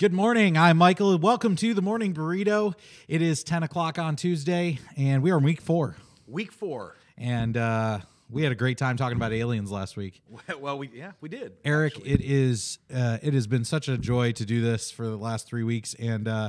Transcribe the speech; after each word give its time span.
Good 0.00 0.14
morning. 0.14 0.56
I'm 0.56 0.78
Michael. 0.78 1.18
Welcome 1.18 1.56
to 1.56 1.74
the 1.74 1.82
Morning 1.82 2.14
Burrito. 2.14 2.72
It 3.06 3.20
is 3.20 3.44
10 3.44 3.64
o'clock 3.64 3.98
on 3.98 4.16
Tuesday, 4.16 4.78
and 4.96 5.22
we 5.22 5.30
are 5.30 5.36
in 5.36 5.44
week 5.44 5.60
four. 5.60 5.94
Week 6.26 6.52
four. 6.52 6.96
And 7.18 7.54
uh, 7.54 7.98
we 8.30 8.42
had 8.42 8.50
a 8.50 8.54
great 8.54 8.78
time 8.78 8.96
talking 8.96 9.18
about 9.18 9.34
aliens 9.34 9.70
last 9.70 9.98
week. 9.98 10.22
Well, 10.58 10.78
we 10.78 10.88
yeah 10.94 11.12
we 11.20 11.28
did. 11.28 11.52
Eric, 11.66 11.96
actually. 11.96 12.12
it 12.12 12.20
is 12.22 12.78
uh, 12.90 13.18
it 13.20 13.34
has 13.34 13.46
been 13.46 13.62
such 13.66 13.88
a 13.88 13.98
joy 13.98 14.32
to 14.32 14.46
do 14.46 14.62
this 14.62 14.90
for 14.90 15.06
the 15.06 15.18
last 15.18 15.46
three 15.46 15.64
weeks, 15.64 15.92
and 15.92 16.26
uh, 16.26 16.48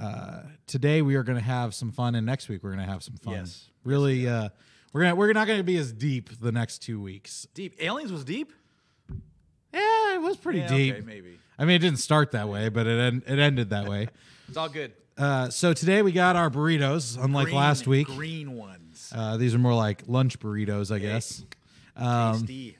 uh, 0.00 0.42
today 0.68 1.02
we 1.02 1.16
are 1.16 1.24
going 1.24 1.36
to 1.36 1.44
have 1.44 1.74
some 1.74 1.90
fun, 1.90 2.14
and 2.14 2.24
next 2.24 2.48
week 2.48 2.62
we're 2.62 2.70
going 2.70 2.86
to 2.86 2.92
have 2.92 3.02
some 3.02 3.16
fun. 3.16 3.34
Yes. 3.34 3.70
really. 3.82 4.28
uh, 4.28 4.50
we're 4.92 5.00
gonna 5.00 5.16
we're 5.16 5.32
not 5.32 5.48
going 5.48 5.58
to 5.58 5.64
be 5.64 5.78
as 5.78 5.92
deep 5.92 6.30
the 6.40 6.52
next 6.52 6.78
two 6.78 7.00
weeks. 7.00 7.48
deep 7.54 7.74
aliens 7.80 8.12
was 8.12 8.22
deep. 8.22 8.52
Yeah, 9.74 10.14
it 10.14 10.22
was 10.22 10.36
pretty 10.36 10.60
Yeah, 10.60 10.68
deep. 10.68 10.94
Okay, 10.94 11.04
maybe 11.04 11.40
I 11.58 11.64
mean, 11.64 11.76
it 11.76 11.80
didn't 11.80 11.98
start 11.98 12.32
that 12.32 12.48
way, 12.48 12.68
but 12.68 12.86
it 12.86 12.98
en- 12.98 13.22
it 13.26 13.38
ended 13.38 13.70
that 13.70 13.88
way. 13.88 14.08
it's 14.48 14.56
all 14.56 14.68
good. 14.68 14.92
Uh, 15.16 15.50
so 15.50 15.72
today 15.72 16.02
we 16.02 16.12
got 16.12 16.36
our 16.36 16.48
burritos, 16.50 17.22
unlike 17.22 17.46
Green- 17.46 17.56
last 17.56 17.86
week. 17.88 18.06
green 18.06 18.52
ones. 18.56 19.12
Uh, 19.14 19.36
these 19.36 19.54
are 19.54 19.58
more 19.58 19.74
like 19.74 20.04
lunch 20.06 20.38
burritos, 20.38 20.94
I 20.94 20.98
guess. 21.00 21.44
Um, 21.96 22.40
Tasty. 22.40 22.78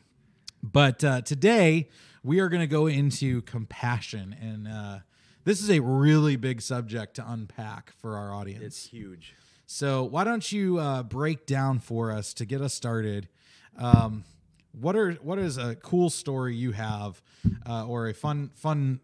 But 0.62 1.02
uh, 1.02 1.20
today 1.22 1.88
we 2.22 2.38
are 2.40 2.48
going 2.48 2.60
to 2.60 2.66
go 2.68 2.86
into 2.86 3.42
compassion, 3.42 4.36
and 4.40 4.68
uh, 4.68 4.98
this 5.44 5.60
is 5.60 5.70
a 5.70 5.80
really 5.80 6.36
big 6.36 6.60
subject 6.60 7.16
to 7.16 7.24
unpack 7.28 7.92
for 8.00 8.16
our 8.16 8.32
audience. 8.32 8.62
It's 8.64 8.86
huge. 8.86 9.34
so 9.66 10.04
why 10.04 10.22
don't 10.24 10.50
you 10.52 10.78
uh, 10.78 11.02
break 11.02 11.46
down 11.46 11.80
for 11.80 12.12
us 12.12 12.32
to 12.34 12.44
get 12.44 12.60
us 12.60 12.74
started? 12.74 13.28
Um, 13.76 14.22
what 14.72 14.96
are 14.96 15.12
what 15.14 15.38
is 15.38 15.56
a 15.58 15.74
cool 15.76 16.10
story 16.10 16.54
you 16.56 16.72
have, 16.72 17.20
uh, 17.66 17.86
or 17.86 18.08
a 18.08 18.14
fun 18.14 18.50
fun 18.54 19.00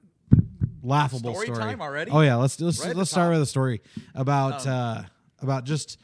laughable 0.82 1.32
Story 1.32 1.46
story? 1.46 1.58
time 1.60 1.80
already? 1.80 2.10
Oh 2.10 2.20
yeah, 2.20 2.36
let's 2.36 2.60
let's 2.60 2.84
Right 2.84 2.94
let's 2.96 3.10
start 3.10 3.26
top. 3.26 3.32
with 3.34 3.42
a 3.42 3.46
story 3.46 3.80
about 4.14 4.66
Um, 4.66 4.72
uh, 4.72 5.02
about 5.40 5.64
just 5.64 5.98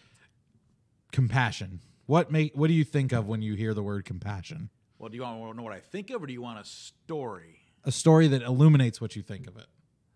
compassion. 1.12 1.80
What 2.06 2.30
make 2.30 2.54
what 2.56 2.68
do 2.68 2.74
you 2.74 2.84
think 2.84 3.12
of 3.12 3.26
when 3.28 3.42
you 3.42 3.54
hear 3.54 3.74
the 3.74 3.82
word 3.82 4.04
compassion? 4.04 4.70
Well, 4.98 5.08
do 5.08 5.16
you 5.16 5.22
want 5.22 5.40
to 5.52 5.56
know 5.56 5.62
what 5.62 5.72
I 5.72 5.80
think 5.80 6.10
of, 6.10 6.22
or 6.22 6.26
do 6.26 6.32
you 6.32 6.42
want 6.42 6.58
a 6.58 6.64
story? 6.64 7.60
A 7.84 7.92
story 7.92 8.28
that 8.28 8.42
illuminates 8.42 9.00
what 9.00 9.16
you 9.16 9.22
think 9.22 9.46
of 9.46 9.56
it. 9.56 9.66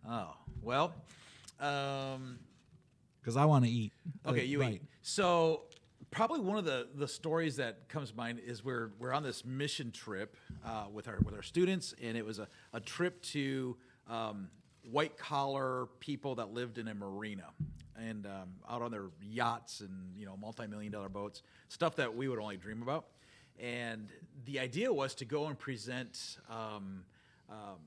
Oh, 0.07 0.35
well, 0.61 0.93
um, 1.59 2.39
Because 3.21 3.37
I 3.37 3.47
want 3.47 3.65
to 3.65 3.71
eat. 3.71 3.93
okay, 4.27 4.45
you 4.45 4.61
right. 4.61 4.75
eat. 4.75 4.83
So 5.01 5.63
probably 6.15 6.39
one 6.41 6.57
of 6.57 6.65
the 6.65 6.87
the 6.95 7.09
stories 7.09 7.57
that 7.57 7.89
comes 7.89 8.13
to 8.13 8.17
mind 8.17 8.41
is 8.47 8.65
we're 8.65 8.93
we're 9.01 9.13
on 9.13 9.25
this 9.25 9.45
mission 9.45 9.91
trip 9.91 10.37
uh, 10.65 10.85
with 10.91 11.09
our 11.09 11.19
with 11.25 11.35
our 11.35 11.43
students, 11.43 11.93
and 12.01 12.17
it 12.17 12.25
was 12.25 12.39
a, 12.39 12.47
a 12.73 12.81
trip 12.81 13.21
to 13.23 13.77
um, 14.09 14.49
white 14.91 15.19
collar 15.19 15.89
people 15.99 16.37
that 16.37 16.53
lived 16.55 16.79
in 16.79 16.87
a 16.89 16.95
marina 16.95 17.49
and 18.01 18.27
um, 18.27 18.51
out 18.69 18.81
on 18.81 18.93
their 18.93 19.07
yachts 19.23 19.81
and 19.81 20.17
you 20.17 20.25
know 20.25 20.37
multi 20.37 20.67
million 20.69 20.93
dollar 20.93 21.09
boats, 21.09 21.43
stuff 21.69 21.97
that 21.97 22.15
we 22.15 22.29
would 22.29 22.39
only 22.39 22.57
dream 22.57 22.81
about. 22.81 23.07
And 23.61 24.09
the 24.47 24.61
idea 24.61 24.93
was 24.93 25.15
to 25.17 25.25
go 25.25 25.47
and 25.47 25.59
present 25.59 26.39
um, 26.49 27.05
um, 27.51 27.79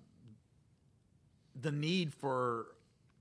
the 1.59 1.71
need 1.71 2.13
for 2.13 2.67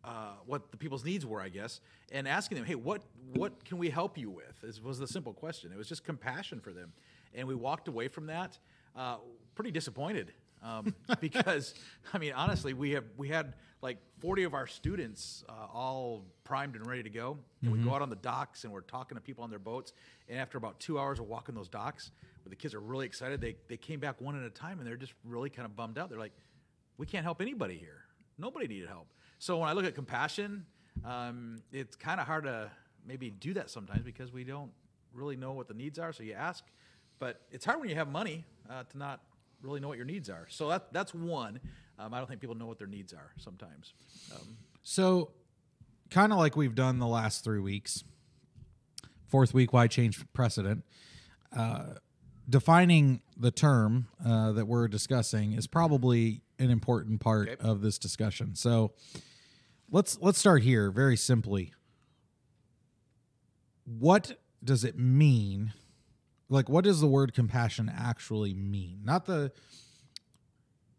uh, 0.06 0.34
what 0.46 0.70
the 0.70 0.76
people's 0.76 1.04
needs 1.04 1.26
were, 1.26 1.40
I 1.40 1.48
guess, 1.48 1.80
and 2.12 2.28
asking 2.28 2.56
them, 2.56 2.64
"Hey, 2.64 2.76
what 2.76 3.02
what 3.34 3.64
can 3.64 3.78
we 3.78 3.90
help 3.90 4.16
you 4.16 4.30
with?" 4.30 4.62
Is, 4.62 4.80
was 4.80 4.98
the 4.98 5.08
simple 5.08 5.32
question. 5.32 5.72
It 5.72 5.78
was 5.78 5.88
just 5.88 6.04
compassion 6.04 6.60
for 6.60 6.72
them, 6.72 6.92
and 7.34 7.48
we 7.48 7.54
walked 7.54 7.88
away 7.88 8.08
from 8.08 8.26
that 8.26 8.56
uh, 8.94 9.16
pretty 9.54 9.72
disappointed 9.72 10.32
um, 10.62 10.94
because, 11.20 11.75
I 12.12 12.19
mean, 12.19 12.32
honestly, 12.32 12.72
we 12.72 12.92
have 12.92 13.04
we 13.16 13.28
had 13.28 13.54
like 13.82 13.98
40 14.20 14.44
of 14.44 14.54
our 14.54 14.66
students 14.66 15.44
uh, 15.48 15.53
all 15.72 16.25
primed 16.44 16.76
and 16.76 16.86
ready 16.86 17.02
to 17.02 17.10
go, 17.10 17.36
and 17.62 17.72
we 17.72 17.78
go 17.78 17.92
out 17.92 18.00
on 18.00 18.08
the 18.08 18.16
docks 18.16 18.64
and 18.64 18.72
we're 18.72 18.81
talking 18.81 19.16
to 19.16 19.20
people 19.20 19.44
on 19.44 19.50
their 19.50 19.58
boats, 19.58 19.92
and 20.28 20.38
after 20.38 20.56
about 20.56 20.78
two 20.81 20.98
hours 20.98 21.19
of 21.19 21.26
walking 21.26 21.54
those 21.54 21.69
docks, 21.69 22.10
where 22.44 22.50
the 22.50 22.56
kids 22.56 22.75
are 22.75 22.81
really 22.81 23.06
excited, 23.06 23.41
they 23.41 23.56
they 23.69 23.76
came 23.76 24.00
back 24.00 24.20
one 24.20 24.36
at 24.36 24.47
a 24.47 24.50
time, 24.50 24.78
and 24.78 24.86
they're 24.86 24.97
just 24.97 25.14
really 25.25 25.50
kind 25.50 25.66
of 25.66 25.76
bummed 25.76 25.98
out. 25.98 26.08
They're 26.10 26.19
like, 26.19 26.34
"We 26.97 27.06
can't 27.06 27.25
help 27.25 27.41
anybody 27.42 27.76
here." 27.76 28.02
Nobody 28.38 28.66
needed 28.66 28.88
help. 28.88 29.08
So 29.38 29.58
when 29.58 29.69
I 29.69 29.72
look 29.72 29.84
at 29.84 29.94
compassion, 29.94 30.64
um, 31.04 31.62
it's 31.72 31.97
kind 31.97 32.20
of 32.20 32.26
hard 32.26 32.44
to 32.44 32.70
maybe 33.06 33.30
do 33.30 33.54
that 33.54 33.70
sometimes 33.70 34.02
because 34.02 34.32
we 34.32 34.44
don't 34.44 34.70
really 35.12 35.36
know 35.36 35.52
what 35.52 35.69
the 35.69 35.74
needs 35.74 35.98
are. 35.98 36.12
So 36.12 36.22
you 36.22 36.32
ask, 36.32 36.64
but 37.19 37.42
it's 37.50 37.64
hard 37.64 37.80
when 37.80 37.88
you 37.88 37.94
have 37.96 38.08
money 38.08 38.44
uh, 38.70 38.84
to 38.84 38.98
not 38.98 39.20
really 39.62 39.80
know 39.80 39.88
what 39.88 39.96
your 39.96 40.06
needs 40.06 40.28
are. 40.28 40.46
So 40.48 40.69
that 40.69 40.92
that's 40.92 41.14
one. 41.14 41.60
Um, 41.98 42.12
I 42.12 42.19
don't 42.19 42.28
think 42.28 42.41
people 42.41 42.56
know 42.56 42.66
what 42.66 42.78
their 42.78 42.86
needs 42.86 43.12
are 43.12 43.32
sometimes. 43.38 43.94
Um, 44.34 44.56
So, 44.82 45.30
kind 46.10 46.32
of 46.32 46.38
like 46.38 46.56
we've 46.56 46.75
done 46.75 46.98
the 46.98 47.06
last 47.06 47.42
three 47.42 47.58
weeks. 47.58 48.04
Fourth 49.28 49.54
week, 49.54 49.72
why 49.72 49.86
change 49.88 50.25
precedent? 50.32 50.84
Uh, 51.56 51.94
defining 52.48 53.22
the 53.36 53.50
term 53.50 54.08
uh, 54.25 54.52
that 54.52 54.66
we're 54.66 54.88
discussing 54.88 55.52
is 55.52 55.66
probably 55.66 56.42
an 56.59 56.71
important 56.71 57.21
part 57.21 57.49
Okay. 57.49 57.56
of 57.69 57.81
this 57.83 57.99
discussion. 57.99 58.55
So, 58.55 58.93
let's 59.91 60.19
let's 60.21 60.39
start 60.39 60.62
here 60.62 60.91
very 60.91 61.17
simply. 61.17 61.72
What 63.84 64.41
does 64.65 64.84
it 64.84 64.99
mean? 64.99 65.72
Like, 66.49 66.69
what 66.69 66.84
does 66.84 67.00
the 67.00 67.06
word 67.06 67.34
compassion 67.34 67.91
actually 67.94 68.55
mean? 68.55 69.00
Not 69.05 69.27
the 69.27 69.53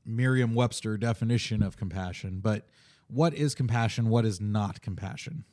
Merriam 0.06 0.54
Webster 0.54 0.98
definition 0.98 1.62
of 1.64 1.78
compassion, 1.78 2.40
but 2.42 2.68
what 3.08 3.34
is 3.34 3.56
compassion? 3.56 4.10
What 4.10 4.26
is 4.26 4.40
not 4.42 4.82
compassion? 4.82 5.46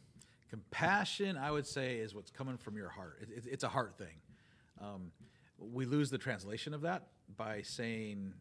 compassion, 0.51 1.37
I 1.37 1.51
would 1.51 1.67
say, 1.67 1.97
is 1.97 2.15
what's 2.15 2.31
coming 2.31 2.57
from 2.57 2.77
your 2.77 2.89
heart. 2.89 3.19
It, 3.23 3.29
it, 3.39 3.45
it's 3.51 3.65
a 3.65 3.69
heart 3.69 3.99
thing. 3.99 4.15
Um, 4.81 5.11
we 5.59 5.85
lose 5.85 6.11
the 6.11 6.19
translation 6.19 6.73
of 6.75 6.83
that 6.83 7.09
by 7.37 7.63
saying, 7.63 8.33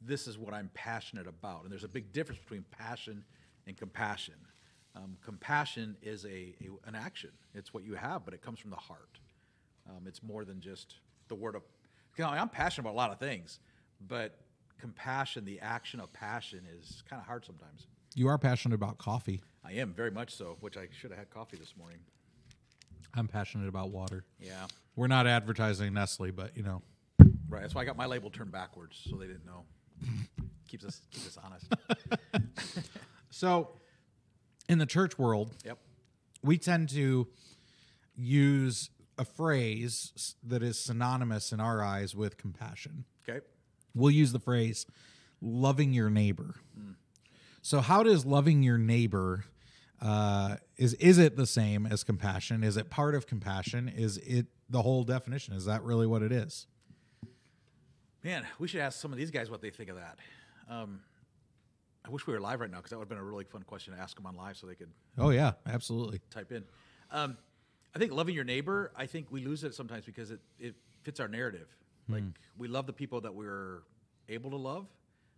This 0.00 0.26
is 0.26 0.38
what 0.38 0.54
I'm 0.54 0.70
passionate 0.74 1.26
about. 1.26 1.62
And 1.62 1.72
there's 1.72 1.84
a 1.84 1.88
big 1.88 2.12
difference 2.12 2.40
between 2.40 2.64
passion 2.70 3.24
and 3.66 3.76
compassion. 3.76 4.34
Um, 4.96 5.16
compassion 5.24 5.96
is 6.02 6.24
a, 6.24 6.28
a 6.28 6.68
an 6.86 6.94
action. 6.94 7.30
It's 7.54 7.72
what 7.72 7.84
you 7.84 7.94
have, 7.94 8.24
but 8.24 8.34
it 8.34 8.42
comes 8.42 8.58
from 8.58 8.70
the 8.70 8.76
heart. 8.76 9.18
Um, 9.88 10.06
it's 10.06 10.22
more 10.22 10.44
than 10.44 10.60
just 10.60 10.96
the 11.28 11.34
word 11.34 11.54
of. 11.54 11.62
You 12.16 12.24
know, 12.24 12.30
I'm 12.30 12.48
passionate 12.48 12.82
about 12.88 12.94
a 12.94 13.00
lot 13.00 13.12
of 13.12 13.18
things, 13.18 13.60
but 14.08 14.40
compassion, 14.78 15.44
the 15.44 15.60
action 15.60 16.00
of 16.00 16.12
passion, 16.12 16.66
is 16.78 17.02
kind 17.08 17.20
of 17.20 17.26
hard 17.26 17.44
sometimes. 17.44 17.86
You 18.14 18.28
are 18.28 18.38
passionate 18.38 18.74
about 18.74 18.98
coffee. 18.98 19.40
I 19.64 19.72
am 19.72 19.92
very 19.92 20.10
much 20.10 20.34
so, 20.34 20.56
which 20.60 20.76
I 20.76 20.88
should 20.90 21.10
have 21.10 21.18
had 21.18 21.30
coffee 21.30 21.56
this 21.56 21.74
morning. 21.78 21.98
I'm 23.14 23.28
passionate 23.28 23.68
about 23.68 23.90
water. 23.90 24.24
Yeah. 24.40 24.66
We're 24.96 25.06
not 25.06 25.26
advertising 25.26 25.94
Nestle, 25.94 26.30
but 26.30 26.56
you 26.56 26.62
know. 26.62 26.82
Right. 27.48 27.62
That's 27.62 27.74
why 27.74 27.82
I 27.82 27.84
got 27.84 27.96
my 27.96 28.06
label 28.06 28.30
turned 28.30 28.52
backwards, 28.52 29.00
so 29.08 29.16
they 29.16 29.26
didn't 29.26 29.46
know. 29.46 29.64
Keeps 30.68 30.84
us 30.84 31.02
keeps 31.10 31.26
us 31.26 31.38
honest. 31.44 31.66
So, 33.32 33.76
in 34.68 34.78
the 34.78 34.86
church 34.86 35.18
world, 35.18 35.54
Yep. 35.64 35.78
we 36.42 36.58
tend 36.58 36.88
to 36.90 37.28
use 38.16 38.90
a 39.16 39.24
phrase 39.24 40.34
that 40.42 40.62
is 40.62 40.78
synonymous 40.78 41.52
in 41.52 41.60
our 41.60 41.82
eyes 41.82 42.14
with 42.14 42.36
compassion. 42.36 43.04
Okay. 43.28 43.44
We'll 43.94 44.10
use 44.10 44.32
the 44.32 44.40
phrase 44.40 44.84
loving 45.40 45.92
your 45.92 46.10
neighbor. 46.10 46.56
So, 47.62 47.80
how 47.80 48.02
does 48.02 48.26
loving 48.26 48.62
your 48.62 48.78
neighbor 48.78 49.44
uh, 50.02 50.56
is 50.76 50.94
is 50.94 51.18
it 51.18 51.36
the 51.36 51.46
same 51.46 51.86
as 51.86 52.02
compassion? 52.04 52.64
Is 52.64 52.76
it 52.76 52.90
part 52.90 53.14
of 53.14 53.26
compassion? 53.26 53.88
Is 53.88 54.16
it 54.18 54.46
the 54.68 54.82
whole 54.82 55.04
definition? 55.04 55.54
Is 55.54 55.66
that 55.66 55.82
really 55.82 56.06
what 56.06 56.22
it 56.22 56.32
is? 56.32 56.66
Man, 58.22 58.46
we 58.58 58.68
should 58.68 58.80
ask 58.80 59.00
some 59.00 59.12
of 59.12 59.18
these 59.18 59.30
guys 59.30 59.50
what 59.50 59.62
they 59.62 59.70
think 59.70 59.88
of 59.88 59.96
that. 59.96 60.18
Um, 60.68 61.00
I 62.04 62.10
wish 62.10 62.26
we 62.26 62.32
were 62.34 62.40
live 62.40 62.60
right 62.60 62.70
now 62.70 62.78
because 62.78 62.90
that 62.90 62.96
would 62.98 63.04
have 63.04 63.08
been 63.08 63.18
a 63.18 63.24
really 63.24 63.44
fun 63.44 63.62
question 63.62 63.94
to 63.94 64.00
ask 64.00 64.16
them 64.16 64.26
on 64.26 64.36
live 64.36 64.56
so 64.56 64.66
they 64.66 64.74
could 64.74 64.90
Oh 65.18 65.30
yeah, 65.30 65.52
absolutely. 65.66 66.20
type 66.30 66.52
in. 66.52 66.64
Um, 67.10 67.36
I 67.94 67.98
think 67.98 68.12
loving 68.12 68.34
your 68.34 68.44
neighbor, 68.44 68.92
I 68.96 69.06
think 69.06 69.26
we 69.30 69.44
lose 69.44 69.64
it 69.64 69.74
sometimes 69.74 70.04
because 70.04 70.30
it, 70.30 70.40
it 70.58 70.74
fits 71.02 71.18
our 71.20 71.28
narrative. 71.28 71.68
Like 72.08 72.24
we 72.58 72.68
love 72.68 72.86
the 72.86 72.92
people 72.92 73.20
that 73.20 73.34
we're 73.34 73.82
able 74.28 74.50
to 74.50 74.56
love. 74.56 74.86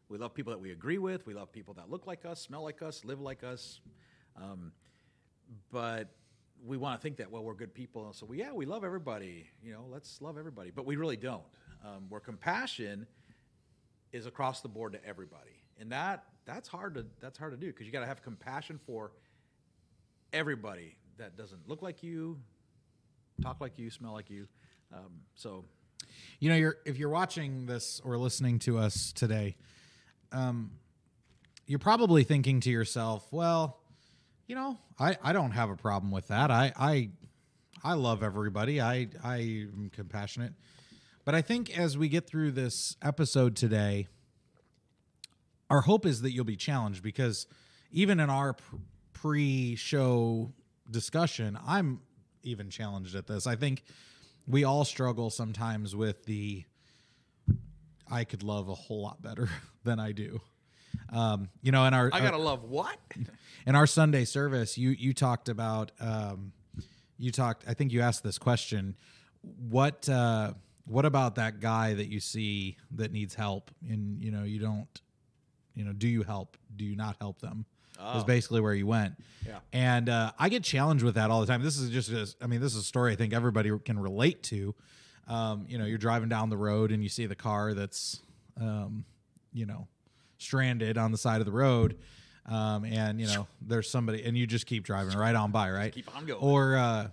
We 0.08 0.18
love 0.18 0.34
people 0.34 0.52
that 0.52 0.58
we 0.58 0.72
agree 0.72 0.98
with. 0.98 1.26
We 1.26 1.34
love 1.34 1.52
people 1.52 1.74
that 1.74 1.90
look 1.90 2.06
like 2.06 2.24
us, 2.24 2.40
smell 2.40 2.62
like 2.62 2.82
us, 2.82 3.04
live 3.04 3.20
like 3.20 3.44
us. 3.44 3.80
Um, 4.36 4.72
but 5.70 6.08
we 6.64 6.76
want 6.76 6.98
to 6.98 7.02
think 7.02 7.16
that 7.18 7.30
well 7.30 7.42
we're 7.42 7.54
good 7.54 7.74
people, 7.74 8.06
and 8.06 8.14
so 8.14 8.26
we 8.26 8.38
yeah 8.38 8.52
we 8.52 8.66
love 8.66 8.84
everybody. 8.84 9.46
You 9.62 9.72
know, 9.72 9.84
let's 9.90 10.20
love 10.22 10.38
everybody, 10.38 10.70
but 10.70 10.86
we 10.86 10.96
really 10.96 11.16
don't. 11.16 11.42
Um, 11.84 12.06
where 12.08 12.20
compassion 12.20 13.06
is 14.12 14.26
across 14.26 14.60
the 14.60 14.68
board 14.68 14.92
to 14.92 15.04
everybody, 15.04 15.64
and 15.80 15.90
that 15.90 16.24
that's 16.44 16.68
hard 16.68 16.94
to 16.94 17.06
that's 17.20 17.38
hard 17.38 17.52
to 17.52 17.56
do 17.56 17.66
because 17.66 17.86
you 17.86 17.92
got 17.92 18.00
to 18.00 18.06
have 18.06 18.22
compassion 18.22 18.78
for 18.86 19.12
everybody 20.32 20.96
that 21.18 21.36
doesn't 21.36 21.68
look 21.68 21.82
like 21.82 22.02
you, 22.02 22.38
talk 23.42 23.60
like 23.60 23.78
you, 23.78 23.90
smell 23.90 24.12
like 24.12 24.30
you. 24.30 24.46
Um, 24.92 25.22
so 25.34 25.64
You 26.40 26.50
know, 26.50 26.56
you're 26.56 26.76
if 26.84 26.98
you're 26.98 27.08
watching 27.08 27.66
this 27.66 28.00
or 28.04 28.16
listening 28.18 28.58
to 28.60 28.78
us 28.78 29.12
today, 29.12 29.56
um, 30.30 30.72
you're 31.66 31.78
probably 31.78 32.24
thinking 32.24 32.60
to 32.60 32.70
yourself, 32.70 33.26
well, 33.32 33.80
you 34.46 34.54
know, 34.54 34.78
I, 34.98 35.16
I 35.22 35.32
don't 35.32 35.52
have 35.52 35.70
a 35.70 35.76
problem 35.76 36.12
with 36.12 36.28
that. 36.28 36.50
I 36.50 36.72
I 36.76 37.10
I 37.82 37.94
love 37.94 38.22
everybody. 38.22 38.80
I 38.80 39.08
I 39.22 39.36
am 39.38 39.90
compassionate. 39.92 40.52
But 41.24 41.34
I 41.34 41.42
think 41.42 41.76
as 41.78 41.96
we 41.96 42.08
get 42.08 42.26
through 42.26 42.52
this 42.52 42.96
episode 43.00 43.54
today, 43.54 44.08
our 45.70 45.82
hope 45.82 46.04
is 46.04 46.22
that 46.22 46.32
you'll 46.32 46.44
be 46.44 46.56
challenged 46.56 47.02
because 47.02 47.46
even 47.92 48.18
in 48.18 48.28
our 48.28 48.56
pre-show 49.12 50.52
discussion, 50.90 51.58
I'm 51.64 52.00
even 52.42 52.70
challenged 52.70 53.14
at 53.14 53.28
this. 53.28 53.46
I 53.46 53.54
think 53.54 53.84
we 54.48 54.64
all 54.64 54.84
struggle 54.84 55.30
sometimes 55.30 55.94
with 55.94 56.24
the 56.24 56.64
I 58.10 58.24
could 58.24 58.42
love 58.42 58.68
a 58.68 58.74
whole 58.74 59.02
lot 59.02 59.22
better 59.22 59.48
than 59.84 60.00
I 60.00 60.12
do. 60.12 60.40
Um, 61.10 61.48
you 61.62 61.72
know, 61.72 61.84
in 61.84 61.94
our 61.94 62.10
I 62.12 62.20
gotta 62.20 62.36
love 62.36 62.64
what? 62.64 62.98
in 63.66 63.76
our 63.76 63.86
Sunday 63.86 64.24
service, 64.24 64.76
you 64.76 64.90
you 64.90 65.14
talked 65.14 65.48
about 65.48 65.92
um, 66.00 66.52
you 67.16 67.30
talked. 67.30 67.64
I 67.68 67.74
think 67.74 67.92
you 67.92 68.00
asked 68.00 68.22
this 68.24 68.38
question. 68.38 68.96
What 69.70 70.08
uh, 70.08 70.52
what 70.86 71.04
about 71.04 71.36
that 71.36 71.60
guy 71.60 71.94
that 71.94 72.08
you 72.08 72.20
see 72.20 72.76
that 72.92 73.12
needs 73.12 73.34
help, 73.34 73.70
and 73.88 74.20
you 74.22 74.30
know 74.30 74.42
you 74.44 74.58
don't, 74.58 75.00
you 75.74 75.84
know, 75.84 75.92
do 75.92 76.08
you 76.08 76.22
help? 76.22 76.56
Do 76.76 76.84
you 76.84 76.96
not 76.96 77.16
help 77.20 77.40
them? 77.40 77.66
Is 77.94 77.98
Oh. 78.22 78.24
basically 78.24 78.60
where 78.60 78.74
you 78.74 78.86
went. 78.86 79.14
Yeah. 79.46 79.58
And 79.72 80.08
uh, 80.08 80.32
I 80.38 80.48
get 80.48 80.64
challenged 80.64 81.04
with 81.04 81.14
that 81.14 81.30
all 81.30 81.40
the 81.40 81.46
time. 81.46 81.62
This 81.62 81.78
is 81.78 81.88
just, 81.90 82.10
a, 82.10 82.44
I 82.44 82.48
mean, 82.48 82.60
this 82.60 82.72
is 82.74 82.80
a 82.80 82.84
story 82.84 83.12
I 83.12 83.16
think 83.16 83.32
everybody 83.32 83.70
can 83.84 83.96
relate 83.98 84.42
to. 84.44 84.74
Um, 85.28 85.66
you 85.68 85.78
know, 85.78 85.84
you're 85.84 85.98
driving 85.98 86.28
down 86.28 86.50
the 86.50 86.56
road 86.56 86.90
and 86.90 87.02
you 87.02 87.08
see 87.08 87.26
the 87.26 87.36
car 87.36 87.74
that's, 87.74 88.20
um, 88.60 89.04
you 89.52 89.66
know, 89.66 89.86
stranded 90.38 90.98
on 90.98 91.12
the 91.12 91.18
side 91.18 91.40
of 91.40 91.46
the 91.46 91.52
road. 91.52 91.96
Um, 92.46 92.84
and 92.86 93.20
you 93.20 93.28
know, 93.28 93.46
there's 93.60 93.88
somebody, 93.88 94.24
and 94.24 94.36
you 94.36 94.48
just 94.48 94.66
keep 94.66 94.82
driving 94.82 95.16
right 95.16 95.36
on 95.36 95.52
by, 95.52 95.70
right? 95.70 95.92
keep 95.92 96.16
on 96.16 96.26
going. 96.26 96.40
Or 96.42 96.74
uh, 96.76 97.08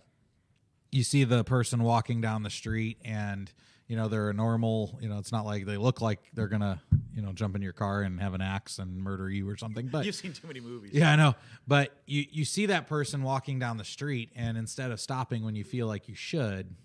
you 0.92 1.04
see 1.04 1.24
the 1.24 1.44
person 1.44 1.84
walking 1.84 2.22
down 2.22 2.44
the 2.44 2.50
street, 2.50 2.98
and 3.06 3.52
you 3.88 3.96
know 3.96 4.08
they're 4.08 4.30
a 4.30 4.34
normal. 4.34 4.98
You 5.02 5.10
know, 5.10 5.18
it's 5.18 5.32
not 5.32 5.46
like 5.46 5.66
they 5.66 5.78
look 5.78 6.02
like 6.02 6.20
they're 6.34 6.48
gonna, 6.48 6.82
you 7.16 7.22
know, 7.22 7.32
jump 7.34 7.56
in 7.56 7.62
your 7.62 7.74
car 7.74 8.02
and 8.02 8.20
have 8.20 8.34
an 8.34 8.42
axe 8.42 8.80
and 8.80 8.98
murder 8.98 9.30
you 9.30 9.48
or 9.50 9.58
something. 9.58 9.88
But 9.88 10.06
You've 10.06 10.16
seen 10.16 10.34
too 10.34 10.48
many 10.48 10.60
movies. 10.60 10.92
yeah, 10.94 11.12
I 11.12 11.16
know. 11.16 11.36
But 11.68 11.92
you 12.06 12.26
you 12.32 12.46
see 12.46 12.68
that 12.68 12.88
person 12.88 13.24
walking 13.24 13.60
down 13.60 13.78
the 13.78 13.86
street, 13.86 14.32
and 14.36 14.58
instead 14.58 14.92
of 14.92 15.00
stopping 15.00 15.44
when 15.44 15.56
you 15.56 15.64
feel 15.64 15.88
like 15.88 16.08
you 16.08 16.16
should, 16.16 16.76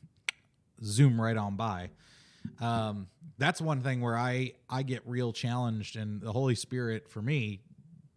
zoom 0.82 1.20
right 1.20 1.36
on 1.36 1.56
by. 1.56 1.90
Um, 2.60 3.08
that's 3.38 3.60
one 3.60 3.82
thing 3.82 4.00
where 4.02 4.16
I 4.18 4.52
I 4.68 4.82
get 4.82 5.02
real 5.06 5.32
challenged, 5.32 5.96
and 5.96 6.20
the 6.20 6.32
Holy 6.32 6.54
Spirit 6.54 7.08
for 7.08 7.22
me 7.22 7.60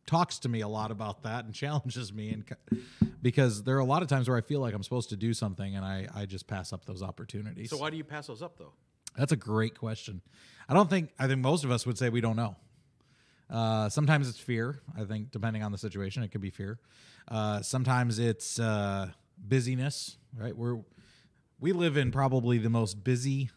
talks 0.07 0.39
to 0.39 0.49
me 0.49 0.61
a 0.61 0.67
lot 0.67 0.89
about 0.89 1.23
that 1.23 1.45
and 1.45 1.53
challenges 1.53 2.11
me, 2.11 2.29
and 2.29 2.45
because 3.21 3.63
there 3.63 3.75
are 3.75 3.79
a 3.79 3.85
lot 3.85 4.01
of 4.01 4.07
times 4.07 4.27
where 4.27 4.37
I 4.37 4.41
feel 4.41 4.59
like 4.59 4.73
I'm 4.73 4.83
supposed 4.83 5.09
to 5.09 5.17
do 5.17 5.33
something, 5.33 5.75
and 5.75 5.85
I 5.85 6.07
I 6.15 6.25
just 6.25 6.47
pass 6.47 6.73
up 6.73 6.85
those 6.85 7.03
opportunities. 7.03 7.69
So 7.69 7.77
why 7.77 7.91
do 7.91 7.97
you 7.97 8.03
pass 8.03 8.27
those 8.27 8.41
up 8.41 8.57
though? 8.57 8.73
That's 9.15 9.31
a 9.31 9.37
great 9.37 9.77
question. 9.77 10.21
I 10.67 10.73
don't 10.73 10.89
think 10.89 11.11
I 11.19 11.27
think 11.27 11.41
most 11.41 11.63
of 11.63 11.71
us 11.71 11.85
would 11.85 11.97
say 11.97 12.09
we 12.09 12.21
don't 12.21 12.35
know. 12.35 12.55
Uh, 13.49 13.87
sometimes 13.89 14.27
it's 14.27 14.39
fear. 14.39 14.81
I 14.97 15.05
think 15.05 15.31
depending 15.31 15.63
on 15.63 15.71
the 15.71 15.77
situation, 15.77 16.23
it 16.23 16.31
could 16.31 16.41
be 16.41 16.49
fear. 16.49 16.79
Uh, 17.27 17.61
sometimes 17.61 18.19
it's 18.19 18.59
uh, 18.59 19.11
busyness. 19.37 20.17
Right? 20.37 20.55
We're 20.55 20.79
we 21.59 21.71
live 21.71 21.97
in 21.97 22.11
probably 22.11 22.57
the 22.57 22.69
most 22.69 23.03
busy 23.03 23.49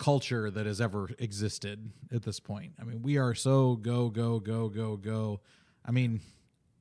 culture 0.00 0.50
that 0.50 0.66
has 0.66 0.80
ever 0.80 1.10
existed 1.18 1.92
at 2.12 2.22
this 2.22 2.40
point. 2.40 2.72
I 2.80 2.84
mean, 2.84 3.02
we 3.02 3.18
are 3.18 3.34
so 3.34 3.76
go 3.76 4.08
go 4.08 4.40
go 4.40 4.68
go 4.68 4.96
go. 4.96 5.40
I 5.84 5.92
mean, 5.92 6.20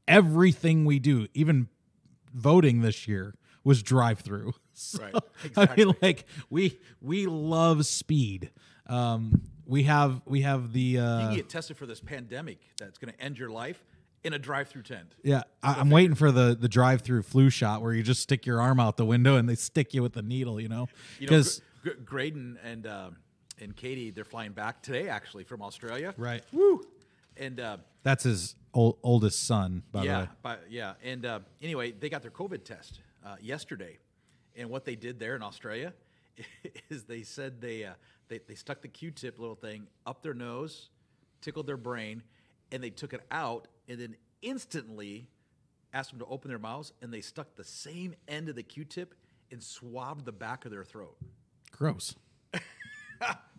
everything 0.08 0.86
we 0.86 0.98
do, 0.98 1.28
even 1.34 1.68
voting 2.34 2.82
this 2.82 3.08
year 3.08 3.36
was 3.64 3.84
drive 3.84 4.22
through. 4.22 4.54
Right, 4.98 5.14
Exactly. 5.44 5.84
I 5.84 5.88
mean, 5.88 5.96
like 6.02 6.24
we 6.50 6.80
we 7.02 7.26
love 7.26 7.86
speed. 7.86 8.50
Um, 8.88 9.42
we 9.66 9.84
have 9.84 10.22
we 10.26 10.44
have 10.44 10.72
the 10.72 10.80
You 10.80 11.02
uh, 11.02 11.28
can 11.28 11.36
get 11.36 11.50
tested 11.50 11.76
for 11.76 11.86
this 11.86 12.00
pandemic 12.00 12.60
that's 12.80 12.98
going 12.98 13.14
to 13.14 13.22
end 13.22 13.38
your 13.38 13.50
life 13.50 13.84
in 14.24 14.32
a 14.32 14.40
drive-through 14.40 14.84
tent. 14.84 15.16
yeah. 15.22 15.44
I, 15.62 15.74
I'm 15.74 15.90
waiting 15.90 16.16
for 16.16 16.32
the 16.32 16.56
the 16.58 16.70
drive 16.70 17.02
through 17.02 17.24
flu 17.24 17.50
shot 17.50 17.82
where 17.82 17.94
you 17.94 18.04
just 18.04 18.22
stick 18.22 18.46
your 18.46 18.62
arm 18.62 18.80
out 18.80 18.96
the 18.96 19.06
window 19.06 19.36
and 19.36 19.50
they 19.50 19.56
stick 19.56 19.94
you 19.94 20.02
with 20.02 20.14
the 20.14 20.22
needle. 20.22 20.62
You 20.62 20.70
know, 20.70 20.88
You 21.20 21.28
know, 21.28 21.32
because 21.32 21.62
Gr- 21.90 21.96
Gr- 21.96 22.04
Graydon 22.04 22.60
and 22.64 22.88
um, 22.88 23.16
and 23.60 23.76
Katie, 23.76 24.12
they're 24.12 24.24
flying 24.26 24.52
back 24.54 24.82
today 24.82 25.10
actually 25.10 25.44
from 25.44 25.62
Australia. 25.62 26.14
right. 26.18 26.44
Woo! 26.52 26.82
And 27.38 27.60
uh, 27.60 27.78
That's 28.04 28.24
his 28.26 28.56
ol- 28.74 28.98
oldest 29.02 29.46
son, 29.46 29.84
by 29.92 30.02
the 30.02 30.06
yeah, 30.06 30.20
way. 30.24 30.28
but 30.42 30.64
yeah, 30.70 30.94
and 31.04 31.26
uh, 31.26 31.40
anyway, 31.62 31.92
they 31.92 32.10
got 32.10 32.22
their 32.22 32.32
COVID 32.32 32.64
test 32.66 33.00
uh, 33.26 33.36
yesterday, 33.42 33.98
and 34.58 34.70
what 34.70 34.84
they 34.84 34.96
did 34.96 35.20
there 35.20 35.36
in 35.38 35.42
Australia 35.42 35.94
is 36.90 37.04
they 37.04 37.24
said 37.24 37.62
they 37.62 37.86
uh, 37.86 37.94
they 38.28 38.40
they 38.48 38.56
stuck 38.56 38.82
the 38.82 38.88
Q-tip 38.90 39.40
little 39.40 39.56
thing 39.56 39.88
up 40.06 40.22
their 40.22 40.34
nose, 40.34 40.90
tickled 41.42 41.66
their 41.68 41.78
brain, 41.78 42.24
and 42.74 42.84
they 42.84 42.90
took 42.90 43.14
it 43.14 43.22
out, 43.32 43.68
and 43.88 43.98
then 44.00 44.16
instantly 44.42 45.28
asked 45.94 46.10
them 46.12 46.20
to 46.20 46.26
open 46.26 46.50
their 46.50 46.60
mouths, 46.60 46.92
and 47.02 47.14
they 47.14 47.22
stuck 47.22 47.56
the 47.56 47.64
same 47.64 48.14
end 48.28 48.48
of 48.50 48.56
the 48.56 48.64
Q-tip 48.64 49.16
and 49.52 49.64
swabbed 49.64 50.26
the 50.26 50.32
back 50.32 50.66
of 50.66 50.72
their 50.72 50.84
throat. 50.84 51.16
Gross. 51.80 52.14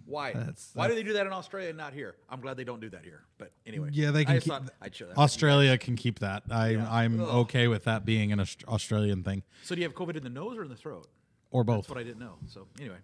Why? 0.05 0.33
That's- 0.33 0.71
Why 0.75 0.89
do 0.89 0.95
they 0.95 1.03
do 1.03 1.13
that 1.15 1.27
in 1.27 1.33
Australia 1.33 1.69
and 1.71 1.79
not 1.79 1.93
here? 1.95 2.17
I'm 2.29 2.41
glad 2.41 2.57
they 2.57 2.65
don't 2.65 2.81
do 2.81 2.91
that 2.91 3.05
here. 3.05 3.23
But 3.39 3.53
anyway, 3.67 3.91
Yeah, 3.93 4.11
they 4.11 4.21
I 4.23 4.25
can 4.25 4.35
just 4.37 4.45
keep 4.47 4.53
thought 4.53 4.71
I'd 4.83 4.95
share 4.95 5.09
that. 5.09 5.17
Australia 5.19 5.79
can 5.79 5.95
keep 5.97 6.19
that. 6.19 6.43
I 6.51 6.71
Yeah. 6.71 6.93
I'm 6.93 7.21
Ugh. 7.21 7.29
okay 7.47 7.69
with 7.69 7.85
that 7.85 8.05
being 8.05 8.33
an 8.33 8.41
Aust- 8.41 8.65
Australian 8.67 9.23
thing 9.23 9.43
So 9.63 9.75
do 9.75 9.81
you 9.81 9.87
have 9.87 9.95
COVID 9.95 10.17
in 10.17 10.23
the 10.25 10.29
nose 10.31 10.57
or 10.57 10.63
in 10.63 10.69
the 10.69 10.77
throat? 10.77 11.09
or 11.53 11.65
both. 11.65 11.79
That's 11.85 11.89
what 11.89 11.99
I 11.99 12.05
didn't 12.05 12.21
know. 12.21 12.39
So 12.47 12.69
anyway, 12.79 12.99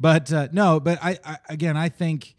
But 0.00 0.32
uh, 0.32 0.48
no, 0.50 0.80
but 0.80 0.98
I, 1.02 1.18
I 1.26 1.36
again, 1.50 1.76
I 1.76 1.90
think, 1.90 2.34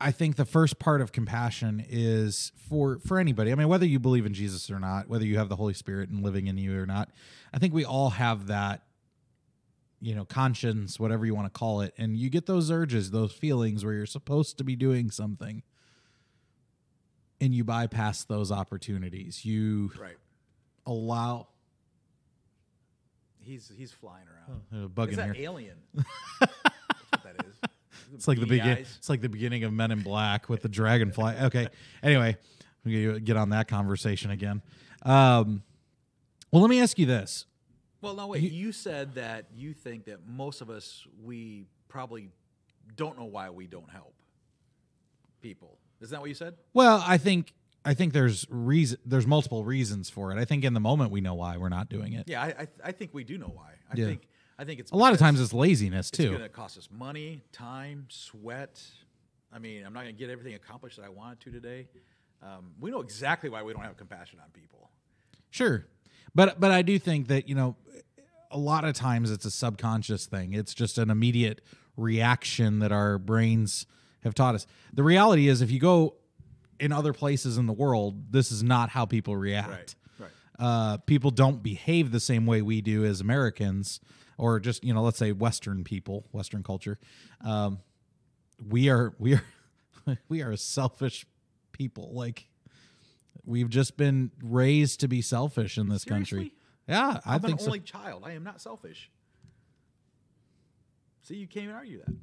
I 0.00 0.12
think 0.12 0.36
the 0.36 0.44
first 0.44 0.78
part 0.78 1.00
of 1.00 1.10
compassion 1.10 1.84
is 1.88 2.52
for 2.68 2.98
for 3.00 3.18
anybody. 3.18 3.50
I 3.50 3.56
mean, 3.56 3.66
whether 3.68 3.84
you 3.86 3.98
believe 3.98 4.24
in 4.26 4.32
Jesus 4.32 4.70
or 4.70 4.78
not, 4.78 5.08
whether 5.08 5.24
you 5.24 5.38
have 5.38 5.48
the 5.48 5.56
Holy 5.56 5.74
Spirit 5.74 6.08
and 6.10 6.22
living 6.22 6.46
in 6.46 6.56
you 6.56 6.80
or 6.80 6.86
not, 6.86 7.10
I 7.52 7.58
think 7.58 7.74
we 7.74 7.84
all 7.84 8.10
have 8.10 8.46
that, 8.46 8.82
you 10.02 10.14
know, 10.16 10.24
conscience, 10.24 10.98
whatever 11.00 11.24
you 11.24 11.34
want 11.34 11.46
to 11.52 11.58
call 11.58 11.80
it, 11.80 11.94
and 11.96 12.16
you 12.18 12.28
get 12.28 12.44
those 12.46 12.70
urges, 12.70 13.10
those 13.12 13.32
feelings 13.32 13.84
where 13.84 13.94
you're 13.94 14.04
supposed 14.04 14.58
to 14.58 14.64
be 14.64 14.74
doing 14.76 15.10
something, 15.10 15.62
and 17.40 17.54
you 17.54 17.62
bypass 17.64 18.24
those 18.24 18.50
opportunities. 18.52 19.44
You 19.44 19.92
right? 19.98 20.16
allow 20.86 21.48
He's 23.44 23.72
he's 23.76 23.90
flying 23.92 24.26
around. 24.28 24.84
uh, 24.84 24.88
bug 24.88 25.10
Is 25.10 25.16
that 25.16 25.34
here. 25.34 25.44
alien? 25.50 25.76
That's 25.94 26.52
what 27.10 27.22
that 27.24 27.46
is. 27.46 27.56
It's 28.14 28.28
like 28.28 28.38
the 28.38 28.46
begin. 28.46 28.78
It's 28.78 29.08
like 29.08 29.20
the 29.20 29.28
beginning 29.28 29.64
of 29.64 29.72
Men 29.72 29.90
in 29.90 30.02
Black 30.02 30.48
with 30.48 30.62
the 30.62 30.68
dragonfly. 30.68 31.34
Okay. 31.44 31.66
Anyway, 32.02 32.36
we 32.84 33.20
get 33.20 33.36
on 33.36 33.50
that 33.50 33.66
conversation 33.68 34.30
again. 34.30 34.62
Um, 35.02 35.62
well, 36.52 36.62
let 36.62 36.68
me 36.70 36.80
ask 36.80 36.98
you 36.98 37.06
this. 37.06 37.46
Well, 38.02 38.14
no, 38.14 38.26
wait. 38.26 38.42
You, 38.42 38.72
said 38.72 39.14
that 39.14 39.46
you 39.54 39.72
think 39.72 40.04
that 40.06 40.26
most 40.26 40.60
of 40.60 40.68
us 40.68 41.06
we 41.22 41.64
probably 41.88 42.28
don't 42.96 43.18
know 43.18 43.24
why 43.24 43.48
we 43.50 43.66
don't 43.66 43.90
help 43.90 44.12
people. 45.40 45.78
Isn't 46.00 46.12
that 46.14 46.20
what 46.20 46.28
you 46.28 46.34
said? 46.34 46.54
Well, 46.74 47.02
I 47.06 47.16
think 47.16 47.54
I 47.84 47.94
think 47.94 48.12
there's 48.12 48.46
reason. 48.50 48.98
There's 49.06 49.26
multiple 49.26 49.64
reasons 49.64 50.10
for 50.10 50.32
it. 50.32 50.38
I 50.38 50.44
think 50.44 50.64
in 50.64 50.74
the 50.74 50.80
moment 50.80 51.10
we 51.12 51.20
know 51.20 51.34
why 51.34 51.56
we're 51.56 51.68
not 51.68 51.88
doing 51.88 52.12
it. 52.12 52.24
Yeah, 52.28 52.42
I 52.42 52.46
I, 52.46 52.68
I 52.84 52.92
think 52.92 53.14
we 53.14 53.24
do 53.24 53.38
know 53.38 53.50
why. 53.54 53.74
I 53.90 53.94
Yeah. 53.96 54.06
think 54.06 54.28
I 54.58 54.64
think 54.64 54.80
it's 54.80 54.90
A 54.90 54.96
lot 54.96 55.12
of 55.12 55.18
times 55.18 55.40
it's 55.40 55.52
laziness 55.52 56.08
it's 56.08 56.18
too. 56.18 56.30
going 56.30 56.42
to 56.42 56.48
cost 56.48 56.76
us 56.78 56.88
money, 56.92 57.42
time, 57.52 58.06
sweat. 58.08 58.82
I 59.52 59.58
mean, 59.58 59.84
I'm 59.86 59.92
not 59.92 60.02
going 60.02 60.14
to 60.14 60.18
get 60.18 60.30
everything 60.30 60.54
accomplished 60.54 60.96
that 60.96 61.04
I 61.04 61.08
wanted 61.08 61.40
to 61.40 61.50
today. 61.50 61.88
Um, 62.42 62.72
we 62.80 62.90
know 62.90 63.00
exactly 63.00 63.48
why 63.50 63.62
we 63.62 63.72
don't 63.72 63.82
have 63.82 63.96
compassion 63.96 64.38
on 64.42 64.50
people. 64.50 64.90
Sure, 65.50 65.86
but 66.34 66.60
but 66.60 66.70
I 66.70 66.82
do 66.82 66.98
think 66.98 67.28
that 67.28 67.48
you 67.48 67.54
know, 67.54 67.76
a 68.50 68.58
lot 68.58 68.84
of 68.84 68.94
times 68.94 69.30
it's 69.30 69.44
a 69.44 69.50
subconscious 69.50 70.26
thing. 70.26 70.52
It's 70.54 70.74
just 70.74 70.98
an 70.98 71.10
immediate 71.10 71.60
reaction 71.96 72.78
that 72.80 72.92
our 72.92 73.18
brains 73.18 73.86
have 74.24 74.34
taught 74.34 74.54
us. 74.54 74.66
The 74.92 75.02
reality 75.02 75.48
is, 75.48 75.62
if 75.62 75.70
you 75.70 75.80
go 75.80 76.16
in 76.78 76.92
other 76.92 77.12
places 77.12 77.58
in 77.58 77.66
the 77.66 77.72
world, 77.72 78.32
this 78.32 78.50
is 78.50 78.62
not 78.62 78.90
how 78.90 79.04
people 79.04 79.36
react. 79.36 79.70
Right. 80.18 80.28
Uh, 80.58 80.96
people 80.98 81.30
don't 81.30 81.62
behave 81.62 82.12
the 82.12 82.20
same 82.20 82.46
way 82.46 82.62
we 82.62 82.80
do 82.80 83.04
as 83.04 83.20
Americans, 83.20 84.00
or 84.38 84.60
just 84.60 84.84
you 84.84 84.94
know, 84.94 85.02
let's 85.02 85.18
say 85.18 85.32
Western 85.32 85.82
people, 85.82 86.26
Western 86.30 86.62
culture. 86.62 86.98
Um, 87.40 87.80
we 88.68 88.88
are 88.88 89.12
we 89.18 89.34
are 89.34 89.44
we 90.28 90.42
are 90.42 90.52
a 90.52 90.56
selfish 90.56 91.26
people. 91.72 92.10
Like 92.12 92.46
we've 93.44 93.68
just 93.70 93.96
been 93.96 94.30
raised 94.42 95.00
to 95.00 95.08
be 95.08 95.20
selfish 95.22 95.78
in 95.78 95.88
this 95.88 96.04
country. 96.04 96.52
Yeah, 96.88 97.20
I 97.24 97.34
I'm 97.34 97.40
think 97.40 97.54
an 97.54 97.58
so. 97.60 97.66
only 97.66 97.80
child. 97.80 98.22
I 98.24 98.32
am 98.32 98.44
not 98.44 98.60
selfish. 98.60 99.10
See, 101.22 101.36
you 101.36 101.46
can't 101.46 101.64
even 101.64 101.76
argue 101.76 101.98
that. 101.98 102.14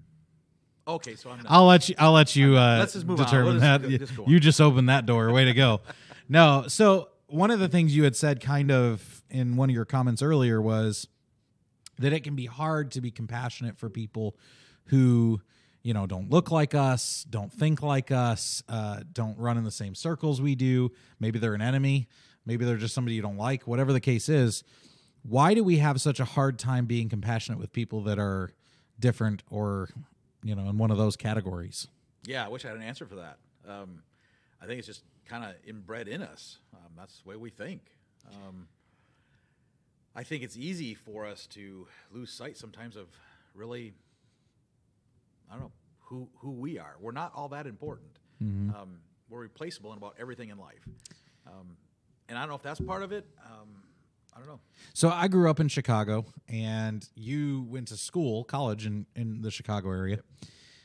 Okay, 0.88 1.15
so 1.15 1.29
I'm 1.29 1.38
not. 1.38 1.45
I'll 1.49 1.65
let 1.65 1.88
you. 1.88 1.95
I'll 1.97 2.11
let 2.11 2.35
you 2.35 2.57
uh, 2.57 2.77
Let's 2.79 2.93
just 2.93 3.05
move 3.05 3.19
on. 3.19 3.25
determine 3.25 3.53
We'll 3.53 3.79
that. 3.79 3.81
just 3.99 4.13
you 4.27 4.39
just 4.39 4.59
opened 4.59 4.89
that 4.89 5.05
door. 5.05 5.31
Way 5.31 5.45
to 5.45 5.53
go. 5.53 5.81
no. 6.29 6.65
So 6.67 7.09
one 7.27 7.51
of 7.51 7.59
the 7.59 7.67
things 7.69 7.95
you 7.95 8.03
had 8.03 8.15
said, 8.15 8.41
kind 8.41 8.71
of 8.71 9.23
in 9.29 9.55
one 9.55 9.69
of 9.69 9.73
your 9.75 9.85
comments 9.85 10.21
earlier, 10.21 10.61
was 10.61 11.07
that 11.99 12.11
it 12.11 12.23
can 12.23 12.35
be 12.35 12.47
hard 12.47 12.91
to 12.91 13.01
be 13.01 13.11
compassionate 13.11 13.77
for 13.77 13.89
people 13.89 14.35
who 14.85 15.41
you 15.89 15.93
know 15.96 16.05
don't 16.05 16.29
look 16.29 16.51
like 16.51 16.75
us, 16.75 17.25
don't 17.27 17.51
think 17.51 17.81
like 17.81 18.12
us, 18.12 18.62
uh, 18.69 19.00
don't 19.12 19.36
run 19.39 19.58
in 19.58 19.63
the 19.63 19.72
same 19.72 19.96
circles 19.96 20.39
we 20.39 20.53
do. 20.53 20.91
Maybe 21.19 21.39
they're 21.39 21.55
an 21.55 21.63
enemy. 21.63 22.08
Maybe 22.46 22.63
they're 22.63 22.77
just 22.77 22.93
somebody 22.93 23.15
you 23.15 23.24
don't 23.24 23.38
like. 23.38 23.65
Whatever 23.65 23.91
the 23.91 24.00
case 24.00 24.29
is, 24.29 24.63
why 25.24 25.55
do 25.55 25.63
we 25.63 25.79
have 25.79 26.00
such 26.00 26.19
a 26.19 26.25
hard 26.25 26.60
time 26.60 26.86
being 26.86 27.10
compassionate 27.10 27.60
with 27.60 27.74
people 27.74 28.03
that 28.03 28.19
are 28.19 28.51
different 29.00 29.41
or 29.50 29.89
you 30.43 30.53
know 30.53 30.69
in 30.69 30.77
one 30.77 30.91
of 30.91 31.00
those 31.00 31.15
categories? 31.15 31.88
Yeah, 32.24 32.46
I 32.46 32.50
wish 32.50 32.65
I 32.65 32.67
had 32.67 32.77
an 32.77 32.84
answer 32.84 33.08
for 33.08 33.15
that. 33.15 33.38
Um, 33.67 34.03
I 34.62 34.67
think 34.67 34.77
it's 34.77 34.88
just 34.88 35.01
kind 35.25 35.43
of 35.43 35.55
inbred 35.65 36.08
in 36.08 36.22
us. 36.22 36.60
Um, 36.72 36.91
that's 36.96 37.19
the 37.22 37.29
way 37.29 37.36
we 37.36 37.50
think. 37.50 37.81
Um, 38.31 38.67
I 40.15 40.22
think 40.22 40.43
it's 40.43 40.55
easy 40.55 40.93
for 40.93 41.25
us 41.25 41.48
to 41.48 41.88
lose 42.12 42.31
sight 42.31 42.58
sometimes 42.58 42.96
of 42.96 43.08
really, 43.55 43.96
I 45.50 45.53
don't 45.53 45.62
know, 45.62 45.72
who 46.10 46.28
who 46.39 46.51
we 46.51 46.80
are. 46.80 46.96
We're 47.00 47.12
not 47.12 47.32
all 47.36 47.50
that 47.50 47.68
important. 47.68 48.20
Um, 48.42 49.00
we're 49.30 49.42
replaceable 49.42 49.92
in 49.92 49.98
about 49.98 50.16
everything 50.20 50.50
in 50.50 50.58
life. 50.58 50.88
Um, 51.46 51.78
and 52.28 52.38
I 52.38 52.42
don't 52.42 52.50
know 52.50 52.56
if 52.56 52.63
that's 52.63 52.80
part 52.80 53.04
of 53.04 53.12
it. 53.12 53.28
Um, 53.46 53.84
I 54.34 54.39
don't 54.39 54.48
know. 54.48 54.60
So 54.94 55.10
I 55.10 55.28
grew 55.28 55.50
up 55.50 55.60
in 55.60 55.68
Chicago, 55.68 56.25
and 56.48 57.08
you 57.16 57.66
went 57.70 57.89
to 57.89 57.98
school, 57.98 58.44
college 58.44 58.86
in 58.86 59.06
in 59.16 59.42
the 59.42 59.51
Chicago 59.51 59.89
area. 59.92 60.20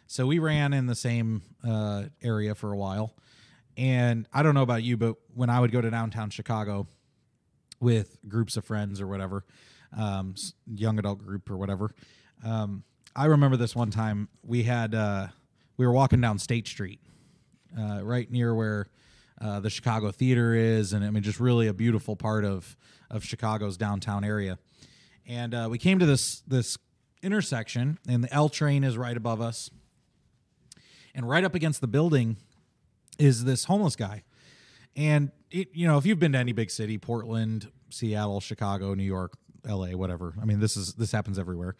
So 0.06 0.26
we 0.26 0.38
ran 0.38 0.72
in 0.72 0.86
the 0.86 0.94
same 0.94 1.42
uh, 1.66 2.04
area 2.22 2.54
for 2.54 2.72
a 2.72 2.76
while, 2.76 3.14
and 3.76 4.28
I 4.32 4.42
don't 4.42 4.54
know 4.54 4.62
about 4.62 4.82
you, 4.82 4.96
but 4.96 5.16
when 5.32 5.48
I 5.48 5.60
would 5.60 5.72
go 5.72 5.80
to 5.80 5.90
downtown 5.90 6.30
Chicago 6.30 6.86
with 7.80 8.18
groups 8.28 8.56
of 8.56 8.64
friends 8.64 9.00
or 9.00 9.06
whatever, 9.06 9.44
um, 9.96 10.34
young 10.66 10.98
adult 10.98 11.18
group 11.18 11.50
or 11.50 11.56
whatever, 11.56 11.90
um, 12.44 12.84
I 13.16 13.26
remember 13.26 13.56
this 13.56 13.76
one 13.76 13.90
time 13.90 14.28
we 14.42 14.64
had 14.64 14.92
uh, 14.94 15.28
we 15.76 15.86
were 15.86 15.92
walking 15.92 16.20
down 16.20 16.38
State 16.40 16.66
Street, 16.66 17.00
uh, 17.78 18.00
right 18.02 18.28
near 18.28 18.54
where 18.54 18.88
uh, 19.40 19.60
the 19.60 19.70
Chicago 19.70 20.10
Theater 20.10 20.52
is, 20.54 20.92
and 20.92 21.04
I 21.04 21.10
mean, 21.10 21.22
just 21.22 21.38
really 21.38 21.68
a 21.68 21.74
beautiful 21.74 22.16
part 22.16 22.44
of 22.44 22.76
of 23.10 23.24
Chicago's 23.24 23.76
downtown 23.76 24.24
area. 24.24 24.58
And 25.26 25.54
uh, 25.54 25.68
we 25.70 25.78
came 25.78 26.00
to 26.00 26.06
this 26.06 26.42
this 26.48 26.76
intersection, 27.22 27.98
and 28.08 28.24
the 28.24 28.34
L 28.34 28.48
train 28.48 28.82
is 28.82 28.98
right 28.98 29.16
above 29.16 29.40
us, 29.40 29.70
and 31.14 31.28
right 31.28 31.44
up 31.44 31.54
against 31.54 31.80
the 31.80 31.88
building 31.88 32.36
is 33.16 33.44
this 33.44 33.64
homeless 33.66 33.94
guy. 33.94 34.24
And 34.96 35.30
it, 35.52 35.68
you 35.72 35.86
know, 35.86 35.98
if 35.98 36.06
you've 36.06 36.18
been 36.18 36.32
to 36.32 36.38
any 36.38 36.52
big 36.52 36.70
city, 36.70 36.98
Portland, 36.98 37.70
Seattle, 37.90 38.40
Chicago, 38.40 38.94
New 38.94 39.04
York, 39.04 39.34
L.A., 39.68 39.94
whatever. 39.94 40.34
I 40.42 40.44
mean, 40.46 40.58
this 40.58 40.76
is 40.76 40.94
this 40.94 41.12
happens 41.12 41.38
everywhere. 41.38 41.76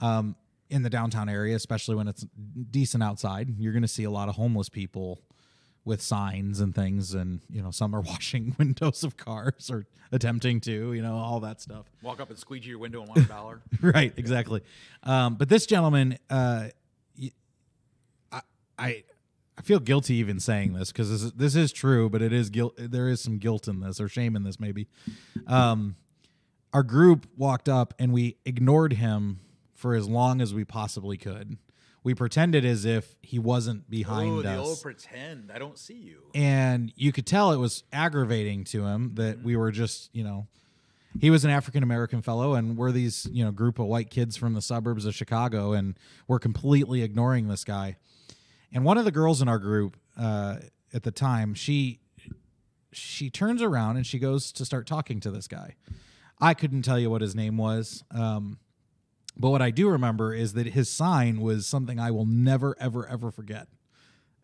Um, 0.00 0.36
in 0.70 0.82
the 0.82 0.90
downtown 0.90 1.28
area, 1.28 1.56
especially 1.56 1.96
when 1.96 2.08
it's 2.08 2.26
decent 2.70 3.02
outside, 3.02 3.54
you're 3.58 3.72
going 3.72 3.82
to 3.82 3.88
see 3.88 4.04
a 4.04 4.10
lot 4.10 4.28
of 4.28 4.36
homeless 4.36 4.68
people 4.68 5.20
with 5.84 6.02
signs 6.02 6.60
and 6.60 6.74
things, 6.74 7.14
and 7.14 7.40
you 7.50 7.62
know, 7.62 7.70
some 7.70 7.94
are 7.94 8.00
washing 8.02 8.54
windows 8.58 9.02
of 9.02 9.16
cars 9.16 9.70
or 9.70 9.86
attempting 10.12 10.60
to, 10.60 10.92
you 10.92 11.02
know, 11.02 11.16
all 11.16 11.40
that 11.40 11.60
stuff. 11.60 11.86
Walk 12.02 12.20
up 12.20 12.30
and 12.30 12.38
squeegee 12.38 12.70
your 12.70 12.78
window 12.78 13.00
and 13.00 13.08
want 13.08 13.20
a 13.22 13.24
dollar. 13.24 13.62
right, 13.80 14.12
exactly. 14.16 14.62
Um, 15.02 15.36
but 15.36 15.48
this 15.48 15.66
gentleman, 15.66 16.18
uh, 16.30 16.68
I, 18.30 18.40
I, 18.78 19.04
I 19.56 19.62
feel 19.62 19.80
guilty 19.80 20.14
even 20.16 20.38
saying 20.38 20.74
this 20.74 20.92
because 20.92 21.10
this 21.10 21.22
is, 21.22 21.32
this 21.32 21.56
is 21.56 21.72
true, 21.72 22.08
but 22.08 22.22
it 22.22 22.32
is 22.32 22.50
guilt. 22.50 22.74
There 22.76 23.08
is 23.08 23.20
some 23.20 23.38
guilt 23.38 23.66
in 23.66 23.80
this 23.80 24.00
or 24.00 24.08
shame 24.08 24.36
in 24.36 24.44
this, 24.44 24.60
maybe. 24.60 24.86
Um, 25.46 25.96
our 26.72 26.82
group 26.82 27.26
walked 27.36 27.68
up 27.68 27.94
and 27.98 28.12
we 28.12 28.36
ignored 28.44 28.92
him 28.92 29.40
for 29.78 29.94
as 29.94 30.08
long 30.08 30.40
as 30.40 30.52
we 30.52 30.64
possibly 30.64 31.16
could. 31.16 31.56
We 32.02 32.12
pretended 32.12 32.64
as 32.64 32.84
if 32.84 33.14
he 33.22 33.38
wasn't 33.38 33.88
behind 33.88 34.38
oh, 34.38 34.42
the 34.42 34.50
us 34.50 34.66
old 34.66 34.82
pretend. 34.82 35.52
I 35.54 35.58
don't 35.58 35.78
see 35.78 35.94
you. 35.94 36.22
and 36.34 36.92
you 36.96 37.12
could 37.12 37.26
tell 37.26 37.52
it 37.52 37.58
was 37.58 37.84
aggravating 37.92 38.64
to 38.64 38.84
him 38.84 39.12
that 39.14 39.42
we 39.42 39.54
were 39.56 39.70
just 39.70 40.10
you 40.12 40.24
know 40.24 40.48
he 41.20 41.30
was 41.30 41.44
an 41.44 41.50
african 41.50 41.82
american 41.82 42.22
fellow 42.22 42.54
and 42.54 42.76
we're 42.76 42.92
these 42.92 43.26
you 43.30 43.44
know 43.44 43.50
group 43.50 43.78
of 43.78 43.86
white 43.86 44.10
kids 44.10 44.36
from 44.36 44.54
the 44.54 44.62
suburbs 44.62 45.04
of 45.04 45.14
chicago 45.14 45.72
and 45.72 45.98
we're 46.26 46.38
completely 46.38 47.02
ignoring 47.02 47.48
this 47.48 47.64
guy 47.64 47.96
and 48.72 48.84
one 48.84 48.98
of 48.98 49.04
the 49.04 49.12
girls 49.12 49.40
in 49.40 49.48
our 49.48 49.58
group 49.58 49.96
uh, 50.18 50.56
at 50.92 51.02
the 51.02 51.10
time 51.10 51.54
she 51.54 52.00
she 52.92 53.30
turns 53.30 53.62
around 53.62 53.96
and 53.96 54.06
she 54.06 54.18
goes 54.18 54.50
to 54.52 54.64
start 54.64 54.86
talking 54.86 55.20
to 55.20 55.30
this 55.30 55.46
guy 55.46 55.74
i 56.40 56.54
couldn't 56.54 56.82
tell 56.82 56.98
you 56.98 57.10
what 57.10 57.20
his 57.20 57.34
name 57.34 57.56
was 57.56 58.02
um, 58.10 58.58
but 59.38 59.50
what 59.50 59.62
i 59.62 59.70
do 59.70 59.88
remember 59.88 60.34
is 60.34 60.52
that 60.54 60.66
his 60.68 60.88
sign 60.90 61.40
was 61.40 61.66
something 61.66 61.98
i 62.00 62.10
will 62.10 62.26
never 62.26 62.76
ever 62.80 63.06
ever 63.08 63.30
forget 63.30 63.68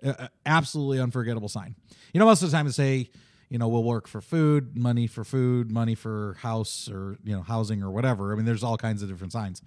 uh, 0.04 0.28
absolutely 0.44 1.00
unforgettable 1.00 1.48
sign. 1.48 1.74
You 2.12 2.20
know, 2.20 2.26
most 2.26 2.42
of 2.42 2.50
the 2.50 2.54
time 2.56 2.66
they 2.66 2.72
say, 2.72 3.10
you 3.48 3.56
know, 3.56 3.68
we'll 3.68 3.84
work 3.84 4.06
for 4.06 4.20
food, 4.20 4.76
money 4.76 5.06
for 5.06 5.24
food, 5.24 5.70
money 5.70 5.94
for 5.94 6.36
house 6.40 6.90
or, 6.92 7.16
you 7.24 7.34
know, 7.34 7.40
housing 7.40 7.82
or 7.82 7.90
whatever. 7.90 8.30
I 8.30 8.36
mean, 8.36 8.44
there's 8.44 8.62
all 8.62 8.76
kinds 8.76 9.02
of 9.02 9.08
different 9.08 9.32
signs. 9.32 9.62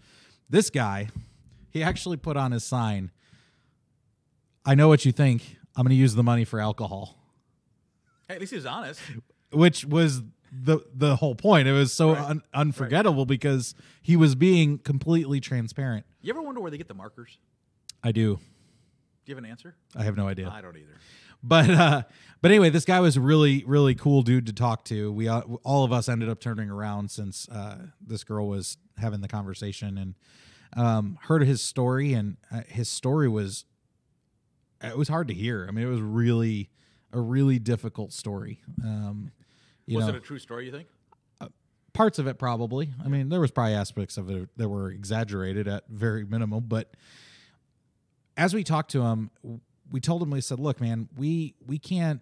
This 0.47 0.69
guy, 0.69 1.09
he 1.71 1.81
actually 1.81 2.17
put 2.17 2.37
on 2.37 2.51
his 2.51 2.63
sign, 2.63 3.09
I 4.63 4.75
know 4.75 4.87
what 4.89 5.05
you 5.05 5.11
think. 5.11 5.57
I'm 5.75 5.83
going 5.83 5.89
to 5.89 5.95
use 5.95 6.13
the 6.13 6.23
money 6.23 6.45
for 6.45 6.59
alcohol, 6.59 7.15
Hey, 8.27 8.35
at 8.35 8.39
least 8.39 8.51
he 8.51 8.57
was 8.57 8.65
honest. 8.67 8.99
which 9.51 9.85
was 9.85 10.21
the 10.63 10.79
the 10.93 11.15
whole 11.17 11.35
point. 11.35 11.67
It 11.67 11.73
was 11.73 11.93
so 11.93 12.13
Right. 12.13 12.29
un- 12.29 12.41
unforgettable 12.53 13.25
because 13.25 13.75
he 14.01 14.15
was 14.15 14.35
being 14.35 14.77
completely 14.79 15.39
transparent. 15.39 16.05
You 16.21 16.31
ever 16.33 16.41
wonder 16.41 16.61
where 16.61 16.71
they 16.71 16.77
get 16.77 16.87
the 16.87 16.93
markers? 16.93 17.37
I 18.03 18.11
do. 18.11 18.35
Do 18.35 18.41
you 19.31 19.35
have 19.35 19.43
an 19.43 19.49
answer? 19.49 19.75
I 19.95 20.03
have 20.03 20.15
no 20.17 20.27
idea. 20.27 20.49
I 20.49 20.61
don't 20.61 20.75
either. 20.77 20.97
but 21.43 21.69
uh 21.69 22.01
but 22.41 22.49
anyway 22.51 22.69
this 22.71 22.83
guy 22.85 22.99
was 22.99 23.15
a 23.15 23.21
really 23.21 23.63
really 23.67 23.93
cool 23.93 24.23
dude 24.23 24.47
to 24.47 24.53
talk 24.53 24.83
to 24.85 25.11
we 25.11 25.27
uh, 25.27 25.41
all 25.63 25.83
of 25.83 25.91
us 25.93 26.09
ended 26.09 26.27
up 26.29 26.39
turning 26.39 26.67
around 26.69 27.11
since 27.11 27.47
uh 27.49 27.77
this 28.01 28.23
girl 28.23 28.47
was 28.47 28.77
having 28.97 29.21
the 29.21 29.27
conversation 29.27 29.99
and 29.99 30.15
um 30.75 31.17
heard 31.23 31.43
his 31.43 31.61
story 31.61 32.13
and 32.13 32.37
uh, 32.51 32.61
his 32.67 32.89
story 32.89 33.29
was 33.29 33.65
it 34.81 34.97
was 34.97 35.07
hard 35.09 35.27
to 35.27 35.33
hear 35.33 35.65
i 35.67 35.71
mean 35.71 35.85
it 35.85 35.89
was 35.89 36.01
really 36.01 36.69
a 37.13 37.19
really 37.21 37.59
difficult 37.59 38.11
story 38.13 38.59
um 38.83 39.31
you 39.87 39.97
Was 39.97 40.05
know 40.05 40.13
it 40.13 40.17
a 40.17 40.19
true 40.19 40.39
story? 40.39 40.65
You 40.65 40.71
think? 40.71 40.87
parts 41.97 42.19
of 42.19 42.27
it 42.27 42.37
probably 42.37 42.93
i 43.03 43.07
mean 43.07 43.29
there 43.29 43.39
was 43.39 43.49
probably 43.49 43.73
aspects 43.73 44.17
of 44.17 44.29
it 44.29 44.47
that 44.55 44.69
were 44.69 44.91
exaggerated 44.91 45.67
at 45.67 45.83
very 45.89 46.23
minimal 46.23 46.61
but 46.61 46.93
as 48.37 48.53
we 48.53 48.63
talked 48.63 48.91
to 48.91 49.01
him 49.01 49.31
we 49.91 49.99
told 49.99 50.21
him 50.21 50.29
we 50.29 50.39
said 50.39 50.59
look 50.59 50.79
man 50.79 51.09
we 51.17 51.55
we 51.65 51.79
can't 51.79 52.21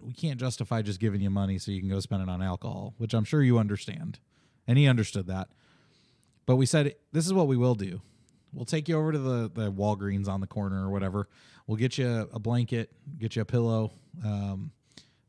we 0.00 0.12
can't 0.12 0.38
justify 0.38 0.80
just 0.80 1.00
giving 1.00 1.20
you 1.20 1.28
money 1.28 1.58
so 1.58 1.72
you 1.72 1.80
can 1.80 1.88
go 1.88 1.98
spend 1.98 2.22
it 2.22 2.28
on 2.28 2.40
alcohol 2.40 2.94
which 2.98 3.14
i'm 3.14 3.24
sure 3.24 3.42
you 3.42 3.58
understand 3.58 4.20
and 4.68 4.78
he 4.78 4.86
understood 4.86 5.26
that 5.26 5.48
but 6.46 6.54
we 6.54 6.64
said 6.64 6.94
this 7.10 7.26
is 7.26 7.32
what 7.32 7.48
we 7.48 7.56
will 7.56 7.74
do 7.74 8.00
we'll 8.52 8.64
take 8.64 8.88
you 8.88 8.96
over 8.96 9.10
to 9.10 9.18
the 9.18 9.50
the 9.52 9.72
walgreens 9.72 10.28
on 10.28 10.40
the 10.40 10.46
corner 10.46 10.86
or 10.86 10.90
whatever 10.90 11.28
we'll 11.66 11.76
get 11.76 11.98
you 11.98 12.28
a 12.32 12.38
blanket 12.38 12.92
get 13.18 13.34
you 13.34 13.42
a 13.42 13.44
pillow 13.44 13.90
um, 14.24 14.70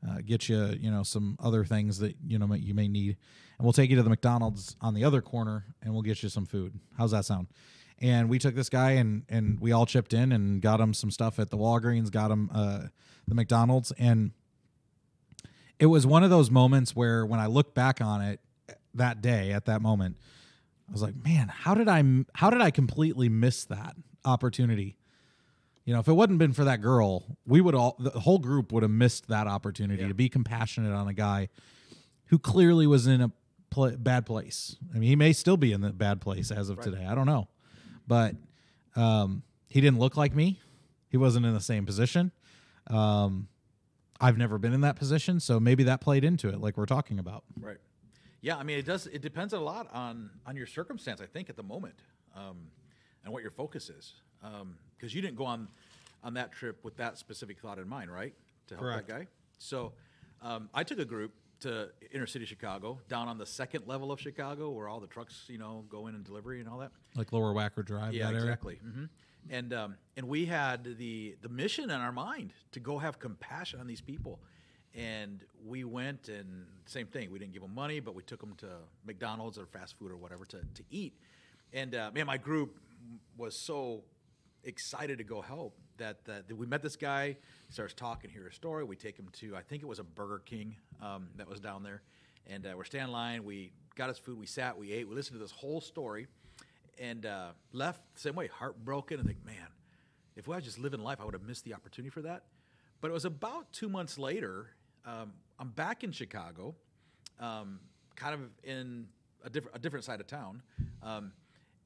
uh, 0.10 0.18
get 0.26 0.50
you 0.50 0.76
you 0.80 0.92
know 0.92 1.04
some 1.04 1.38
other 1.40 1.66
things 1.66 2.00
that 2.00 2.16
you 2.26 2.40
know 2.40 2.54
you 2.54 2.74
may 2.74 2.88
need. 2.88 3.18
And 3.58 3.66
we'll 3.66 3.74
take 3.74 3.90
you 3.90 3.96
to 3.96 4.04
the 4.04 4.10
mcdonald's 4.10 4.76
on 4.82 4.94
the 4.94 5.04
other 5.04 5.22
corner 5.22 5.66
and 5.82 5.92
we'll 5.94 6.04
get 6.04 6.22
you 6.22 6.30
some 6.30 6.46
food. 6.46 6.80
How's 6.98 7.12
that 7.12 7.26
sound? 7.26 7.48
And 8.00 8.30
we 8.30 8.38
took 8.38 8.56
this 8.56 8.70
guy 8.70 8.92
and 8.92 9.24
and 9.30 9.60
we 9.60 9.72
all 9.72 9.86
chipped 9.86 10.14
in 10.14 10.32
and 10.32 10.62
got 10.62 10.80
him 10.80 10.94
some 10.94 11.12
stuff 11.12 11.40
at 11.40 11.50
the 11.50 11.58
walgreens 11.58 12.12
got 12.12 12.32
him 12.32 12.50
uh, 12.54 12.84
the 13.28 13.36
mcdonald's. 13.36 13.92
And 13.98 14.32
it 15.80 15.88
was 15.88 16.08
one 16.08 16.24
of 16.24 16.30
those 16.30 16.50
moments 16.50 16.96
where 16.96 17.26
when 17.26 17.40
i 17.40 17.46
look 17.46 17.74
back 17.74 18.02
on 18.02 18.22
it 18.22 18.40
that 18.94 19.22
day 19.22 19.52
at 19.52 19.66
that 19.66 19.82
moment 19.82 20.18
i 20.90 20.92
was 20.92 21.02
like 21.02 21.16
man 21.24 21.48
how 21.48 21.74
did 21.74 21.88
i 21.88 22.04
how 22.34 22.50
did 22.50 22.62
i 22.62 22.72
completely 22.72 23.30
miss 23.30 23.66
that 23.66 23.96
opportunity 24.26 24.97
you 25.88 25.94
know, 25.94 26.02
if 26.02 26.08
it 26.10 26.14
wouldn't 26.14 26.38
been 26.38 26.52
for 26.52 26.66
that 26.66 26.82
girl, 26.82 27.38
we 27.46 27.62
would 27.62 27.74
all 27.74 27.96
the 27.98 28.10
whole 28.10 28.40
group 28.40 28.74
would 28.74 28.84
have 28.84 28.92
missed 28.92 29.30
that 29.30 29.48
opportunity 29.48 30.02
Yeah. 30.02 30.10
to 30.10 30.14
be 30.14 30.28
compassionate 30.28 30.92
on 30.92 31.08
a 31.08 31.14
guy 31.14 31.48
who 32.26 32.38
clearly 32.38 32.86
was 32.86 33.08
in 33.08 33.22
a 33.22 33.32
pl- 33.70 33.96
bad 33.96 34.26
place. 34.26 34.76
I 34.94 35.00
mean, 35.00 35.08
he 35.08 35.16
may 35.16 35.32
still 35.32 35.56
be 35.56 35.72
in 35.72 35.80
the 35.80 35.94
bad 35.94 36.20
place 36.20 36.52
as 36.52 36.68
of 36.68 36.82
today. 36.82 37.06
I 37.06 37.16
don't 37.16 37.26
know, 37.26 37.48
but 38.06 38.36
um, 38.98 39.44
he 39.70 39.80
didn't 39.80 40.00
look 40.00 40.18
like 40.18 40.36
me. 40.36 40.60
He 41.08 41.16
wasn't 41.16 41.46
in 41.46 41.54
the 41.54 41.62
same 41.62 41.86
position. 41.86 42.34
Um, 42.88 43.48
I've 44.20 44.38
never 44.38 44.58
been 44.58 44.74
in 44.74 44.82
that 44.82 44.98
position, 44.98 45.40
so 45.40 45.58
maybe 45.58 45.86
that 45.86 46.02
played 46.02 46.26
into 46.26 46.50
it, 46.50 46.60
like 46.60 46.76
we're 46.76 46.86
talking 46.86 47.18
about. 47.18 47.46
Right. 47.58 47.78
Yeah, 48.42 48.58
I 48.58 48.64
mean, 48.64 48.78
it 48.78 48.86
does. 48.86 49.08
It 49.08 49.22
depends 49.22 49.54
a 49.54 49.60
lot 49.60 49.88
on 49.94 50.32
on 50.46 50.58
your 50.58 50.68
circumstance. 50.68 51.22
I 51.22 51.28
think 51.28 51.50
at 51.50 51.56
the 51.56 51.64
moment, 51.64 51.96
um, 52.36 52.58
and 53.24 53.32
what 53.32 53.42
your 53.42 53.52
focus 53.52 53.90
is. 53.90 54.16
Um, 54.44 54.76
because 54.98 55.14
you 55.14 55.22
didn't 55.22 55.38
go 55.38 55.46
on 55.46 55.68
on 56.24 56.34
that 56.34 56.52
trip 56.52 56.84
with 56.84 56.98
that 56.98 57.18
specific 57.18 57.60
thought 57.60 57.78
in 57.78 57.88
mind, 57.88 58.12
right? 58.12 58.34
To 58.68 58.76
help 58.76 58.84
Correct. 58.86 59.08
that 59.08 59.20
guy. 59.20 59.28
So 59.60 59.94
um, 60.42 60.70
I 60.74 60.84
took 60.84 61.00
a 61.00 61.06
group 61.06 61.32
to 61.62 61.90
inner 62.12 62.28
city 62.28 62.46
Chicago, 62.46 63.00
down 63.10 63.28
on 63.28 63.38
the 63.38 63.46
second 63.46 63.88
level 63.88 64.12
of 64.12 64.20
Chicago, 64.20 64.70
where 64.70 64.88
all 64.88 65.00
the 65.00 65.08
trucks, 65.08 65.46
you 65.48 65.58
know, 65.58 65.86
go 65.90 66.08
in 66.08 66.16
and 66.16 66.24
delivery 66.24 66.60
and 66.60 66.70
all 66.70 66.78
that. 66.80 66.92
Like 67.16 67.32
Lower 67.34 67.54
Wacker 67.54 67.84
Drive. 67.84 68.14
Yeah, 68.14 68.26
that 68.26 68.34
area? 68.34 68.46
Yeah, 68.46 68.52
exactly. 68.52 68.76
hmm 68.76 69.06
And 69.50 69.74
um, 69.74 69.96
and 70.16 70.28
we 70.28 70.46
had 70.46 70.98
the 70.98 71.36
the 71.42 71.50
mission 71.50 71.86
in 71.86 72.00
our 72.00 72.12
mind 72.12 72.54
to 72.74 72.80
go 72.80 72.98
have 73.00 73.20
compassion 73.20 73.80
on 73.80 73.88
these 73.88 74.02
people, 74.02 74.40
and 74.94 75.44
we 75.66 75.84
went 75.84 76.30
and 76.30 76.66
same 76.86 77.08
thing. 77.08 77.32
We 77.32 77.40
didn't 77.40 77.54
give 77.54 77.62
them 77.64 77.74
money, 77.74 78.00
but 78.00 78.14
we 78.14 78.24
took 78.24 78.40
them 78.40 78.54
to 78.58 78.68
McDonald's 79.06 79.58
or 79.58 79.66
fast 79.66 79.98
food 79.98 80.12
or 80.12 80.18
whatever 80.18 80.46
to 80.46 80.58
to 80.58 80.84
eat. 80.92 81.14
And 81.74 81.96
uh, 81.96 82.12
man, 82.14 82.28
my 82.28 82.38
group 82.38 82.78
was 83.36 83.56
so 83.56 84.04
excited 84.68 85.18
to 85.18 85.24
go 85.24 85.42
help 85.42 85.78
that, 85.98 86.24
that, 86.26 86.48
that 86.48 86.56
we 86.56 86.68
met 86.68 86.82
this 86.84 86.96
guy. 86.96 87.38
Starts 87.70 87.94
talking, 87.94 88.30
hear 88.30 88.48
a 88.48 88.54
story. 88.54 88.84
We 88.84 88.96
take 88.96 89.18
him 89.18 89.30
to 89.34 89.56
I 89.56 89.62
think 89.62 89.82
it 89.82 89.86
was 89.88 90.00
a 90.00 90.04
Burger 90.04 90.42
King 90.46 90.76
um, 91.02 91.30
that 91.38 91.50
was 91.50 91.60
down 91.60 91.84
there, 91.84 92.02
and 92.46 92.66
uh, 92.66 92.74
we're 92.76 92.84
standing 92.84 93.08
in 93.08 93.14
line. 93.14 93.44
We 93.44 93.72
got 93.96 94.10
his 94.10 94.20
food. 94.20 94.38
We 94.38 94.46
sat. 94.46 94.78
We 94.78 94.92
ate. 94.92 95.08
We 95.08 95.16
listened 95.16 95.40
to 95.40 95.44
this 95.44 95.52
whole 95.52 95.82
story 95.82 96.28
and 97.00 97.26
uh, 97.26 97.50
left 97.74 98.02
the 98.16 98.22
same 98.22 98.36
way, 98.36 98.48
heartbroken, 98.48 99.20
and 99.20 99.28
think, 99.28 99.46
man, 99.46 99.68
if 100.36 100.48
I 100.50 100.56
was 100.56 100.64
just 100.64 100.80
living 100.80 101.02
life, 101.02 101.20
I 101.22 101.26
would 101.26 101.34
have 101.34 101.44
missed 101.44 101.64
the 101.64 101.74
opportunity 101.74 102.10
for 102.10 102.22
that. 102.24 102.44
But 103.02 103.10
it 103.10 103.14
was 103.14 103.26
about 103.26 103.72
two 103.72 103.90
months 103.90 104.18
later. 104.18 104.68
Um, 105.06 105.34
I'm 105.60 105.70
back 105.70 106.04
in 106.04 106.12
Chicago, 106.12 106.76
um, 107.40 107.80
kind 108.16 108.34
of 108.34 108.42
in 108.64 109.08
a 109.44 109.50
different 109.50 109.78
a 109.78 109.80
different 109.80 110.06
side 110.06 110.20
of 110.20 110.28
town, 110.28 110.62
um, 111.02 111.32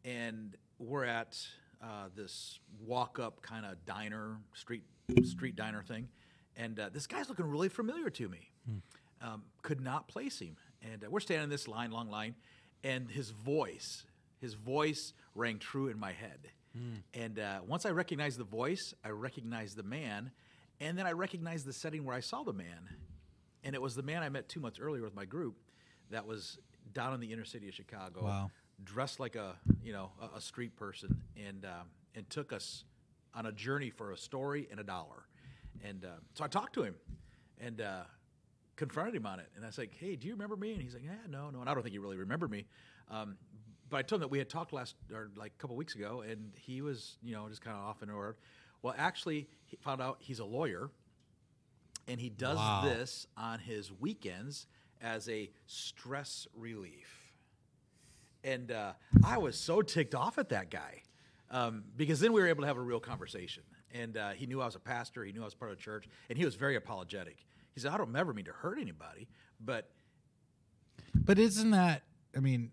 and 0.03 0.55
we're 0.79 1.05
at 1.05 1.37
uh, 1.83 2.09
this 2.15 2.59
walk 2.85 3.19
up 3.19 3.41
kind 3.41 3.65
of 3.65 3.83
diner 3.85 4.37
street 4.53 4.83
street 5.23 5.55
diner 5.55 5.81
thing, 5.83 6.07
and 6.55 6.79
uh, 6.79 6.89
this 6.93 7.07
guy's 7.07 7.29
looking 7.29 7.45
really 7.45 7.69
familiar 7.69 8.09
to 8.09 8.29
me. 8.29 8.49
Um, 9.21 9.43
could 9.61 9.81
not 9.81 10.07
place 10.07 10.39
him, 10.39 10.55
and 10.81 11.03
uh, 11.03 11.07
we're 11.09 11.19
standing 11.19 11.43
in 11.43 11.49
this 11.49 11.67
line, 11.67 11.91
long 11.91 12.09
line, 12.09 12.33
and 12.83 13.09
his 13.09 13.29
voice, 13.29 14.05
his 14.39 14.55
voice 14.55 15.13
rang 15.35 15.59
true 15.59 15.87
in 15.89 15.99
my 15.99 16.11
head. 16.11 16.39
And 17.13 17.37
uh, 17.37 17.59
once 17.67 17.85
I 17.85 17.89
recognized 17.91 18.39
the 18.39 18.45
voice, 18.45 18.93
I 19.03 19.09
recognized 19.09 19.75
the 19.75 19.83
man, 19.83 20.31
and 20.79 20.97
then 20.97 21.05
I 21.05 21.11
recognized 21.11 21.65
the 21.65 21.73
setting 21.73 22.05
where 22.05 22.15
I 22.15 22.21
saw 22.21 22.43
the 22.43 22.53
man, 22.53 22.87
and 23.63 23.75
it 23.75 23.81
was 23.81 23.93
the 23.93 24.03
man 24.03 24.23
I 24.23 24.29
met 24.29 24.47
two 24.49 24.59
months 24.61 24.79
earlier 24.79 25.03
with 25.03 25.13
my 25.13 25.25
group, 25.25 25.55
that 26.11 26.25
was 26.25 26.57
down 26.93 27.13
in 27.13 27.19
the 27.19 27.31
inner 27.31 27.45
city 27.45 27.67
of 27.67 27.73
Chicago, 27.75 28.23
Wow. 28.23 28.51
Dressed 28.83 29.19
like 29.19 29.35
a 29.35 29.55
you 29.83 29.93
know 29.93 30.11
a, 30.21 30.37
a 30.37 30.41
street 30.41 30.75
person, 30.75 31.21
and 31.37 31.65
um, 31.65 31.87
and 32.15 32.29
took 32.29 32.51
us 32.53 32.83
on 33.33 33.45
a 33.45 33.51
journey 33.51 33.89
for 33.89 34.11
a 34.11 34.17
story 34.17 34.67
and 34.71 34.79
a 34.79 34.83
dollar, 34.83 35.23
and 35.83 36.03
uh, 36.05 36.09
so 36.33 36.43
I 36.43 36.47
talked 36.47 36.73
to 36.73 36.83
him, 36.83 36.95
and. 37.59 37.81
Uh, 37.81 38.03
confronted 38.77 39.13
him 39.13 39.27
on 39.27 39.39
it. 39.39 39.47
And 39.55 39.63
I 39.63 39.69
said 39.69 39.81
like, 39.81 39.95
hey, 39.99 40.15
do 40.15 40.25
you 40.25 40.33
remember 40.33 40.55
me? 40.55 40.73
And 40.73 40.81
he's 40.81 40.95
like, 40.95 41.03
yeah, 41.03 41.11
no, 41.29 41.51
no. 41.51 41.59
And 41.59 41.69
I 41.69 41.73
don't 41.75 41.83
think 41.83 41.93
he 41.93 41.99
really 41.99 42.17
remembered 42.17 42.49
me. 42.49 42.65
Um, 43.11 43.37
but 43.91 43.97
I 43.97 44.01
told 44.01 44.17
him 44.17 44.21
that 44.21 44.31
we 44.31 44.39
had 44.39 44.49
talked 44.49 44.73
last, 44.73 44.95
or 45.13 45.29
like 45.35 45.51
a 45.55 45.61
couple 45.61 45.75
weeks 45.75 45.93
ago, 45.93 46.23
and 46.27 46.51
he 46.55 46.81
was, 46.81 47.17
you 47.21 47.35
know, 47.35 47.47
just 47.47 47.61
kind 47.61 47.77
of 47.77 47.83
off 47.83 48.01
in 48.01 48.09
order. 48.09 48.37
Well, 48.81 48.95
actually, 48.97 49.49
he 49.65 49.75
found 49.75 50.01
out 50.01 50.17
he's 50.19 50.39
a 50.39 50.45
lawyer, 50.45 50.89
and 52.07 52.19
he 52.19 52.29
does 52.29 52.57
Wow. 52.57 52.81
this 52.85 53.27
on 53.37 53.59
his 53.59 53.91
weekends 53.91 54.65
as 54.99 55.29
a 55.29 55.51
stress 55.67 56.47
relief. 56.55 57.20
And 58.43 58.71
uh, 58.71 58.93
I 59.23 59.37
was 59.37 59.57
so 59.57 59.81
ticked 59.81 60.15
off 60.15 60.37
at 60.37 60.49
that 60.49 60.71
guy 60.71 61.03
um, 61.51 61.83
because 61.95 62.19
then 62.19 62.33
we 62.33 62.41
were 62.41 62.47
able 62.47 62.61
to 62.61 62.67
have 62.67 62.77
a 62.77 62.81
real 62.81 62.99
conversation. 62.99 63.63
And 63.93 64.17
uh, 64.17 64.29
he 64.31 64.45
knew 64.45 64.61
I 64.61 64.65
was 64.65 64.75
a 64.75 64.79
pastor, 64.79 65.23
he 65.23 65.31
knew 65.31 65.41
I 65.41 65.45
was 65.45 65.53
part 65.53 65.71
of 65.71 65.77
the 65.77 65.83
church, 65.83 66.07
and 66.29 66.37
he 66.37 66.45
was 66.45 66.55
very 66.55 66.75
apologetic. 66.75 67.45
He 67.73 67.81
said, 67.81 67.91
I 67.91 67.97
don't 67.97 68.15
ever 68.15 68.33
mean 68.33 68.45
to 68.45 68.51
hurt 68.51 68.79
anybody, 68.79 69.27
but 69.59 69.89
But 71.13 71.39
isn't 71.39 71.71
that? 71.71 72.03
I 72.35 72.39
mean, 72.39 72.71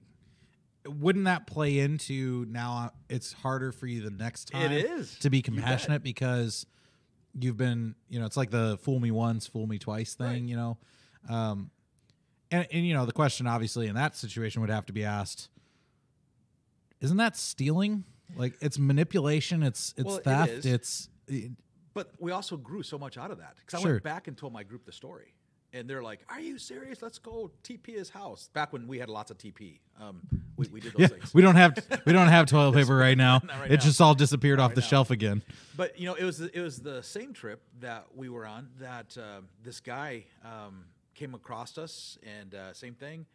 wouldn't 0.87 1.27
that 1.27 1.47
play 1.47 1.79
into 1.79 2.47
now? 2.49 2.93
It's 3.09 3.33
harder 3.33 3.73
for 3.73 3.87
you 3.87 4.03
the 4.03 4.11
next 4.11 4.47
time. 4.53 4.73
It 4.73 4.85
is 4.85 5.19
to 5.21 5.31
be 5.31 5.39
You 5.39 5.43
compassionate 5.43 6.03
because 6.03 6.67
you've 7.39 7.57
been, 7.57 7.95
you 8.09 8.19
know, 8.21 8.27
it's 8.27 8.37
like 8.37 8.51
the 8.51 8.79
"fool 8.83 9.01
me 9.01 9.11
once, 9.11 9.47
fool 9.47 9.67
me 9.67 9.79
twice" 9.79 10.15
thing. 10.15 10.27
Right. 10.27 10.43
You 10.43 10.57
know, 10.57 10.79
um, 11.29 11.71
and 12.51 12.67
and 12.73 12.87
you 12.87 12.95
know 12.95 13.07
the 13.07 13.13
question 13.13 13.47
obviously 13.47 13.87
in 13.87 13.95
that 13.97 14.17
situation 14.17 14.61
would 14.61 14.71
have 14.71 14.87
to 14.87 14.93
be 14.93 15.05
asked: 15.05 15.49
Isn't 17.01 17.17
that 17.19 17.37
stealing? 17.37 18.05
Like 18.37 18.55
it's 18.61 18.79
manipulation. 18.79 19.63
It's 19.63 19.95
it's 19.97 20.05
Well, 20.07 20.19
theft. 20.19 20.51
is. 20.53 20.67
It's 20.67 21.09
But 21.95 22.13
we 22.19 22.31
also 22.33 22.57
grew 22.57 22.83
so 22.83 22.99
much 22.99 23.17
out 23.17 23.31
of 23.31 23.39
that 23.39 23.57
because 23.57 23.79
I 23.81 23.83
Sure. 23.83 23.93
went 23.93 24.05
back 24.05 24.29
and 24.29 24.37
told 24.37 24.53
my 24.53 24.63
group 24.63 24.85
the 24.85 24.93
story, 24.93 25.35
and 25.73 25.89
they're 25.89 26.03
like, 26.03 26.21
"Are 26.29 26.41
you 26.41 26.59
serious? 26.59 27.01
Let's 27.03 27.19
go 27.19 27.51
TP 27.63 27.95
his 27.95 28.11
house." 28.11 28.51
Back 28.53 28.73
when 28.73 28.87
we 28.87 28.99
had 28.99 29.09
lots 29.09 29.31
of 29.31 29.39
TP, 29.39 29.81
um, 29.99 30.21
we, 30.57 30.69
we 30.69 30.81
did 30.81 30.93
those 30.93 31.01
yeah. 31.01 31.07
things. 31.09 31.33
We 31.35 31.41
don't 31.43 31.57
have 31.57 31.77
we 32.05 32.13
don't 32.13 32.29
have 32.29 32.47
toilet 32.47 32.75
paper 32.81 32.97
right 32.97 33.17
now. 33.17 33.41
Right 33.49 33.71
it 33.71 33.77
now. 33.77 33.85
just 33.85 34.01
all 34.01 34.15
disappeared 34.15 34.61
off 34.61 34.71
right 34.71 34.75
the 34.75 34.81
now. 34.83 34.87
shelf 34.87 35.11
again. 35.11 35.43
But 35.77 35.99
you 35.99 36.07
know, 36.07 36.15
it 36.15 36.25
was 36.25 36.39
the, 36.39 36.57
it 36.57 36.61
was 36.63 36.81
the 36.81 37.03
same 37.03 37.33
trip 37.33 37.63
that 37.81 38.07
we 38.15 38.29
were 38.29 38.47
on 38.47 38.69
that 38.81 39.17
uh, 39.19 39.41
this 39.65 39.81
guy 39.81 40.25
um, 40.45 40.85
came 41.15 41.35
across 41.35 41.79
us, 41.79 42.19
and 42.39 42.55
uh, 42.55 42.73
same 42.75 42.95
thing. 42.95 43.27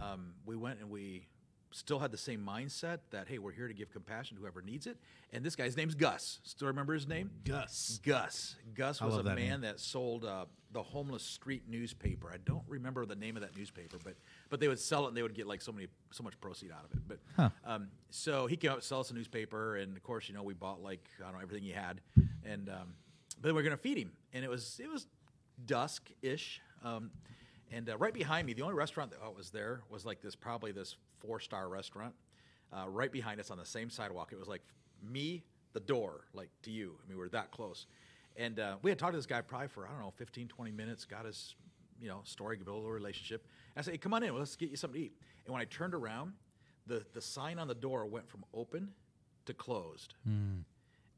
Um, 0.00 0.34
we 0.46 0.56
went 0.56 0.80
and 0.80 0.90
we 0.90 1.26
still 1.72 1.98
had 1.98 2.10
the 2.10 2.16
same 2.18 2.44
mindset 2.46 2.98
that 3.10 3.28
hey, 3.28 3.38
we're 3.38 3.52
here 3.52 3.68
to 3.68 3.74
give 3.74 3.90
compassion 3.90 4.36
to 4.36 4.42
whoever 4.42 4.62
needs 4.62 4.86
it. 4.86 4.96
And 5.32 5.44
this 5.44 5.56
guy's 5.56 5.76
name's 5.76 5.94
Gus. 5.94 6.38
Still 6.44 6.68
remember 6.68 6.94
his 6.94 7.08
name? 7.08 7.30
Gus. 7.44 8.00
Gus. 8.04 8.56
Gus 8.74 9.00
was 9.00 9.16
a 9.16 9.22
that 9.22 9.36
man 9.36 9.48
name. 9.48 9.60
that 9.62 9.80
sold 9.80 10.24
uh, 10.24 10.44
the 10.72 10.82
homeless 10.82 11.22
street 11.22 11.64
newspaper. 11.68 12.30
I 12.32 12.36
don't 12.44 12.62
remember 12.68 13.04
the 13.06 13.14
name 13.16 13.36
of 13.36 13.42
that 13.42 13.56
newspaper, 13.56 13.96
but 14.04 14.14
but 14.50 14.60
they 14.60 14.68
would 14.68 14.78
sell 14.80 15.04
it 15.04 15.08
and 15.08 15.16
they 15.16 15.22
would 15.22 15.34
get 15.34 15.46
like 15.46 15.60
so 15.62 15.72
many 15.72 15.88
so 16.10 16.22
much 16.22 16.38
proceed 16.40 16.70
out 16.70 16.84
of 16.84 16.92
it. 16.92 17.02
But 17.08 17.18
Huh. 17.36 17.50
um, 17.64 17.88
so 18.10 18.46
he 18.46 18.56
came 18.56 18.70
out 18.70 18.80
to 18.80 18.86
sell 18.86 19.00
us 19.00 19.10
a 19.10 19.14
newspaper, 19.14 19.76
and 19.76 19.96
of 19.96 20.02
course, 20.02 20.28
you 20.28 20.34
know, 20.34 20.42
we 20.42 20.54
bought 20.54 20.82
like 20.82 21.04
I 21.20 21.24
don't 21.24 21.34
know 21.34 21.40
everything 21.42 21.64
he 21.64 21.72
had, 21.72 22.00
and 22.44 22.68
um, 22.68 22.94
but 23.40 23.48
then 23.48 23.54
we 23.54 23.60
are 23.60 23.64
gonna 23.64 23.76
feed 23.76 23.98
him, 23.98 24.12
and 24.32 24.44
it 24.44 24.48
was 24.50 24.78
it 24.82 24.88
was 24.90 25.06
dusk 25.64 26.10
ish. 26.22 26.60
Um, 26.84 27.10
and 27.72 27.88
uh, 27.88 27.96
right 27.96 28.12
behind 28.12 28.46
me, 28.46 28.52
the 28.52 28.62
only 28.62 28.74
restaurant 28.74 29.10
that 29.12 29.36
was 29.36 29.50
there 29.50 29.82
was 29.88 30.04
like 30.04 30.20
this, 30.20 30.34
probably 30.34 30.72
this 30.72 30.96
four 31.20 31.40
star 31.40 31.68
restaurant. 31.68 32.14
Uh, 32.72 32.88
right 32.88 33.12
behind 33.12 33.38
us 33.38 33.50
on 33.50 33.58
the 33.58 33.66
same 33.66 33.90
sidewalk, 33.90 34.30
it 34.32 34.38
was 34.38 34.48
like 34.48 34.62
me, 35.02 35.42
the 35.72 35.80
door, 35.80 36.24
like 36.32 36.48
to 36.62 36.70
you. 36.70 36.96
I 37.04 37.08
mean, 37.08 37.18
we 37.18 37.24
were 37.24 37.28
that 37.30 37.50
close. 37.50 37.86
And 38.36 38.58
uh, 38.58 38.76
we 38.80 38.90
had 38.90 38.98
talked 38.98 39.12
to 39.12 39.18
this 39.18 39.26
guy 39.26 39.42
probably 39.42 39.68
for, 39.68 39.86
I 39.86 39.90
don't 39.90 40.00
know, 40.00 40.12
15, 40.16 40.48
20 40.48 40.70
minutes, 40.72 41.04
got 41.04 41.26
his, 41.26 41.54
you 42.00 42.08
know, 42.08 42.20
story, 42.24 42.56
built 42.56 42.68
a 42.68 42.78
little 42.78 42.90
relationship. 42.90 43.46
And 43.74 43.82
I 43.82 43.84
said, 43.84 43.92
hey, 43.92 43.98
come 43.98 44.14
on 44.14 44.22
in, 44.22 44.34
let's 44.34 44.56
get 44.56 44.70
you 44.70 44.76
something 44.76 44.98
to 45.00 45.06
eat. 45.06 45.12
And 45.44 45.52
when 45.52 45.60
I 45.60 45.66
turned 45.66 45.94
around, 45.94 46.32
the, 46.86 47.04
the 47.12 47.20
sign 47.20 47.58
on 47.58 47.68
the 47.68 47.74
door 47.74 48.06
went 48.06 48.28
from 48.28 48.44
open 48.54 48.88
to 49.44 49.52
closed. 49.54 50.14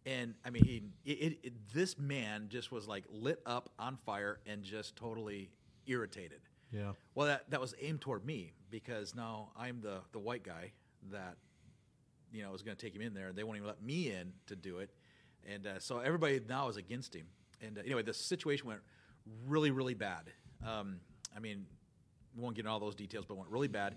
And 0.07 0.35
I 0.45 0.51
mean, 0.51 0.65
he, 0.65 0.83
it, 1.05 1.13
it, 1.13 1.39
it, 1.45 1.53
this 1.73 1.99
man 1.99 2.49
just 2.49 2.73
was 2.73 2.89
like 2.89 3.05
lit 3.11 3.41
up 3.47 3.71
on 3.79 3.97
fire 4.05 4.41
and 4.45 4.63
just 4.65 4.97
totally 4.97 5.51
irritated. 5.87 6.41
Yeah. 6.73 6.93
Well, 7.15 7.29
that, 7.29 7.51
that 7.51 7.61
was 7.61 7.75
aimed 7.81 8.01
toward 8.01 8.25
me 8.25 8.53
because 8.71 9.15
now 9.15 9.51
I'm 9.57 9.81
the, 9.81 10.01
the 10.13 10.19
white 10.19 10.43
guy 10.43 10.73
that, 11.13 11.37
you 12.33 12.43
know, 12.43 12.51
was 12.51 12.63
going 12.63 12.77
to 12.77 12.85
take 12.85 12.95
him 12.95 13.03
in 13.03 13.15
there 13.15 13.29
and 13.29 13.37
they 13.37 13.45
won't 13.45 13.57
even 13.57 13.69
let 13.69 13.83
me 13.83 14.11
in 14.11 14.33
to 14.47 14.57
do 14.57 14.79
it. 14.79 14.91
And 15.49 15.67
uh, 15.67 15.79
so 15.79 15.99
everybody 15.99 16.41
now 16.49 16.69
is 16.69 16.77
against 16.77 17.15
him. 17.15 17.27
And 17.61 17.79
uh, 17.79 17.83
anyway, 17.85 18.03
the 18.03 18.15
situation 18.15 18.67
went 18.67 18.81
really, 19.47 19.71
really 19.71 19.95
bad. 19.95 20.31
Um, 20.67 21.01
I 21.37 21.41
mean, 21.41 21.67
we 22.35 22.43
won't 22.43 22.57
get 22.57 22.63
into 22.63 22.73
all 22.73 22.81
those 22.81 22.95
details, 22.95 23.25
but 23.25 23.35
it 23.35 23.39
went 23.39 23.51
really 23.51 23.69
bad. 23.69 23.97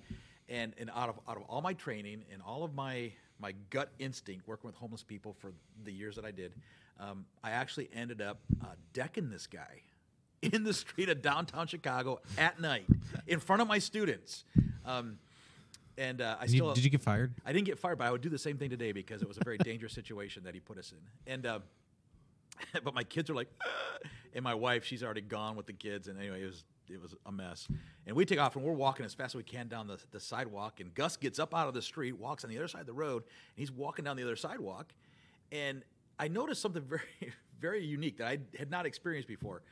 And, 0.50 0.74
and 0.78 0.90
out 0.96 1.10
of 1.10 1.20
out 1.28 1.38
of 1.38 1.44
all 1.44 1.62
my 1.62 1.74
training 1.74 2.24
and 2.32 2.42
all 2.42 2.64
of 2.64 2.74
my 2.74 3.12
my 3.40 3.54
gut 3.70 3.92
instinct 4.00 4.48
working 4.48 4.68
with 4.68 4.76
homeless 4.76 5.04
people 5.04 5.34
for 5.34 5.52
the 5.84 5.92
years 5.92 6.16
that 6.16 6.26
I 6.26 6.32
did, 6.32 6.54
um, 7.00 7.26
I 7.44 7.52
actually 7.52 7.90
ended 7.94 8.22
up 8.22 8.40
uh, 8.64 8.68
decking 8.94 9.30
this 9.30 9.46
guy 9.46 9.82
in 10.42 10.64
the 10.64 10.74
street 10.74 11.10
of 11.10 11.22
downtown 11.22 11.68
Chicago 11.68 12.20
at 12.38 12.60
night 12.60 12.86
in 13.28 13.40
front 13.40 13.62
of 13.62 13.68
my 13.68 13.80
students. 13.80 14.44
Um, 14.86 15.18
and 15.98 16.22
uh, 16.22 16.38
I 16.40 16.46
Did 16.46 16.52
you, 16.52 16.58
still 16.60 16.74
did 16.74 16.84
you 16.84 16.90
get 16.90 17.02
fired? 17.02 17.34
I 17.46 17.52
didn't 17.52 17.66
get 17.66 17.80
fired, 17.80 17.98
but 17.98 18.08
I 18.08 18.12
would 18.12 18.22
do 18.22 18.30
the 18.30 18.38
same 18.38 18.58
thing 18.58 18.70
today 18.70 18.92
because 18.92 19.22
it 19.22 19.28
was 19.28 19.38
a 19.38 19.44
very 19.44 19.58
dangerous 19.58 19.94
situation 19.94 20.44
that 20.44 20.54
he 20.54 20.60
put 20.60 20.78
us 20.78 20.92
in. 20.92 21.34
And 21.34 21.46
uh, 21.46 21.60
but 22.84 22.94
my 22.94 23.04
kids 23.04 23.30
are 23.30 23.36
like, 23.36 23.50
"Ah," 23.66 24.08
and 24.34 24.44
my 24.44 24.54
wife, 24.54 24.86
she's 24.86 25.04
already 25.04 25.22
gone 25.22 25.56
with 25.56 25.66
the 25.66 25.74
kids. 25.74 26.08
And 26.08 26.20
anyway, 26.20 26.44
it 26.44 26.46
was 26.46 26.64
it 26.90 27.02
was 27.02 27.16
a 27.26 27.32
mess. 27.32 27.68
And 28.06 28.16
we 28.16 28.26
take 28.26 28.40
off 28.40 28.56
and 28.56 28.64
we're 28.64 28.74
walking 28.74 29.06
as 29.06 29.14
fast 29.14 29.32
as 29.32 29.36
we 29.36 29.44
can 29.44 29.68
down 29.68 29.88
the, 29.88 30.00
the 30.12 30.20
sidewalk. 30.20 30.80
And 30.80 30.94
Gus 30.94 31.18
gets 31.18 31.40
up 31.40 31.54
out 31.54 31.68
of 31.68 31.74
the 31.74 31.82
street, 31.82 32.14
walks 32.14 32.44
on 32.44 32.50
the 32.50 32.58
other 32.58 32.68
side 32.68 32.82
of 32.82 32.88
the 32.88 32.94
road, 32.94 33.24
and 33.24 33.58
he's 33.58 33.72
walking 33.72 34.06
down 34.06 34.18
the 34.18 34.24
other 34.24 34.36
sidewalk. 34.36 34.94
And 35.52 35.84
I 36.20 36.28
noticed 36.28 36.62
something 36.62 36.84
very 36.84 37.02
very 37.60 37.84
unique 37.84 38.18
that 38.18 38.28
I 38.28 38.38
had 38.58 38.70
not 38.70 38.86
experienced 38.86 39.28
before. 39.28 39.64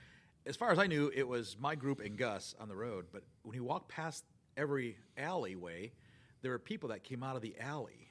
As 0.45 0.55
far 0.55 0.71
as 0.71 0.79
I 0.79 0.87
knew, 0.87 1.11
it 1.13 1.27
was 1.27 1.57
my 1.59 1.75
group 1.75 1.99
and 1.99 2.17
Gus 2.17 2.55
on 2.59 2.67
the 2.67 2.75
road. 2.75 3.05
But 3.11 3.23
when 3.43 3.53
he 3.53 3.59
walked 3.59 3.89
past 3.89 4.23
every 4.55 4.97
alleyway, 5.17 5.91
there 6.41 6.51
were 6.51 6.59
people 6.59 6.89
that 6.89 7.03
came 7.03 7.23
out 7.23 7.35
of 7.35 7.41
the 7.41 7.55
alley 7.59 8.05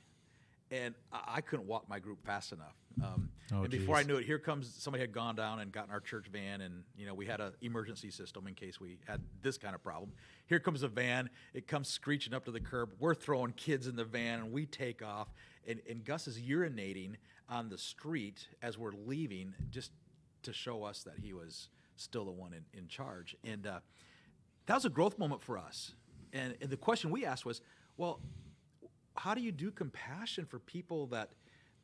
and 0.70 0.94
I 1.12 1.34
I 1.36 1.40
couldn't 1.40 1.66
walk 1.66 1.88
my 1.88 1.98
group 1.98 2.24
fast 2.24 2.52
enough. 2.52 2.76
Um, 3.02 3.30
Oh, 3.52 3.60
and 3.60 3.70
before 3.70 3.96
I 3.96 4.04
knew 4.04 4.16
it, 4.16 4.24
here 4.24 4.38
comes 4.38 4.74
somebody 4.78 5.02
had 5.02 5.12
gone 5.12 5.36
down 5.36 5.60
and 5.60 5.70
gotten 5.70 5.90
our 5.92 6.00
church 6.00 6.28
van, 6.32 6.62
and 6.62 6.82
you 6.96 7.04
know 7.04 7.12
we 7.12 7.26
had 7.26 7.42
an 7.42 7.52
emergency 7.60 8.10
system 8.10 8.46
in 8.46 8.54
case 8.54 8.80
we 8.80 8.96
had 9.06 9.20
this 9.42 9.58
kind 9.58 9.74
of 9.74 9.82
problem. 9.82 10.12
Here 10.46 10.58
comes 10.58 10.82
a 10.82 10.88
van. 10.88 11.28
It 11.52 11.68
comes 11.68 11.88
screeching 11.88 12.32
up 12.32 12.46
to 12.46 12.50
the 12.50 12.60
curb. 12.60 12.94
We're 12.98 13.14
throwing 13.14 13.52
kids 13.52 13.86
in 13.86 13.96
the 13.96 14.04
van, 14.04 14.38
and 14.40 14.50
we 14.50 14.64
take 14.64 15.02
off. 15.02 15.28
And, 15.68 15.80
and 15.88 16.02
Gus 16.04 16.26
is 16.26 16.40
urinating 16.40 17.16
on 17.50 17.68
the 17.68 17.76
street 17.76 18.48
as 18.62 18.78
we're 18.78 18.92
leaving, 18.92 19.54
just 19.68 19.90
to 20.44 20.54
show 20.54 20.82
us 20.82 21.02
that 21.02 21.18
he 21.18 21.34
was 21.34 21.68
still 21.96 22.24
the 22.24 22.30
one 22.32 22.52
in, 22.52 22.64
in 22.78 22.88
charge. 22.88 23.36
And 23.44 23.66
uh, 23.66 23.80
that 24.66 24.74
was 24.74 24.84
a 24.84 24.90
growth 24.90 25.18
moment 25.18 25.42
for 25.42 25.58
us. 25.58 25.94
And, 26.32 26.56
and 26.60 26.70
the 26.70 26.76
question 26.76 27.10
we 27.10 27.24
asked 27.24 27.46
was, 27.46 27.60
well, 27.96 28.20
how 29.16 29.34
do 29.34 29.40
you 29.40 29.52
do 29.52 29.70
compassion 29.70 30.44
for 30.44 30.58
people 30.58 31.06
that 31.08 31.30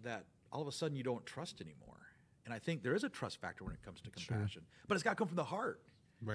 that 0.03 0.25
all 0.51 0.61
of 0.63 0.67
a 0.67 0.73
sudden 0.73 0.97
you 0.97 1.05
don't 1.05 1.25
trust 1.25 1.61
anymore? 1.61 1.97
And 2.45 2.53
I 2.55 2.59
think 2.59 2.83
there 2.83 2.95
is 2.95 3.05
a 3.05 3.09
trust 3.09 3.41
factor 3.41 3.65
when 3.65 3.75
it 3.75 3.83
comes 3.85 4.01
to 4.01 4.11
compassion, 4.11 4.63
but 4.89 4.95
it's 4.95 5.05
got 5.05 5.11
to 5.11 5.17
come 5.17 5.29
from 5.29 5.37
the 5.37 5.45
heart. 5.45 5.81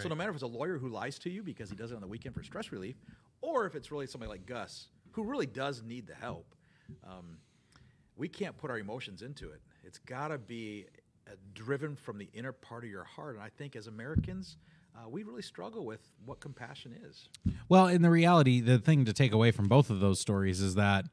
So 0.02 0.08
no 0.10 0.16
matter 0.16 0.30
if 0.30 0.36
it's 0.36 0.44
a 0.44 0.48
lawyer 0.48 0.78
who 0.78 0.88
lies 0.88 1.20
to 1.20 1.30
you 1.30 1.44
because 1.44 1.70
he 1.70 1.76
does 1.76 1.92
it 1.92 1.96
on 1.96 2.02
the 2.02 2.08
weekend 2.08 2.34
for 2.34 2.44
stress 2.44 2.72
relief, 2.72 2.96
or 3.42 3.66
if 3.66 3.76
it's 3.76 3.92
really 3.92 4.08
somebody 4.08 4.30
like 4.30 4.46
Gus 4.46 4.88
who 5.12 5.24
really 5.24 5.46
does 5.46 5.84
need 5.84 6.08
the 6.08 6.16
help, 6.16 6.56
um, 7.04 7.38
we 8.16 8.28
can't 8.28 8.58
put 8.58 8.72
our 8.72 8.80
emotions 8.80 9.22
into 9.22 9.50
it. 9.50 9.62
It's 9.84 9.98
got 10.00 10.30
to 10.30 10.38
be 10.38 10.86
uh, 11.28 11.32
driven 11.54 11.96
from 11.96 12.18
the 12.18 12.30
inner 12.34 12.52
part 12.52 12.84
of 12.84 12.90
your 12.90 13.04
heart. 13.04 13.36
And 13.36 13.44
I 13.44 13.50
think 13.50 13.76
as 13.76 13.88
Americans, 13.88 14.58
uh, 14.96 15.10
we 15.10 15.24
really 15.24 15.42
struggle 15.42 15.86
with 15.86 16.08
what 16.26 16.40
compassion 16.40 16.96
is. 17.04 17.28
Well, 17.68 17.88
in 17.88 18.02
the 18.02 18.10
reality, 18.10 18.62
the 18.62 18.80
thing 18.80 19.06
to 19.06 19.14
take 19.14 19.32
away 19.32 19.52
from 19.52 19.68
both 19.68 19.90
of 19.90 20.00
those 20.00 20.20
stories 20.20 20.62
is 20.62 20.76
that, 20.76 21.06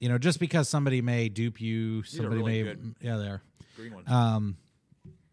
you 0.00 0.08
know, 0.08 0.18
just 0.18 0.40
because 0.40 0.68
somebody 0.68 1.02
may 1.02 1.28
dupe 1.28 1.60
you, 1.60 2.02
somebody 2.02 2.36
really 2.36 2.62
may, 2.62 2.62
good. 2.62 2.94
yeah, 3.00 3.16
there. 3.16 3.42
Green 3.76 3.94
one. 3.94 4.04
Um, 4.08 4.56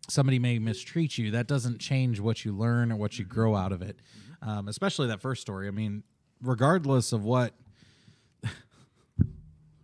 somebody 0.10 0.39
may 0.39 0.60
mistreat 0.60 1.17
you. 1.17 1.32
That 1.32 1.47
doesn't 1.47 1.80
change 1.80 2.19
what 2.19 2.45
you 2.45 2.52
learn 2.56 2.91
or 2.91 2.95
what 2.95 3.17
you 3.17 3.26
grow 3.26 3.56
out 3.56 3.71
of 3.71 3.82
it. 3.82 3.97
Um, 4.41 4.67
especially 4.67 5.08
that 5.08 5.21
first 5.21 5.41
story. 5.41 5.67
I 5.67 5.71
mean, 5.71 6.04
regardless 6.41 7.12
of 7.12 7.23
what, 7.23 7.54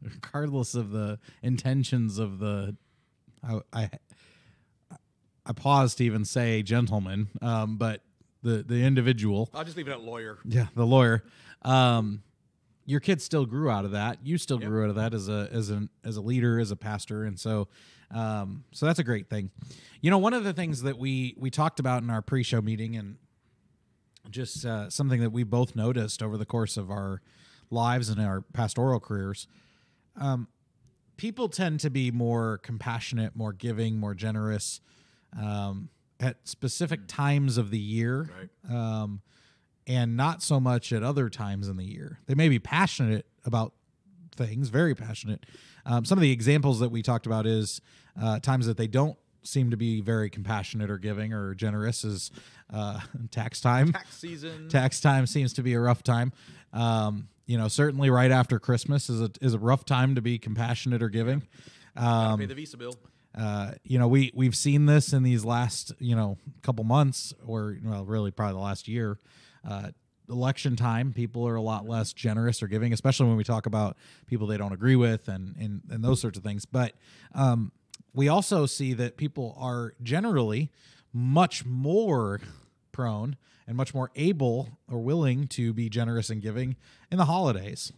regardless 0.01 0.75
of 0.75 0.91
the 0.91 1.19
intentions 1.41 2.19
of 2.19 2.39
the, 2.39 2.75
I, 3.47 3.59
I, 3.73 3.89
I 5.45 5.53
pause 5.53 5.95
to 5.95 6.03
even 6.05 6.25
say 6.25 6.63
gentleman, 6.63 7.29
um, 7.41 7.77
but 7.77 8.01
the 8.41 8.63
the 8.63 8.83
individual. 8.83 9.49
I'll 9.53 9.63
just 9.63 9.77
leave 9.77 9.87
it 9.87 9.91
at 9.91 10.01
lawyer. 10.01 10.39
Yeah, 10.45 10.67
the 10.75 10.85
lawyer. 10.85 11.23
Um, 11.63 12.23
your 12.85 12.99
kid 12.99 13.21
still 13.21 13.45
grew 13.45 13.69
out 13.69 13.85
of 13.85 13.91
that. 13.91 14.19
You 14.25 14.37
still 14.37 14.59
Yep. 14.59 14.69
grew 14.69 14.83
out 14.83 14.89
of 14.89 14.95
that 14.95 15.13
as 15.13 15.29
a 15.29 15.49
as 15.51 15.69
an 15.69 15.89
as 16.03 16.17
a 16.17 16.21
leader, 16.21 16.59
as 16.59 16.71
a 16.71 16.75
pastor, 16.75 17.23
and 17.23 17.39
so 17.39 17.67
um, 18.11 18.63
so 18.71 18.85
that's 18.85 18.99
a 18.99 19.03
great 19.03 19.29
thing. 19.29 19.49
You 20.01 20.11
know, 20.11 20.17
one 20.17 20.33
of 20.33 20.43
the 20.43 20.53
things 20.53 20.81
that 20.83 20.97
we 20.97 21.35
we 21.37 21.49
talked 21.49 21.79
about 21.79 22.03
in 22.03 22.09
our 22.09 22.21
pre-show 22.21 22.61
meeting, 22.61 22.95
and 22.95 23.17
just 24.29 24.65
uh, 24.65 24.89
something 24.89 25.19
that 25.21 25.31
we 25.31 25.43
both 25.43 25.75
noticed 25.75 26.21
over 26.23 26.37
the 26.37 26.45
course 26.45 26.77
of 26.77 26.89
our 26.91 27.21
lives 27.69 28.09
and 28.09 28.21
our 28.21 28.41
pastoral 28.41 28.99
careers. 28.99 29.47
Um, 30.15 30.47
people 31.17 31.49
tend 31.49 31.79
to 31.81 31.89
be 31.89 32.11
more 32.11 32.57
compassionate, 32.59 33.35
more 33.35 33.53
giving, 33.53 33.97
more 33.99 34.13
generous 34.13 34.81
um, 35.39 35.89
at 36.19 36.37
specific 36.47 37.01
times 37.07 37.57
of 37.57 37.69
the 37.71 37.79
year, 37.79 38.29
Right. 38.69 38.75
um, 38.75 39.21
and 39.87 40.15
not 40.15 40.41
so 40.41 40.59
much 40.59 40.93
at 40.93 41.03
other 41.03 41.29
times 41.29 41.67
in 41.67 41.75
the 41.77 41.85
year. 41.85 42.19
They 42.27 42.35
may 42.35 42.49
be 42.49 42.59
passionate 42.59 43.25
about 43.45 43.73
things, 44.35 44.69
very 44.69 44.95
passionate. 44.95 45.45
Um, 45.85 46.05
some 46.05 46.17
of 46.17 46.21
the 46.21 46.31
examples 46.31 46.79
that 46.79 46.89
we 46.89 47.01
talked 47.01 47.25
about 47.25 47.45
is 47.45 47.81
uh, 48.21 48.39
times 48.39 48.65
that 48.67 48.77
they 48.77 48.87
don't 48.87 49.17
seem 49.43 49.71
to 49.71 49.77
be 49.77 49.99
very 49.99 50.29
compassionate 50.29 50.89
or 50.89 50.97
giving 50.97 51.33
or 51.33 51.53
generous 51.53 52.05
is 52.05 52.31
uh, 52.73 53.01
tax 53.31 53.59
time 53.59 53.91
Tax 53.91 54.15
season. 54.17 54.69
tax 54.69 55.01
time 55.01 55.27
seems 55.27 55.51
to 55.53 55.61
be 55.63 55.73
a 55.73 55.79
rough 55.81 56.01
time. 56.01 56.31
Um, 56.71 57.27
you 57.53 57.59
know, 57.59 57.67
certainly 57.67 58.09
right 58.09 58.31
after 58.31 58.57
Christmas 58.57 59.11
is 59.11 59.21
a 59.21 59.29
is 59.39 59.53
a 59.53 59.59
rough 59.59 59.85
time 59.85 60.15
to 60.15 60.23
be 60.23 60.39
compassionate 60.39 61.03
or 61.03 61.09
giving. 61.09 61.43
Um, 61.95 62.39
pay 62.39 62.47
the 62.47 62.55
visa 62.55 62.77
bill. 62.77 62.95
uh, 63.37 63.73
you 63.83 63.99
know, 63.99 64.07
we 64.07 64.31
we've 64.33 64.55
seen 64.55 64.87
this 64.87 65.13
in 65.13 65.21
these 65.21 65.45
last 65.45 65.93
you 65.99 66.15
know 66.15 66.39
couple 66.63 66.83
months, 66.83 67.31
or 67.45 67.77
well, 67.85 68.05
really 68.05 68.31
probably 68.31 68.53
the 68.53 68.59
last 68.59 68.87
year. 68.87 69.19
Uh, 69.69 69.89
election 70.27 70.75
time, 70.75 71.13
people 71.13 71.47
are 71.47 71.53
a 71.53 71.61
lot 71.61 71.87
less 71.87 72.11
generous 72.11 72.63
or 72.63 72.67
giving, 72.67 72.91
especially 72.91 73.27
when 73.27 73.37
we 73.37 73.43
talk 73.43 73.67
about 73.67 73.97
people 74.25 74.47
they 74.47 74.57
don't 74.57 74.73
agree 74.73 74.95
with 74.95 75.27
and 75.27 75.55
and, 75.57 75.83
and 75.91 76.03
those 76.03 76.19
sorts 76.19 76.39
of 76.39 76.43
things. 76.43 76.65
But 76.65 76.93
um, 77.35 77.71
we 78.15 78.29
also 78.29 78.65
see 78.65 78.93
that 78.93 79.15
people 79.15 79.55
are 79.59 79.93
generally 80.01 80.71
much 81.13 81.67
more 81.67 82.41
prone 82.91 83.37
and 83.67 83.77
much 83.77 83.93
more 83.93 84.11
able 84.15 84.69
or 84.89 84.99
willing 84.99 85.47
to 85.47 85.73
be 85.73 85.89
generous 85.89 86.29
and 86.29 86.41
giving 86.41 86.75
in 87.11 87.17
the 87.17 87.25
holidays. 87.25 87.91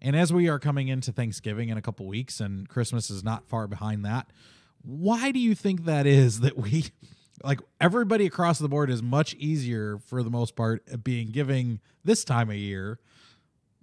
And 0.00 0.14
as 0.14 0.32
we 0.32 0.48
are 0.48 0.58
coming 0.58 0.88
into 0.88 1.12
Thanksgiving 1.12 1.68
in 1.68 1.78
a 1.78 1.82
couple 1.82 2.06
weeks 2.06 2.40
and 2.40 2.68
Christmas 2.68 3.10
is 3.10 3.24
not 3.24 3.48
far 3.48 3.66
behind 3.66 4.04
that, 4.04 4.30
why 4.82 5.32
do 5.32 5.38
you 5.38 5.54
think 5.54 5.84
that 5.84 6.06
is 6.06 6.40
that 6.40 6.56
we 6.56 6.86
like 7.42 7.60
everybody 7.80 8.26
across 8.26 8.58
the 8.58 8.68
board 8.68 8.90
is 8.90 9.02
much 9.02 9.34
easier 9.34 9.98
for 9.98 10.22
the 10.22 10.30
most 10.30 10.56
part 10.56 10.82
at 10.90 11.02
being 11.02 11.28
giving 11.28 11.80
this 12.04 12.24
time 12.24 12.50
of 12.50 12.56
year, 12.56 12.98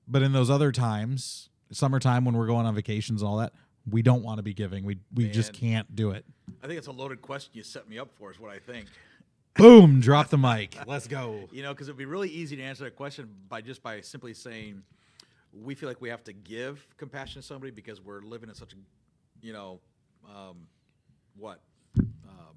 but 0.08 0.22
in 0.22 0.32
those 0.32 0.50
other 0.50 0.72
times, 0.72 1.50
summertime 1.72 2.26
when 2.26 2.36
we're 2.36 2.48
going 2.48 2.66
on 2.66 2.74
vacations 2.76 3.22
and 3.22 3.30
all 3.30 3.38
that, 3.38 3.54
we 3.90 4.02
don't 4.02 4.24
want 4.24 4.38
to 4.38 4.44
be 4.44 4.54
giving. 4.54 4.86
We 4.86 4.98
we 5.14 5.30
just 5.30 5.54
can't 5.54 5.94
do 5.96 6.12
it. 6.12 6.26
I 6.64 6.68
think 6.68 6.78
it's 6.78 6.88
a 6.88 6.92
loaded 6.92 7.22
question 7.22 7.52
you 7.54 7.64
set 7.64 7.90
me 7.90 8.00
up 8.00 8.10
for, 8.18 8.32
is 8.32 8.40
what 8.40 8.52
I 8.52 8.60
think. 8.60 8.88
Boom, 9.56 10.00
drop 10.02 10.30
the 10.30 10.38
mic. 10.38 10.76
Let's 10.88 11.08
go. 11.08 11.48
You 11.52 11.62
know, 11.62 11.74
because 11.74 11.88
it'd 11.88 11.98
be 11.98 12.06
really 12.06 12.30
easy 12.30 12.56
to 12.56 12.64
answer 12.64 12.86
that 12.86 12.96
question 12.96 13.30
by 13.48 13.62
just 13.62 13.84
by 13.84 14.02
simply 14.02 14.34
saying 14.34 14.82
we 15.54 15.76
feel 15.76 15.88
like 15.88 16.02
we 16.02 16.10
have 16.10 16.24
to 16.24 16.34
give 16.34 16.86
compassion 16.98 17.42
to 17.42 17.48
somebody 17.48 17.72
because 17.72 18.02
we're 18.02 18.22
living 18.22 18.50
in 18.50 18.56
such 18.56 18.74
a, 18.74 18.76
you 19.46 19.54
know, 19.54 19.80
um, 20.28 20.68
what? 21.38 21.60
Um, 22.00 22.56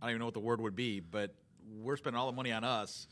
I 0.00 0.06
don't 0.06 0.10
even 0.10 0.18
know 0.20 0.24
what 0.26 0.34
the 0.34 0.40
word 0.40 0.60
would 0.60 0.76
be, 0.76 1.00
but 1.00 1.34
we're 1.82 1.96
spending 1.96 2.18
all 2.18 2.26
the 2.26 2.36
money 2.36 2.52
on 2.52 2.64
us 2.64 3.06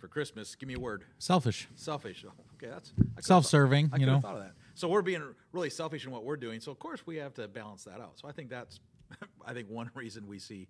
for 0.00 0.08
Christmas. 0.08 0.54
Give 0.54 0.68
me 0.68 0.74
a 0.74 0.80
word. 0.80 1.04
Selfish. 1.18 1.68
Selfish. 1.74 2.24
Oh, 2.28 2.32
Okay, 2.62 2.70
that's 2.70 2.92
I 3.16 3.20
Self-serving, 3.22 3.92
you 3.96 4.04
know. 4.04 4.20
thought 4.20 4.34
of 4.36 4.42
that. 4.42 4.52
So 4.74 4.88
we're 4.88 5.00
being 5.00 5.22
really 5.52 5.70
selfish 5.70 6.04
in 6.04 6.10
what 6.12 6.24
we're 6.24 6.36
doing. 6.36 6.60
So 6.60 6.70
of 6.70 6.78
course 6.78 7.06
we 7.06 7.16
have 7.16 7.32
to 7.34 7.48
balance 7.48 7.84
that 7.84 8.00
out. 8.00 8.18
So 8.18 8.28
I 8.28 8.32
think 8.32 8.50
that's, 8.50 8.80
I 9.46 9.54
think 9.54 9.70
one 9.70 9.90
reason 9.94 10.26
we 10.26 10.38
see 10.38 10.68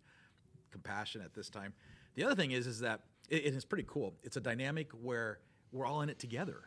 compassion 0.71 1.21
at 1.23 1.35
this 1.35 1.49
time. 1.51 1.73
The 2.15 2.25
other 2.25 2.35
thing 2.35 2.51
is, 2.53 2.67
is 2.67 2.81
that 2.81 3.01
it, 3.29 3.45
it 3.47 3.55
is 3.55 3.65
pretty 3.65 3.85
cool. 3.87 4.15
It's 4.23 4.37
a 4.37 4.41
dynamic 4.41 4.91
where 4.93 5.39
we're 5.73 5.87
all 5.87 6.03
in 6.03 6.09
it 6.11 6.19
together. 6.19 6.63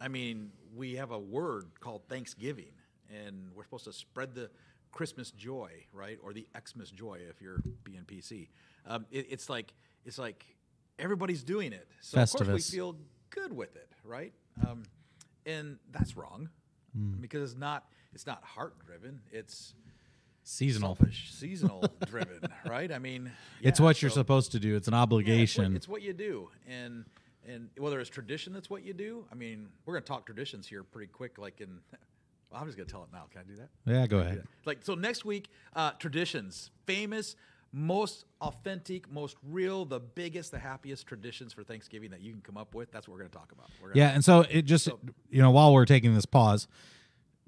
I 0.00 0.08
mean, 0.08 0.50
we 0.74 0.96
have 0.96 1.10
a 1.10 1.18
word 1.18 1.66
called 1.80 2.02
Thanksgiving, 2.08 2.72
and 3.08 3.48
we're 3.54 3.64
supposed 3.64 3.84
to 3.84 3.92
spread 3.92 4.34
the 4.34 4.50
Christmas 4.92 5.30
joy, 5.30 5.70
right, 5.92 6.18
or 6.22 6.32
the 6.32 6.46
Xmas 6.68 6.90
joy 6.90 7.18
if 7.30 7.40
you're 7.40 7.62
being 7.84 8.02
PC. 8.06 8.48
Um, 8.86 9.06
it, 9.10 9.26
it's 9.30 9.48
like 9.48 9.72
it's 10.04 10.18
like 10.18 10.44
everybody's 10.98 11.42
doing 11.42 11.72
it, 11.72 11.88
so 12.00 12.20
of 12.20 12.30
course 12.30 12.48
we 12.48 12.60
feel 12.60 12.96
good 13.30 13.52
with 13.52 13.74
it, 13.76 13.88
right? 14.04 14.32
Um, 14.66 14.82
and 15.46 15.78
that's 15.90 16.16
wrong 16.16 16.48
Hmm. 16.96 17.14
because 17.20 17.50
it's 17.52 17.58
not 17.58 17.86
it's 18.12 18.26
not 18.26 18.44
heart 18.44 18.74
driven. 18.86 19.20
It's 19.32 19.74
Seasonal. 20.46 20.94
selfish, 20.94 21.32
seasonal 21.32 21.84
driven, 22.06 22.40
right? 22.68 22.92
I 22.92 22.98
mean, 22.98 23.32
It's 23.62 23.80
yeah, 23.80 23.84
what 23.86 24.02
you're 24.02 24.10
supposed 24.10 24.52
to 24.52 24.60
do. 24.60 24.76
It's 24.76 24.86
an 24.88 24.92
yeah, 24.94 24.98
it's 25.02 25.10
what- 25.10 25.18
obligation. 25.18 25.76
it's, 25.76 25.88
what, 25.88 26.02
you 26.02 26.12
do, 26.12 26.50
and 26.68 27.04
and 27.46 27.68
whether 27.78 27.98
it's 28.00 28.10
tradition, 28.10 28.52
that's 28.52 28.68
what 28.70 28.84
you 28.84 28.92
do. 28.94 29.24
I 29.32 29.34
mean, 29.34 29.68
we're 29.84 29.94
gonna 29.94 30.04
talk 30.04 30.26
traditions 30.26 30.66
here 30.66 30.82
pretty 30.82 31.10
quick. 31.10 31.38
Like 31.38 31.60
in, 31.60 31.78
well, 32.50 32.60
I'm 32.60 32.66
just 32.66 32.76
gonna 32.76 32.88
tell 32.88 33.02
it 33.04 33.08
now. 33.12 33.24
Can 33.30 33.40
I 33.40 33.44
do 33.44 33.56
that? 33.56 33.68
yeah, 33.86 34.06
go 34.06 34.18
ahead. 34.18 34.44
Like 34.66 34.78
so, 34.82 34.94
next 34.94 35.24
week, 35.24 35.48
uh, 35.74 35.92
traditions, 35.92 36.70
famous, 36.86 37.36
most 37.72 38.24
authentic, 38.42 39.10
most 39.10 39.36
real, 39.42 39.84
the 39.86 39.98
biggest, 40.00 40.50
the 40.52 40.58
happiest 40.58 41.06
traditions 41.06 41.52
for 41.54 41.64
Thanksgiving 41.64 42.10
that 42.10 42.20
you 42.20 42.32
can 42.32 42.40
come 42.42 42.56
up 42.58 42.74
with. 42.74 42.90
That's 42.92 43.08
what 43.08 43.14
we're 43.14 43.20
gonna 43.24 43.30
talk 43.30 43.50
about. 43.52 43.70
We're 43.82 43.88
gonna 43.88 43.98
Yeah, 44.00 44.10
and 44.14 44.22
so 44.24 44.44
it 44.50 44.62
just 44.66 44.88
you 45.30 45.40
know 45.42 45.50
while 45.50 45.72
we're 45.72 45.86
taking 45.86 46.14
this 46.14 46.26
pause, 46.26 46.68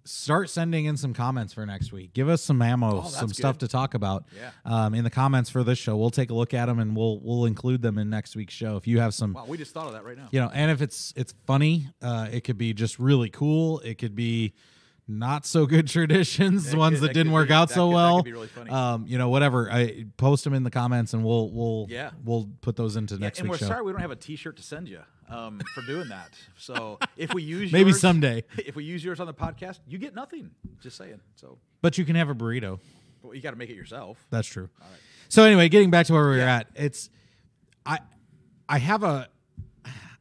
start 0.09 0.49
sending 0.51 0.85
in 0.87 0.97
some 0.97 1.12
comments 1.14 1.53
for 1.53 1.64
next 1.66 1.92
week. 1.92 2.12
Give 2.14 2.29
us 2.29 2.42
some 2.42 2.61
ammo, 2.62 3.03
Oh, 3.05 3.09
some 3.09 3.29
stuff 3.33 3.59
to 3.59 3.69
talk 3.69 3.95
about. 3.95 4.25
Yeah. 4.37 4.51
Um, 4.64 4.95
in 4.95 5.05
the 5.05 5.11
comments 5.11 5.51
for 5.51 5.62
this 5.64 5.79
show, 5.79 5.97
we'll 5.97 6.11
take 6.11 6.31
a 6.31 6.35
look 6.35 6.55
at 6.55 6.66
them 6.66 6.79
and 6.79 6.97
we'll 6.97 7.21
we'll 7.21 7.45
include 7.47 7.83
them 7.83 7.99
in 7.99 8.09
next 8.11 8.37
week's 8.37 8.55
show. 8.55 8.77
If 8.77 8.87
you 8.87 9.01
have 9.01 9.14
some, 9.14 9.33
Wow, 9.35 9.45
we 9.47 9.57
just 9.59 9.73
thought 9.75 9.87
of 9.87 9.92
that 9.92 10.05
right 10.05 10.16
now. 10.16 10.29
you 10.31 10.40
know, 10.40 10.51
and 10.53 10.71
if 10.71 10.81
it's 10.83 11.12
it's 11.16 11.35
funny, 11.47 11.88
uh, 12.03 12.29
it 12.33 12.42
could 12.45 12.59
be 12.59 12.73
just 12.73 12.99
really 12.99 13.29
cool. 13.31 13.81
It 13.81 13.99
could 13.99 14.14
be 14.14 14.55
not 15.09 15.47
so 15.47 15.66
good 15.66 15.87
traditions, 15.97 16.71
That 16.71 16.77
ones 16.77 16.95
could- 16.97 17.03
that, 17.05 17.07
that 17.09 17.14
didn't 17.14 17.33
work 17.33 17.49
be- 17.49 17.55
out 17.55 17.71
so 17.71 17.87
could- 17.88 17.95
well. 17.95 18.23
really 18.25 18.49
funny. 18.49 18.71
Um, 18.71 19.07
you 19.07 19.19
know, 19.19 19.29
whatever. 19.29 19.71
I 19.71 20.07
post 20.16 20.42
them 20.45 20.53
in 20.55 20.64
the 20.64 20.71
comments 20.71 21.14
and 21.14 21.25
we'll 21.25 21.51
we'll 21.51 21.87
Yeah. 21.88 22.11
we'll 22.25 22.49
put 22.61 22.75
those 22.77 22.97
into 22.97 23.14
Yeah, 23.14 23.21
next 23.21 23.38
and 23.40 23.49
we're 23.49 23.57
show. 23.59 23.66
sorry 23.66 23.83
we 23.83 23.92
don't 23.92 24.01
have 24.01 24.11
a 24.11 24.16
T-shirt 24.16 24.57
to 24.57 24.62
send 24.62 24.88
you. 24.88 25.01
Um, 25.29 25.61
for 25.75 25.83
doing 25.83 26.09
that. 26.09 26.31
So 26.59 26.99
if 27.17 27.33
we 27.35 27.43
use 27.43 27.73
Maybe 27.73 27.91
yours- 27.91 28.01
someday. 28.01 28.45
if 28.59 28.77
we 28.77 28.85
use 28.85 29.05
yours 29.05 29.21
on 29.21 29.27
the 29.27 29.35
podcast, 29.35 29.81
you 29.89 29.99
get 29.99 30.15
nothing. 30.15 30.51
Just 30.83 30.97
saying. 30.97 31.21
So 31.37 31.59
But 31.83 31.99
you 31.99 32.05
can 32.05 32.17
have 32.17 32.29
a 32.31 32.35
burrito. 32.35 32.79
well, 33.23 33.35
you 33.35 33.41
got 33.41 33.51
to 33.53 33.57
make 33.57 33.71
it 33.71 33.77
yourself. 33.77 34.19
That's 34.31 34.49
true. 34.49 34.69
So 35.29 35.43
anyway, 35.45 35.69
getting 35.69 35.91
back 35.91 36.07
to 36.07 36.12
where 36.12 36.23
we 36.25 36.29
were 36.31 36.37
Yeah. 36.39 36.57
at, 36.59 36.69
it's 36.75 37.11
I 37.85 37.99
I 38.69 38.79
have 38.79 39.03
a 39.03 39.29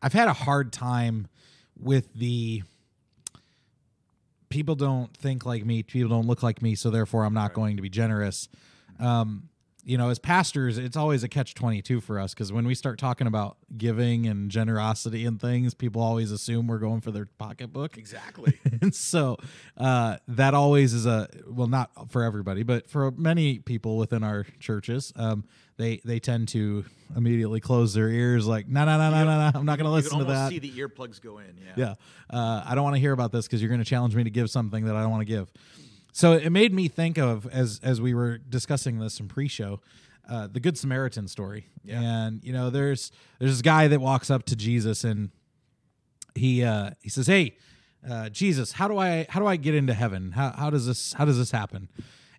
I've 0.01 0.13
had 0.13 0.27
a 0.27 0.33
hard 0.33 0.71
time 0.73 1.27
with 1.79 2.13
the 2.13 2.63
people 4.49 4.75
don't 4.75 5.15
think 5.17 5.45
like 5.45 5.65
me, 5.65 5.83
people 5.83 6.09
don't 6.09 6.27
look 6.27 6.43
like 6.43 6.61
me, 6.61 6.75
so 6.75 6.89
therefore 6.89 7.25
I'm 7.25 7.33
not 7.33 7.53
going 7.53 7.75
to 7.77 7.81
be 7.81 7.89
generous. 7.89 8.47
Um, 8.99 9.49
you 9.85 9.97
know, 9.97 10.09
as 10.09 10.19
pastors, 10.19 10.77
it's 10.77 10.97
always 10.97 11.23
a 11.23 11.29
catch 11.29 11.53
22 11.53 12.01
for 12.01 12.19
us 12.19 12.33
because 12.33 12.51
when 12.51 12.65
we 12.65 12.73
start 12.73 12.97
talking 12.97 13.27
about 13.27 13.57
giving 13.77 14.25
and 14.25 14.49
generosity 14.49 15.25
and 15.25 15.39
things, 15.39 15.73
people 15.73 16.01
always 16.01 16.31
assume 16.31 16.67
we're 16.67 16.79
going 16.79 17.01
for 17.01 17.11
their 17.11 17.27
pocketbook. 17.37 17.97
Exactly. 17.97 18.59
and 18.81 18.93
so 18.93 19.37
uh, 19.77 20.17
that 20.27 20.53
always 20.53 20.93
is 20.93 21.05
a 21.05 21.29
well 21.47 21.67
not 21.67 22.11
for 22.11 22.23
everybody 22.23 22.63
but 22.63 22.89
for 22.89 23.11
many 23.11 23.59
people 23.59 23.97
within 23.97 24.23
our 24.23 24.45
churches 24.59 25.13
um, 25.15 25.43
they 25.77 26.01
they 26.05 26.19
tend 26.19 26.47
to 26.47 26.85
immediately 27.15 27.59
close 27.59 27.93
their 27.93 28.09
ears 28.09 28.47
like 28.47 28.67
no 28.67 28.85
no 28.85 28.97
no 28.97 29.09
no 29.09 29.23
no 29.23 29.37
no 29.37 29.51
i'm 29.59 29.65
not 29.65 29.77
going 29.77 29.85
to 29.85 29.91
listen 29.91 30.17
to 30.19 30.25
that 30.25 30.49
see 30.49 30.59
the 30.59 30.71
earplugs 30.71 31.21
go 31.21 31.37
in. 31.39 31.57
Yeah. 31.57 31.73
yeah 31.75 31.93
uh, 32.29 32.63
i 32.65 32.75
don't 32.75 32.83
want 32.83 32.95
to 32.95 32.99
hear 32.99 33.11
about 33.11 33.31
this 33.31 33.45
because 33.45 33.61
you're 33.61 33.69
going 33.69 33.83
to 33.83 33.89
challenge 33.89 34.15
me 34.15 34.23
to 34.23 34.29
give 34.29 34.49
something 34.49 34.85
that 34.85 34.95
i 34.95 35.01
don't 35.01 35.11
want 35.11 35.21
to 35.21 35.25
give 35.25 35.51
so 36.17 36.31
it 36.31 36.49
made 36.49 36.73
me 36.73 36.87
think 36.87 37.17
of 37.17 37.45
as 37.47 37.79
as 37.83 37.99
we 37.99 38.13
were 38.13 38.37
discussing 38.37 38.99
this 38.99 39.19
in 39.19 39.27
pre-show 39.27 39.81
uh, 40.29 40.47
the 40.47 40.59
good 40.59 40.77
samaritan 40.77 41.27
story 41.27 41.67
Yeah. 41.83 42.01
and 42.01 42.43
you 42.43 42.53
know 42.53 42.69
there's 42.69 43.11
there's 43.39 43.51
this 43.51 43.61
guy 43.61 43.87
that 43.89 43.99
walks 43.99 44.29
up 44.29 44.43
to 44.45 44.55
jesus 44.55 45.03
and 45.03 45.29
he 46.37 46.63
uh, 46.63 46.89
he 47.01 47.09
says, 47.09 47.27
"Hey, 47.27 47.55
uh, 48.09 48.27
Jesus, 48.27 48.73
how 48.73 48.89
do 48.89 48.97
I 48.97 49.25
how 49.29 49.39
do 49.39 49.47
I 49.47 49.55
get 49.55 49.73
into 49.73 49.93
heaven? 49.93 50.31
How 50.33 50.51
how 50.51 50.69
does 50.69 50.85
this 50.85 51.13
how 51.13 51.23
does 51.23 51.37
this 51.37 51.51
happen?" 51.51 51.87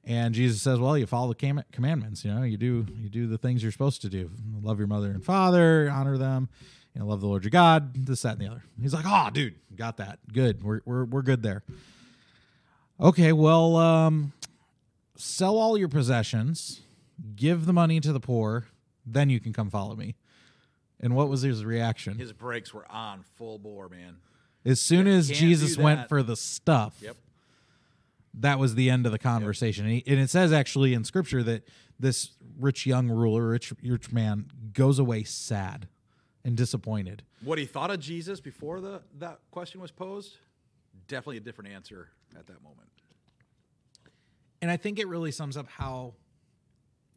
And 0.04 0.34
Jesus 0.34 0.60
says, 0.60 0.78
"Well, 0.78 0.98
you 0.98 1.06
follow 1.06 1.28
the 1.28 1.34
cam- 1.34 1.64
commandments. 1.72 2.22
You 2.22 2.34
know, 2.34 2.42
you 2.42 2.58
do 2.58 2.86
you 2.94 3.08
do 3.08 3.26
the 3.26 3.38
things 3.38 3.62
you're 3.62 3.72
supposed 3.72 4.02
to 4.02 4.10
do. 4.10 4.30
Love 4.60 4.78
your 4.78 4.86
mother 4.86 5.10
and 5.10 5.24
father, 5.24 5.88
honor 5.90 6.18
them. 6.18 6.50
You 6.94 7.00
know, 7.00 7.06
love 7.06 7.22
the 7.22 7.26
Lord 7.26 7.42
your 7.42 7.50
God. 7.50 8.06
This, 8.06 8.20
that, 8.20 8.32
and 8.38 8.40
the 8.42 8.48
other." 8.50 8.64
He's 8.82 8.92
like, 8.92 9.06
"Oh, 9.08 9.30
dude, 9.32 9.54
got 9.74 9.96
that. 9.96 10.18
Good. 10.30 10.62
We're 10.62 10.82
we're 10.84 11.06
we're 11.06 11.22
good 11.22 11.42
there." 11.42 11.62
Okay, 12.98 13.32
well, 13.32 13.76
um, 13.76 14.32
sell 15.16 15.58
all 15.58 15.76
your 15.76 15.88
possessions, 15.88 16.80
give 17.34 17.66
the 17.66 17.72
money 17.72 18.00
to 18.00 18.12
the 18.12 18.20
poor, 18.20 18.66
then 19.04 19.28
you 19.28 19.38
can 19.38 19.52
come 19.52 19.68
follow 19.68 19.94
me. 19.94 20.14
And 21.00 21.14
what 21.14 21.28
was 21.28 21.42
his 21.42 21.64
reaction? 21.64 22.18
His 22.18 22.32
brakes 22.32 22.72
were 22.72 22.90
on 22.90 23.22
full 23.36 23.58
bore, 23.58 23.88
man. 23.88 24.16
As 24.64 24.80
soon 24.80 25.06
as 25.06 25.28
Jesus 25.28 25.76
went 25.76 26.08
for 26.08 26.22
the 26.22 26.36
stuff, 26.36 26.96
Yep. 27.00 27.16
that 28.34 28.58
was 28.58 28.74
the 28.74 28.88
end 28.90 29.04
of 29.06 29.12
the 29.12 29.18
conversation. 29.18 29.84
And, 29.84 29.94
he, 29.94 30.04
and 30.06 30.18
it 30.18 30.30
says 30.30 30.52
actually 30.52 30.94
in 30.94 31.04
scripture 31.04 31.42
that 31.42 31.68
this 32.00 32.30
rich 32.58 32.86
young 32.86 33.08
ruler, 33.08 33.48
rich 33.48 33.72
rich 33.82 34.10
man, 34.10 34.46
goes 34.72 34.98
away 34.98 35.22
sad 35.22 35.86
and 36.44 36.56
disappointed. 36.56 37.22
What 37.42 37.58
he 37.58 37.66
thought 37.66 37.90
of 37.90 38.00
Jesus 38.00 38.40
before 38.40 38.80
the 38.80 39.02
that 39.18 39.38
question 39.50 39.80
was 39.80 39.90
posed, 39.90 40.38
definitely 41.06 41.36
a 41.36 41.40
different 41.40 41.70
answer 41.70 42.08
at 42.38 42.46
that 42.46 42.62
moment. 42.62 42.88
And 44.62 44.70
I 44.70 44.76
think 44.76 44.98
it 44.98 45.06
really 45.06 45.30
sums 45.32 45.56
up 45.56 45.68
how 45.68 46.14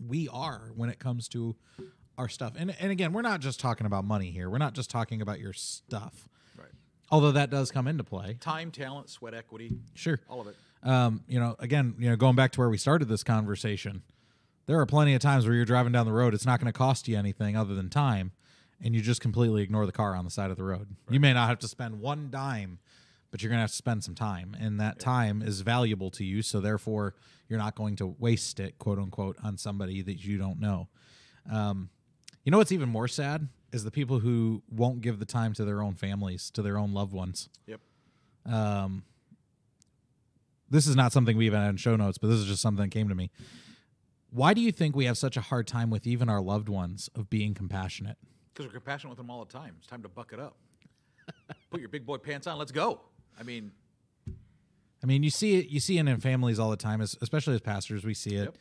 we 0.06 0.28
are 0.30 0.72
when 0.76 0.90
it 0.90 1.00
comes 1.00 1.28
to 1.30 1.56
our 2.18 2.28
stuff. 2.30 2.54
And 2.58 2.76
and 2.80 2.92
again, 2.92 3.14
we're 3.14 3.22
not 3.22 3.40
just 3.40 3.60
talking 3.60 3.88
about 3.88 4.04
money 4.06 4.30
here. 4.32 4.50
We're 4.50 4.58
not 4.58 4.74
just 4.74 4.90
talking 4.90 5.22
about 5.22 5.40
your 5.40 5.54
stuff. 5.54 6.28
Right. 6.58 6.68
Although 7.12 7.32
that 7.34 7.50
does 7.50 7.72
come 7.72 7.88
into 7.88 8.04
play. 8.04 8.36
Time, 8.40 8.72
talent, 8.72 9.10
sweat 9.10 9.34
equity, 9.34 9.78
Sure. 9.96 10.20
all 10.30 10.42
of 10.42 10.48
it. 10.48 10.56
um, 10.84 11.24
you 11.28 11.40
know, 11.40 11.56
again, 11.60 11.96
you 11.98 12.10
know, 12.10 12.16
going 12.16 12.36
back 12.36 12.52
to 12.52 12.60
where 12.60 12.70
we 12.70 12.78
started 12.78 13.08
this 13.08 13.24
conversation, 13.24 14.04
there 14.66 14.80
are 14.80 14.86
plenty 14.86 15.14
of 15.16 15.22
times 15.22 15.46
where 15.46 15.56
you're 15.56 15.66
driving 15.66 15.92
down 15.94 16.06
the 16.06 16.12
road. 16.14 16.34
It's 16.34 16.46
not 16.46 16.60
going 16.60 16.72
to 16.72 16.78
cost 16.78 17.08
you 17.08 17.18
anything 17.18 17.56
other 17.58 17.74
than 17.74 17.90
time, 17.90 18.32
and 18.84 18.94
you 18.94 19.02
just 19.02 19.22
completely 19.22 19.64
ignore 19.64 19.86
the 19.86 19.92
car 19.92 20.14
on 20.16 20.26
the 20.26 20.32
side 20.32 20.52
of 20.52 20.58
the 20.58 20.64
road. 20.64 20.96
You 21.10 21.20
may 21.20 21.34
not 21.34 21.48
have 21.50 21.60
to 21.60 21.68
spend 21.68 22.00
one 22.00 22.30
dime, 22.30 22.80
but 23.32 23.42
you're 23.42 23.50
going 23.50 23.58
to 23.58 23.62
have 23.62 23.70
to 23.72 23.76
spend 23.76 24.04
some 24.04 24.16
time, 24.16 24.56
and 24.60 24.80
that 24.80 25.00
time 25.00 25.42
is 25.42 25.62
valuable 25.62 26.10
to 26.12 26.24
you. 26.24 26.42
So 26.42 26.60
therefore, 26.60 27.16
you're 27.48 27.60
not 27.60 27.76
going 27.76 27.96
to 27.98 28.08
waste 28.20 28.60
it, 28.60 28.78
quote 28.80 28.98
unquote, 29.00 29.38
on 29.44 29.58
somebody 29.58 30.02
that 30.02 30.24
you 30.24 30.38
don't 30.38 30.60
know. 30.60 30.88
Um, 31.52 31.90
you 32.44 32.52
know 32.52 32.58
what's 32.58 32.72
even 32.72 32.90
more 32.90 33.08
sad 33.08 33.48
is 33.72 33.84
the 33.84 33.92
people 33.92 34.20
who 34.20 34.64
won't 34.70 35.02
give 35.02 35.20
the 35.20 35.26
time 35.26 35.54
to 35.54 35.66
their 35.66 35.82
own 35.82 35.94
families, 35.96 36.50
to 36.52 36.62
their 36.62 36.78
own 36.78 36.94
loved 36.94 37.14
ones 37.14 37.50
Yep. 37.68 37.80
this 40.70 40.88
is 40.88 40.96
not 40.96 41.12
something 41.12 41.38
we 41.38 41.46
even 41.46 41.60
had 41.60 41.70
in 41.70 41.78
show 41.78 41.96
notes, 41.96 42.18
but 42.18 42.28
this 42.28 42.38
is 42.38 42.46
just 42.46 42.62
something 42.62 42.84
that 42.86 42.92
came 42.92 43.10
to 43.10 43.16
me. 43.16 43.30
Why 44.32 44.54
do 44.54 44.62
you 44.62 44.72
think 44.72 44.96
we 44.96 45.06
have 45.06 45.18
such 45.18 45.38
a 45.38 45.42
hard 45.42 45.68
time 45.68 45.90
with 45.90 46.06
even 46.06 46.30
our 46.30 46.42
loved 46.42 46.70
ones 46.70 47.10
of 47.16 47.30
being 47.30 47.54
compassionate? 47.54 48.18
Because 48.54 48.68
we're 48.68 48.74
compassionate 48.74 49.10
with 49.12 49.18
them 49.18 49.30
all 49.30 49.44
the 49.44 49.52
time. 49.52 49.76
It's 49.80 49.88
time 49.88 50.04
to 50.04 50.10
buck 50.10 50.34
it 50.34 50.40
up. 50.40 50.56
Put 51.72 51.80
your 51.80 51.90
big 51.90 52.06
boy 52.06 52.18
pants 52.18 52.46
on. 52.48 52.58
Let's 52.58 52.72
go. 52.72 53.02
I 53.40 53.44
mean, 53.44 53.72
I 55.02 55.06
mean, 55.06 55.24
you 55.24 55.30
see 55.30 55.60
it, 55.60 55.70
you 55.70 55.80
see 55.80 55.98
it 55.98 56.08
in 56.08 56.20
families 56.20 56.60
all 56.60 56.70
the 56.70 56.78
time, 56.78 57.02
as, 57.02 57.16
especially 57.22 57.56
as 57.56 57.62
pastors. 57.62 58.04
We 58.04 58.14
see 58.14 58.36
it. 58.36 58.54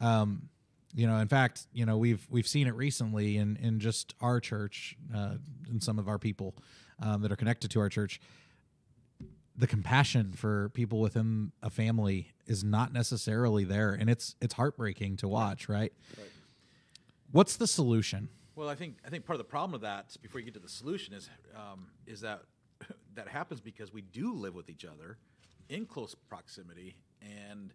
Um, 0.00 0.48
you 0.94 1.06
know, 1.06 1.16
in 1.18 1.28
fact, 1.28 1.66
you 1.72 1.86
know, 1.86 1.96
we've 1.96 2.26
we've 2.30 2.46
seen 2.46 2.66
it 2.66 2.74
recently 2.74 3.36
in 3.36 3.56
in 3.56 3.80
just 3.80 4.14
our 4.20 4.40
church 4.40 4.96
uh, 5.14 5.36
and 5.68 5.82
some 5.82 5.98
of 5.98 6.08
our 6.08 6.18
people 6.18 6.54
um, 7.00 7.22
that 7.22 7.32
are 7.32 7.36
connected 7.36 7.70
to 7.72 7.80
our 7.80 7.88
church. 7.88 8.20
The 9.56 9.66
compassion 9.66 10.32
for 10.32 10.70
people 10.70 11.00
within 11.00 11.52
a 11.62 11.68
family 11.68 12.32
is 12.46 12.64
not 12.64 12.92
necessarily 12.92 13.64
there, 13.64 13.92
and 13.92 14.08
it's 14.08 14.34
it's 14.40 14.54
heartbreaking 14.54 15.18
to 15.18 15.28
watch. 15.28 15.68
Right? 15.68 15.92
What's 17.30 17.56
the 17.56 17.66
solution? 17.66 18.28
well, 18.54 18.68
I 18.68 18.74
think 18.74 18.96
I 19.04 19.10
think 19.10 19.24
part 19.24 19.34
of 19.34 19.38
the 19.38 19.50
problem 19.50 19.74
of 19.74 19.80
that, 19.82 20.16
before 20.22 20.40
you 20.40 20.44
get 20.44 20.54
to 20.54 20.60
the 20.60 20.68
solution, 20.68 21.14
is 21.14 21.28
um, 21.56 21.86
is 22.06 22.20
that 22.20 22.42
that 23.14 23.28
happens 23.28 23.60
because 23.60 23.92
we 23.92 24.02
do 24.02 24.34
live 24.34 24.54
with 24.54 24.68
each 24.68 24.84
other 24.84 25.18
in 25.68 25.86
close 25.86 26.14
proximity, 26.14 26.96
and 27.20 27.72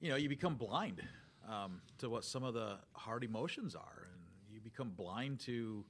you 0.00 0.10
know 0.10 0.16
you 0.16 0.28
become 0.28 0.54
blind 0.54 1.02
um, 1.48 1.80
to 1.98 2.08
what 2.08 2.24
some 2.24 2.42
of 2.42 2.54
the 2.54 2.78
hard 2.92 3.24
emotions 3.24 3.74
are, 3.74 4.06
and 4.12 4.20
you 4.52 4.60
become 4.60 4.90
blind 4.90 5.40
to 5.40 5.84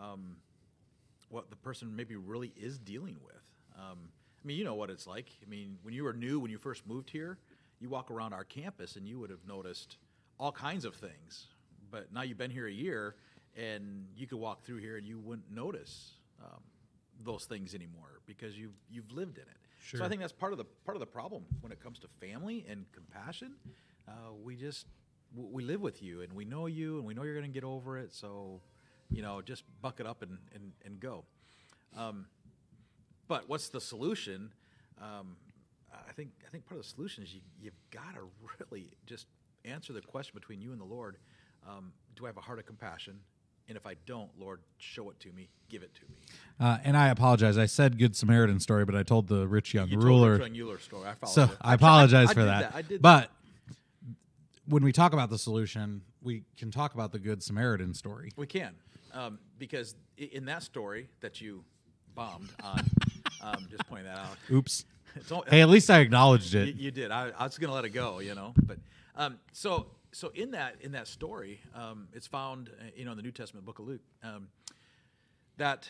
um, 0.00 0.36
what 1.28 1.50
the 1.50 1.56
person 1.56 1.94
maybe 1.94 2.16
really 2.16 2.52
is 2.56 2.78
dealing 2.78 3.16
with. 3.24 3.42
Um, 3.78 4.10
I 4.42 4.46
mean, 4.46 4.56
you 4.56 4.64
know 4.64 4.74
what 4.74 4.90
it's 4.90 5.06
like. 5.06 5.28
I 5.44 5.48
mean, 5.48 5.78
when 5.82 5.94
you 5.94 6.04
were 6.04 6.12
new, 6.12 6.40
when 6.40 6.50
you 6.50 6.58
first 6.58 6.86
moved 6.86 7.10
here, 7.10 7.38
you 7.78 7.88
walk 7.88 8.10
around 8.10 8.32
our 8.32 8.44
campus 8.44 8.96
and 8.96 9.06
you 9.06 9.18
would 9.18 9.30
have 9.30 9.46
noticed 9.46 9.96
all 10.38 10.52
kinds 10.52 10.84
of 10.84 10.94
things. 10.94 11.46
But 11.90 12.12
now 12.12 12.22
you've 12.22 12.38
been 12.38 12.50
here 12.50 12.66
a 12.66 12.72
year, 12.72 13.16
and 13.56 14.06
you 14.16 14.26
could 14.26 14.38
walk 14.38 14.62
through 14.62 14.78
here 14.78 14.96
and 14.96 15.06
you 15.06 15.18
wouldn't 15.18 15.50
notice 15.50 16.12
um, 16.42 16.60
those 17.24 17.44
things 17.44 17.74
anymore 17.74 18.20
because 18.26 18.56
you've 18.58 18.74
you've 18.90 19.10
lived 19.12 19.36
in 19.38 19.42
it. 19.44 19.56
So 19.98 20.04
I 20.04 20.08
think 20.08 20.20
that's 20.20 20.32
part 20.32 20.52
of 20.52 20.58
the 20.58 20.64
part 20.84 20.96
of 20.96 21.00
the 21.00 21.06
problem 21.06 21.44
when 21.60 21.72
it 21.72 21.80
comes 21.80 21.98
to 22.00 22.08
family 22.20 22.64
and 22.68 22.86
compassion. 22.92 23.54
Uh, 24.08 24.32
we 24.42 24.56
just 24.56 24.86
w- 25.34 25.50
we 25.54 25.62
live 25.62 25.80
with 25.80 26.02
you 26.02 26.22
and 26.22 26.32
we 26.32 26.44
know 26.44 26.66
you 26.66 26.98
and 26.98 27.06
we 27.06 27.14
know 27.14 27.22
you're 27.22 27.34
going 27.34 27.46
to 27.50 27.52
get 27.52 27.64
over 27.64 27.98
it. 27.98 28.12
So 28.12 28.60
you 29.10 29.22
know, 29.22 29.42
just 29.42 29.64
buck 29.82 30.00
it 30.00 30.06
up 30.06 30.22
and 30.22 30.38
and, 30.54 30.72
and 30.84 31.00
go. 31.00 31.24
Um, 31.96 32.26
but 33.28 33.48
what's 33.48 33.68
the 33.68 33.80
solution? 33.80 34.52
Um, 35.00 35.36
I 36.08 36.12
think 36.12 36.30
I 36.46 36.50
think 36.50 36.66
part 36.66 36.78
of 36.78 36.84
the 36.84 36.90
solution 36.90 37.24
is 37.24 37.34
you, 37.34 37.40
you've 37.60 37.78
got 37.90 38.14
to 38.14 38.28
really 38.70 38.90
just 39.06 39.26
answer 39.64 39.92
the 39.92 40.00
question 40.00 40.32
between 40.34 40.60
you 40.60 40.72
and 40.72 40.80
the 40.80 40.84
Lord. 40.84 41.16
Um, 41.68 41.92
do 42.16 42.24
I 42.24 42.28
have 42.28 42.36
a 42.36 42.40
heart 42.42 42.58
of 42.58 42.66
compassion? 42.66 43.20
And 43.70 43.76
if 43.76 43.86
I 43.86 43.94
don't, 44.04 44.28
Lord, 44.36 44.60
show 44.78 45.10
it 45.10 45.20
to 45.20 45.32
me. 45.32 45.48
Give 45.68 45.84
it 45.84 45.94
to 45.94 46.00
me. 46.10 46.16
Uh, 46.58 46.78
and 46.82 46.96
I 46.96 47.08
apologize. 47.10 47.56
I 47.56 47.66
said 47.66 47.98
Good 47.98 48.16
Samaritan 48.16 48.58
story, 48.58 48.84
but 48.84 48.96
I 48.96 49.04
told 49.04 49.28
the 49.28 49.46
rich 49.46 49.72
young 49.72 49.86
You 49.86 49.94
told 49.94 50.04
ruler. 50.04 50.38
the 50.38 50.44
Young 50.48 50.56
Ruler 50.66 50.78
story. 50.80 51.08
I 51.08 51.14
followed 51.14 51.32
so 51.32 51.44
it. 51.44 51.50
I 51.60 51.74
apologize 51.74 52.30
I 52.30 52.34
for 52.34 52.40
did 52.40 52.48
that. 52.48 52.74
I 52.74 52.82
did 52.82 53.00
but 53.00 53.30
when 54.66 54.82
we 54.82 54.90
talk 54.90 55.12
about 55.12 55.30
the 55.30 55.38
solution, 55.38 56.02
we 56.20 56.42
can 56.58 56.72
talk 56.72 56.94
about 56.94 57.12
the 57.12 57.20
Good 57.20 57.44
Samaritan 57.44 57.94
story. 57.94 58.32
We 58.36 58.48
can, 58.48 58.74
um, 59.12 59.38
because 59.56 59.94
in 60.18 60.46
that 60.46 60.64
story 60.64 61.08
that 61.20 61.40
you 61.40 61.62
bombed 62.16 62.50
on, 62.64 62.80
um, 63.40 63.68
just 63.70 63.86
pointing 63.86 64.06
that 64.06 64.18
out. 64.18 64.36
Oops. 64.50 64.84
All, 65.30 65.44
Hey, 65.48 65.60
at 65.60 65.68
least 65.68 65.88
I 65.90 66.00
acknowledged 66.00 66.54
you, 66.54 66.62
it. 66.62 66.74
you 66.74 66.90
did. 66.90 67.12
I, 67.12 67.30
I 67.38 67.44
was 67.44 67.56
going 67.56 67.68
to 67.68 67.74
let 67.74 67.84
it 67.84 67.90
go, 67.90 68.18
you 68.18 68.34
know. 68.34 68.52
But 68.66 68.78
um, 69.14 69.38
so 69.52 69.86
so 70.12 70.30
in 70.34 70.52
that 70.52 70.76
in 70.80 70.92
that 70.92 71.06
story, 71.08 71.60
um, 71.74 72.08
it's 72.12 72.26
found 72.26 72.70
uh, 72.80 72.84
you 72.96 73.04
know 73.04 73.12
in 73.12 73.16
the 73.16 73.22
New 73.22 73.32
Testament 73.32 73.64
book 73.66 73.78
of 73.78 73.86
Luke 73.86 74.00
um, 74.22 74.48
that 75.56 75.88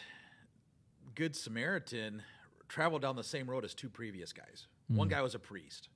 good 1.15 1.35
Samaritan 1.37 2.23
traveled 2.69 3.03
down 3.03 3.17
the 3.17 3.25
same 3.25 3.49
road 3.49 3.65
as 3.65 3.75
two 3.75 3.89
previous 3.89 4.33
guys. 4.33 4.67
One 4.89 5.09
Hmm. 5.09 5.13
guy 5.15 5.23
was 5.23 5.35
a 5.35 5.39
priest, 5.39 5.89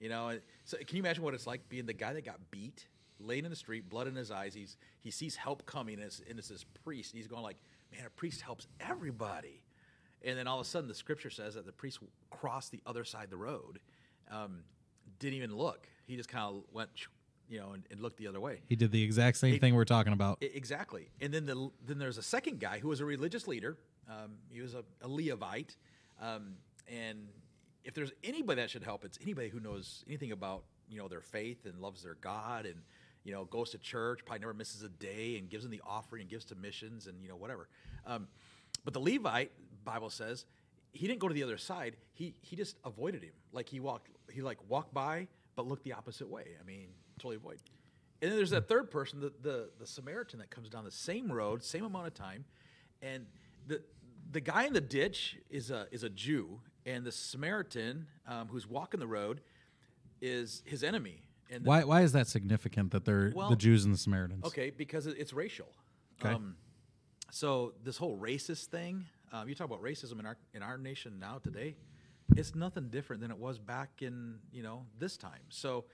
you 0.00 0.08
know. 0.08 0.38
So 0.64 0.76
can 0.78 0.96
you 0.96 1.02
imagine 1.02 1.22
what 1.24 1.34
it's 1.34 1.46
like 1.46 1.68
being 1.68 1.86
the 1.86 1.92
guy 1.92 2.12
that 2.12 2.24
got 2.24 2.50
beat 2.50 2.86
laying 3.18 3.44
in 3.44 3.50
the 3.50 3.56
street, 3.56 3.88
blood 3.88 4.06
in 4.08 4.14
his 4.14 4.30
eyes. 4.30 4.54
He's 4.54 4.76
he 5.00 5.10
sees 5.10 5.36
help 5.36 5.66
coming, 5.66 5.94
and 5.94 6.04
it's, 6.04 6.20
and 6.28 6.38
it's 6.38 6.48
this 6.48 6.64
priest, 6.84 7.12
and 7.12 7.18
he's 7.18 7.28
going 7.28 7.42
like, 7.42 7.58
"Man, 7.92 8.06
a 8.06 8.10
priest 8.10 8.40
helps 8.42 8.66
everybody." 8.80 9.62
And 10.22 10.36
then 10.38 10.46
all 10.46 10.60
of 10.60 10.66
a 10.66 10.68
sudden, 10.68 10.86
the 10.88 10.94
scripture 10.94 11.30
says 11.30 11.54
that 11.54 11.64
the 11.64 11.72
priest 11.72 11.98
crossed 12.30 12.72
the 12.72 12.80
other 12.84 13.04
side 13.04 13.24
of 13.24 13.30
the 13.30 13.36
road, 13.38 13.80
um, 14.30 14.64
didn't 15.18 15.34
even 15.34 15.54
look. 15.56 15.88
He 16.06 16.14
just 16.16 16.28
kind 16.28 16.44
of 16.54 16.62
went, 16.72 16.90
you 17.50 17.58
know, 17.58 17.72
and, 17.72 17.82
and 17.90 18.00
looked 18.00 18.16
the 18.16 18.28
other 18.28 18.40
way. 18.40 18.60
He 18.66 18.76
did 18.76 18.92
the 18.92 19.02
exact 19.02 19.36
same 19.36 19.58
thing 19.58 19.74
we're 19.74 19.84
talking 19.84 20.12
about. 20.12 20.38
I- 20.40 20.46
Exactly. 20.54 21.10
And 21.20 21.34
then 21.34 21.44
the 21.46 21.70
then 21.86 21.98
there's 21.98 22.16
a 22.16 22.22
second 22.22 22.60
guy 22.60 22.78
who 22.78 22.88
was 22.88 23.00
a 23.00 23.04
religious 23.04 23.46
leader. 23.48 23.76
Um, 24.08 24.32
he 24.50 24.60
was 24.62 24.74
a, 24.74 24.84
a 25.02 25.08
Levite. 25.08 25.76
Um, 26.20 26.54
and 26.88 27.28
if 27.84 27.94
there's 27.94 28.12
anybody 28.24 28.60
that 28.60 28.70
should 28.70 28.84
help, 28.84 29.04
it's 29.04 29.18
anybody 29.22 29.48
who 29.48 29.60
knows 29.60 30.04
anything 30.06 30.32
about 30.32 30.62
you 30.88 30.98
know 30.98 31.08
their 31.08 31.20
faith 31.20 31.66
and 31.66 31.80
loves 31.80 32.02
their 32.02 32.14
God 32.14 32.66
and 32.66 32.76
you 33.24 33.32
know 33.32 33.44
goes 33.44 33.70
to 33.70 33.78
church, 33.78 34.20
probably 34.24 34.40
never 34.40 34.54
misses 34.54 34.82
a 34.82 34.88
day, 34.88 35.36
and 35.36 35.50
gives 35.50 35.64
them 35.64 35.72
the 35.72 35.82
offering 35.86 36.22
and 36.22 36.30
gives 36.30 36.44
to 36.46 36.54
missions 36.54 37.06
and 37.08 37.20
you 37.22 37.28
know 37.28 37.36
whatever. 37.36 37.68
Um, 38.06 38.28
but 38.84 38.94
the 38.94 39.00
Levite 39.00 39.50
Bible 39.84 40.10
says 40.10 40.46
he 40.92 41.06
didn't 41.06 41.20
go 41.20 41.28
to 41.28 41.34
the 41.34 41.42
other 41.42 41.58
side. 41.58 41.96
He 42.12 42.34
he 42.42 42.54
just 42.54 42.78
avoided 42.84 43.22
him. 43.22 43.32
Like 43.52 43.68
he 43.68 43.80
walked 43.80 44.08
he 44.30 44.40
like 44.40 44.58
walked 44.68 44.94
by 44.94 45.26
but 45.56 45.66
looked 45.66 45.82
the 45.84 45.92
opposite 45.92 46.28
way. 46.28 46.44
I 46.60 46.64
mean, 46.64 46.88
totally 47.20 47.36
avoid. 47.36 47.58
And 48.22 48.30
then 48.30 48.36
there's 48.36 48.50
that 48.50 48.68
third 48.68 48.90
person, 48.90 49.20
the, 49.20 49.32
the 49.40 49.70
the 49.78 49.86
Samaritan 49.86 50.40
that 50.40 50.50
comes 50.50 50.68
down 50.68 50.84
the 50.84 50.90
same 50.90 51.30
road, 51.30 51.62
same 51.62 51.84
amount 51.84 52.06
of 52.06 52.14
time, 52.14 52.44
and 53.00 53.26
the 53.66 53.82
the 54.30 54.40
guy 54.40 54.66
in 54.66 54.72
the 54.72 54.80
ditch 54.80 55.38
is 55.48 55.70
a 55.70 55.86
is 55.90 56.02
a 56.02 56.10
Jew, 56.10 56.60
and 56.84 57.04
the 57.04 57.12
Samaritan 57.12 58.06
um, 58.26 58.48
who's 58.48 58.66
walking 58.66 59.00
the 59.00 59.06
road 59.06 59.40
is 60.20 60.62
his 60.66 60.84
enemy. 60.84 61.22
And 61.50 61.64
the, 61.64 61.68
Why 61.68 61.84
why 61.84 62.02
is 62.02 62.12
that 62.12 62.26
significant 62.26 62.90
that 62.92 63.04
they're 63.04 63.32
Well, 63.34 63.50
the 63.50 63.56
Jews 63.56 63.84
and 63.84 63.94
the 63.94 63.98
Samaritans? 63.98 64.44
Okay, 64.44 64.70
because 64.70 65.06
it's 65.06 65.32
racial. 65.32 65.68
Okay. 66.20 66.34
Um, 66.34 66.56
so 67.30 67.72
this 67.82 67.96
whole 67.96 68.18
racist 68.18 68.66
thing, 68.66 69.06
um, 69.32 69.48
you 69.48 69.54
talk 69.54 69.66
about 69.66 69.82
racism 69.82 70.20
in 70.20 70.26
our 70.26 70.36
in 70.52 70.62
our 70.62 70.76
nation 70.76 71.18
now 71.18 71.38
today, 71.42 71.76
it's 72.36 72.54
nothing 72.54 72.88
different 72.88 73.22
than 73.22 73.30
it 73.30 73.38
was 73.38 73.58
back 73.58 74.02
in 74.02 74.40
you 74.52 74.62
know 74.62 74.84
this 74.98 75.16
time. 75.16 75.40
So 75.48 75.86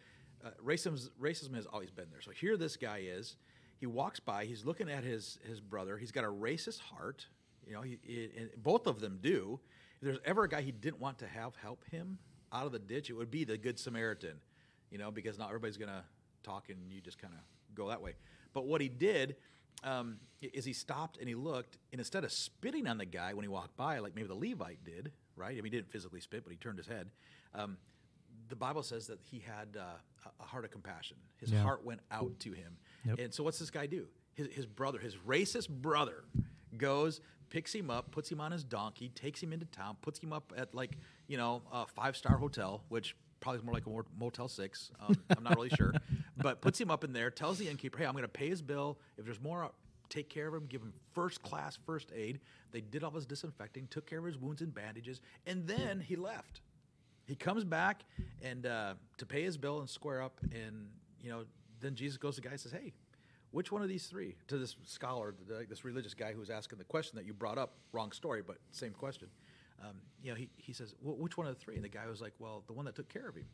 uh, 0.44 0.51
racism 0.64 1.09
racism 1.20 1.55
has 1.55 1.66
always 1.66 1.90
been 1.90 2.07
there. 2.11 2.20
So 2.20 2.31
here 2.31 2.57
this 2.57 2.77
guy 2.77 3.03
is, 3.07 3.37
he 3.79 3.87
walks 3.87 4.20
by, 4.20 4.44
he's 4.44 4.64
looking 4.64 4.90
at 4.90 5.05
his 5.05 5.38
his 5.49 5.61
brother. 5.61 5.99
He's 5.99 6.12
got 6.12 6.25
a 6.25 6.31
racist 6.31 6.81
heart. 6.81 7.27
You 7.66 7.75
know, 7.75 7.83
he, 7.83 7.99
he 8.03 8.29
both 8.57 8.87
of 8.87 9.01
them 9.01 9.18
do. 9.20 9.61
If 10.01 10.03
there's 10.03 10.18
ever 10.25 10.44
a 10.44 10.49
guy 10.49 10.62
he 10.62 10.72
didn't 10.72 11.01
want 11.01 11.18
to 11.18 11.27
have 11.27 11.57
help 11.57 11.85
him 11.90 12.18
out 12.53 12.66
of 12.66 12.72
the 12.72 12.79
ditch, 12.79 13.11
it 13.11 13.14
would 13.14 13.31
be 13.31 13.44
the 13.44 13.59
good 13.59 13.79
Samaritan. 13.79 14.40
You 14.90 14.99
know, 14.99 15.11
because 15.11 15.38
not 15.38 15.49
everybody's 15.49 15.77
gonna 15.77 16.05
talk 16.42 16.68
and 16.68 16.79
you 16.90 17.01
just 17.01 17.18
kind 17.18 17.35
of 17.35 17.40
go 17.75 17.88
that 17.88 18.01
way. 18.01 18.14
But 18.53 18.66
what 18.66 18.81
he 18.81 18.88
did 18.88 19.37
um, 19.85 20.18
is 20.40 20.64
he 20.64 20.72
stopped 20.72 21.18
and 21.18 21.29
he 21.29 21.35
looked, 21.35 21.79
and 21.92 22.01
instead 22.01 22.25
of 22.25 22.33
spitting 22.33 22.87
on 22.87 22.99
the 22.99 23.05
guy 23.05 23.35
when 23.35 23.42
he 23.42 23.49
walked 23.49 23.77
by, 23.77 23.99
like 23.99 24.14
maybe 24.14 24.29
the 24.29 24.35
Levite 24.35 24.85
did, 24.85 25.12
right? 25.37 25.53
I 25.53 25.55
mean, 25.57 25.64
he 25.64 25.70
didn't 25.70 25.90
physically 25.90 26.20
spit, 26.20 26.44
but 26.44 26.51
he 26.51 26.57
turned 26.57 26.79
his 26.79 26.87
head. 26.87 27.11
Um, 27.55 27.77
the 28.49 28.57
Bible 28.57 28.83
says 28.83 29.07
that 29.09 29.19
he 29.23 29.39
had 29.41 29.77
uh, 29.77 29.83
a- 30.41 30.43
heart 30.45 30.65
of 30.65 30.71
compassion. 30.71 31.17
His 31.39 31.51
Yeah. 31.51 31.63
heart 31.63 31.85
went 31.85 32.01
out 32.11 32.39
to 32.41 32.53
him. 32.53 32.77
Yep. 33.05 33.19
And 33.19 33.35
so, 33.35 33.43
what's 33.45 33.59
this 33.59 33.71
guy 33.71 33.87
do? 33.87 34.07
His, 34.35 34.49
his 34.55 34.67
brother, 34.67 34.99
his 34.99 35.17
racist 35.17 35.69
brother, 35.69 36.25
goes, 36.77 37.21
picks 37.51 37.75
him 37.75 37.91
up, 37.91 38.11
puts 38.11 38.31
him 38.31 38.41
on 38.41 38.53
his 38.53 38.65
donkey, 38.65 39.09
takes 39.11 39.43
him 39.43 39.53
into 39.53 39.67
town, 39.67 39.97
puts 40.03 40.19
him 40.19 40.33
up 40.33 40.53
at 40.57 40.75
like 40.75 40.97
you 41.29 41.37
know 41.37 41.63
a 41.73 41.87
five 41.87 42.17
star 42.17 42.37
hotel, 42.37 42.83
which 42.89 43.17
probably 43.41 43.59
is 43.59 43.65
more 43.65 43.75
like 43.75 43.87
a 43.87 43.91
Motel 44.19 44.49
Six. 44.49 44.91
Um, 45.01 45.17
I'm 45.37 45.43
not 45.45 45.57
really 45.57 45.71
sure, 45.71 45.93
but 46.37 46.61
puts 46.61 46.81
him 46.81 46.91
up 46.91 47.05
in 47.05 47.13
there. 47.13 47.31
Tells 47.31 47.59
the 47.59 47.69
innkeeper, 47.69 47.99
"Hey, 47.99 48.05
I'm 48.07 48.13
going 48.13 48.23
to 48.23 48.29
pay 48.29 48.49
his 48.49 48.63
bill. 48.63 48.99
If 49.17 49.25
there's 49.25 49.41
more, 49.41 49.71
take 50.09 50.29
care 50.29 50.49
of 50.49 50.55
him. 50.55 50.67
Give 50.67 50.83
him 50.83 50.93
first 51.13 51.43
class 51.43 51.79
first 51.87 52.11
aid." 52.15 52.41
They 52.73 52.81
did 52.81 53.05
all 53.05 53.11
his 53.13 53.25
disinfecting, 53.27 53.87
took 53.89 54.07
care 54.07 54.19
of 54.19 54.25
his 54.27 54.37
wounds 54.37 54.61
and 54.61 54.75
bandages, 54.75 55.21
and 55.47 55.67
then 55.67 56.01
he 56.01 56.17
left. 56.17 56.61
He 57.27 57.35
comes 57.35 57.65
back 57.65 58.05
and 58.43 58.67
uh, 58.67 58.95
to 59.19 59.27
pay 59.27 59.43
his 59.43 59.57
bill 59.57 59.81
and 59.81 59.91
square 59.91 60.23
up, 60.23 60.41
and 60.53 60.89
you 61.21 61.31
know, 61.31 61.45
then 61.81 61.95
Jesus 61.95 62.17
goes 62.17 62.37
to 62.37 62.41
the 62.41 62.47
guy 62.47 62.53
and 62.53 62.61
says, 62.61 62.73
"Hey, 62.73 62.93
which 63.51 63.73
one 63.73 63.83
of 63.83 63.89
these 63.89 64.07
three?" 64.07 64.37
To 64.49 64.59
this 64.59 64.77
scholar, 64.85 65.35
this 65.69 65.85
religious 65.85 66.15
guy 66.15 66.33
who 66.33 66.39
was 66.39 66.51
asking 66.51 66.79
the 66.79 66.85
question 66.85 67.17
that 67.17 67.27
you 67.27 67.35
brought 67.35 67.59
up, 67.59 67.75
wrong 67.93 68.12
story, 68.12 68.43
but 68.47 68.59
same 68.71 68.93
question. 68.93 69.29
Um, 69.83 69.97
you 70.23 70.31
know, 70.31 70.37
he, 70.37 70.49
he 70.57 70.73
says, 70.73 70.95
well, 71.03 71.17
"Which 71.17 71.37
one 71.37 71.47
of 71.47 71.55
the 71.55 71.61
three? 71.61 71.75
And 71.75 71.85
the 71.85 71.89
guy 71.89 72.07
was 72.07 72.21
like, 72.21 72.33
"Well, 72.39 72.62
the 72.67 72.73
one 72.73 72.85
that 72.85 72.95
took 72.95 73.09
care 73.09 73.29
of 73.29 73.35
him." 73.35 73.47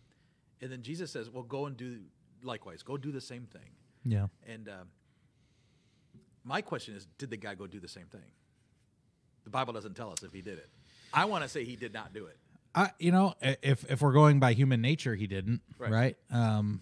And 0.60 0.70
then 0.70 0.82
Jesus 0.82 1.10
says, 1.10 1.30
"Well, 1.30 1.42
go 1.42 1.66
and 1.66 1.76
do 1.76 2.00
likewise. 2.42 2.82
Go 2.82 2.96
do 2.96 3.10
the 3.10 3.20
same 3.20 3.46
thing." 3.46 3.70
Yeah. 4.04 4.26
And 4.46 4.68
um, 4.68 4.88
my 6.44 6.60
question 6.60 6.94
is, 6.94 7.06
did 7.18 7.30
the 7.30 7.36
guy 7.36 7.54
go 7.54 7.66
do 7.66 7.80
the 7.80 7.88
same 7.88 8.06
thing? 8.06 8.20
The 9.44 9.50
Bible 9.50 9.72
doesn't 9.72 9.94
tell 9.94 10.10
us 10.12 10.22
if 10.22 10.32
he 10.32 10.40
did 10.40 10.58
it. 10.58 10.68
I 11.12 11.24
want 11.24 11.42
to 11.44 11.48
say 11.48 11.64
he 11.64 11.76
did 11.76 11.92
not 11.92 12.12
do 12.12 12.26
it. 12.26 12.36
I, 12.74 12.90
you 12.98 13.12
know, 13.12 13.34
if 13.42 13.90
if 13.90 14.00
we're 14.00 14.12
going 14.12 14.40
by 14.40 14.52
human 14.54 14.80
nature, 14.80 15.14
he 15.14 15.26
didn't, 15.26 15.60
Right. 15.78 15.90
right? 15.90 16.16
Um, 16.30 16.80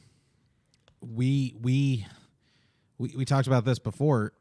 we 1.00 1.54
we 1.60 2.06
we 2.98 3.14
we 3.16 3.24
talked 3.24 3.46
about 3.46 3.64
this 3.64 3.78
before. 3.78 4.32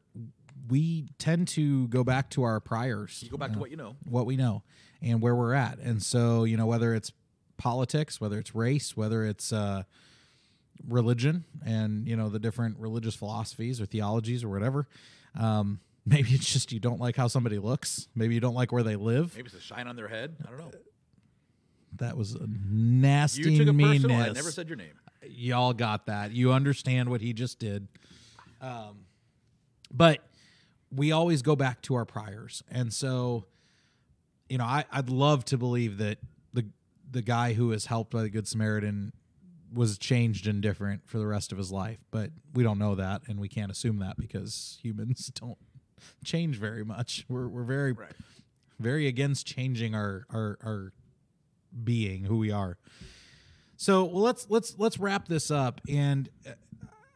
We 0.68 1.08
tend 1.18 1.48
to 1.48 1.88
go 1.88 2.04
back 2.04 2.30
to 2.30 2.44
our 2.44 2.60
priors, 2.60 3.22
You 3.24 3.30
go 3.30 3.36
back 3.36 3.52
to 3.54 3.58
what 3.58 3.70
you 3.70 3.76
know. 3.76 3.96
what 4.04 4.26
we 4.26 4.36
know, 4.36 4.62
and 5.02 5.20
where 5.20 5.34
we're 5.34 5.54
at, 5.54 5.78
and 5.78 6.00
so 6.02 6.44
you 6.44 6.56
know 6.56 6.66
whether 6.66 6.94
it's 6.94 7.10
politics, 7.56 8.20
whether 8.20 8.38
it's 8.38 8.54
race, 8.54 8.96
whether 8.96 9.24
it's 9.24 9.52
uh, 9.52 9.82
religion, 10.86 11.44
and 11.64 12.06
you 12.06 12.16
know 12.16 12.28
the 12.28 12.38
different 12.38 12.78
religious 12.78 13.14
philosophies 13.14 13.80
or 13.80 13.86
theologies 13.86 14.44
or 14.44 14.48
whatever. 14.48 14.86
Um, 15.38 15.80
maybe 16.06 16.30
it's 16.30 16.50
just 16.52 16.72
you 16.72 16.80
don't 16.80 17.00
like 17.00 17.16
how 17.16 17.26
somebody 17.26 17.58
looks. 17.58 18.08
Maybe 18.14 18.34
you 18.34 18.40
don't 18.40 18.54
like 18.54 18.70
where 18.72 18.82
they 18.82 18.96
live. 18.96 19.34
Maybe 19.36 19.46
it's 19.46 19.54
a 19.56 19.60
shine 19.60 19.86
on 19.88 19.96
their 19.96 20.08
head. 20.08 20.36
I 20.46 20.50
don't 20.50 20.58
know. 20.58 20.70
That 21.96 22.16
was 22.16 22.34
a 22.34 22.46
nasty 22.46 23.42
You 23.50 23.58
took 23.58 23.68
it 23.68 23.72
meanness. 23.72 24.02
personal. 24.02 24.20
I 24.22 24.32
never 24.32 24.50
said 24.50 24.68
your 24.68 24.76
name. 24.76 24.92
Y'all 25.28 25.72
got 25.72 26.06
that. 26.06 26.32
You 26.32 26.52
understand 26.52 27.08
what 27.10 27.20
he 27.20 27.32
just 27.32 27.58
did. 27.58 27.88
Um, 28.60 29.06
but 29.92 30.20
we 30.90 31.12
always 31.12 31.42
go 31.42 31.56
back 31.56 31.82
to 31.82 31.94
our 31.94 32.04
priors, 32.04 32.62
and 32.70 32.92
so 32.92 33.46
you 34.48 34.58
know, 34.58 34.64
I, 34.64 34.84
I'd 34.90 35.08
love 35.10 35.44
to 35.46 35.58
believe 35.58 35.98
that 35.98 36.18
the 36.52 36.66
the 37.10 37.22
guy 37.22 37.52
who 37.54 37.68
was 37.68 37.86
helped 37.86 38.10
by 38.12 38.22
the 38.22 38.30
Good 38.30 38.48
Samaritan 38.48 39.12
was 39.72 39.98
changed 39.98 40.46
and 40.48 40.60
different 40.60 41.02
for 41.08 41.18
the 41.18 41.26
rest 41.26 41.52
of 41.52 41.58
his 41.58 41.70
life, 41.70 41.98
but 42.10 42.30
we 42.54 42.62
don't 42.64 42.78
know 42.78 42.94
that, 42.96 43.22
and 43.28 43.38
we 43.38 43.48
can't 43.48 43.70
assume 43.70 43.98
that 44.00 44.16
because 44.18 44.78
humans 44.82 45.26
don't 45.40 45.58
change 46.24 46.56
very 46.56 46.84
much. 46.84 47.24
We're 47.28 47.48
we're 47.48 47.62
very 47.64 47.92
Right. 47.92 48.10
very 48.78 49.06
against 49.06 49.46
changing 49.46 49.94
our 49.94 50.24
our 50.30 50.58
our 50.62 50.92
being 51.84 52.24
who 52.24 52.38
we 52.38 52.50
are. 52.50 52.76
So 53.80 54.04
well, 54.04 54.22
let's 54.22 54.46
let's 54.50 54.74
let's 54.78 54.98
wrap 54.98 55.26
this 55.26 55.50
up, 55.50 55.80
and 55.88 56.28
uh, 56.46 56.50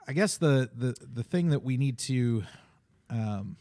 I 0.09 0.15
guess 0.15 0.39
the 0.39 0.71
the 0.75 0.95
the 1.13 1.23
thing 1.23 1.51
that 1.51 1.63
we 1.63 1.77
need 1.77 1.99
to 1.99 2.43
um, 3.11 3.57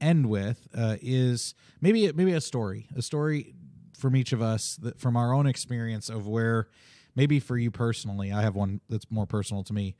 end 0.00 0.28
with 0.28 0.66
uh, 0.76 0.96
is 1.00 1.54
maybe 1.80 2.10
maybe 2.12 2.32
a 2.32 2.40
story, 2.40 2.88
a 2.96 3.02
story 3.02 3.54
from 3.96 4.16
each 4.16 4.32
of 4.32 4.42
us 4.42 4.74
that 4.82 4.98
from 4.98 5.16
our 5.16 5.32
own 5.32 5.46
experience 5.46 6.08
of 6.08 6.26
where 6.26 6.66
maybe 7.14 7.38
for 7.38 7.56
you 7.56 7.70
personally, 7.70 8.32
I 8.32 8.42
have 8.42 8.56
one 8.56 8.80
that's 8.88 9.08
more 9.08 9.26
personal 9.26 9.62
to 9.62 9.72
me, 9.72 9.94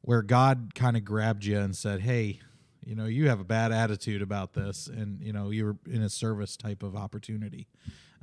where 0.00 0.22
God 0.22 0.72
kind 0.74 0.96
of 0.96 1.04
grabbed 1.04 1.44
you 1.44 1.58
and 1.58 1.76
said, 1.76 2.00
"Hey." 2.00 2.40
You 2.86 2.94
know, 2.94 3.06
you 3.06 3.30
have 3.30 3.40
a 3.40 3.44
bad 3.44 3.72
attitude 3.72 4.20
about 4.20 4.52
this, 4.52 4.88
and 4.88 5.18
you 5.22 5.32
know 5.32 5.48
you're 5.48 5.78
in 5.90 6.02
a 6.02 6.10
service 6.10 6.54
type 6.54 6.82
of 6.82 6.94
opportunity. 6.94 7.66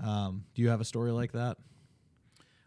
Um, 0.04 0.46
do 0.56 0.62
you 0.62 0.70
have 0.70 0.82
a 0.82 0.86
story 0.86 1.12
like 1.12 1.32
that? 1.34 1.58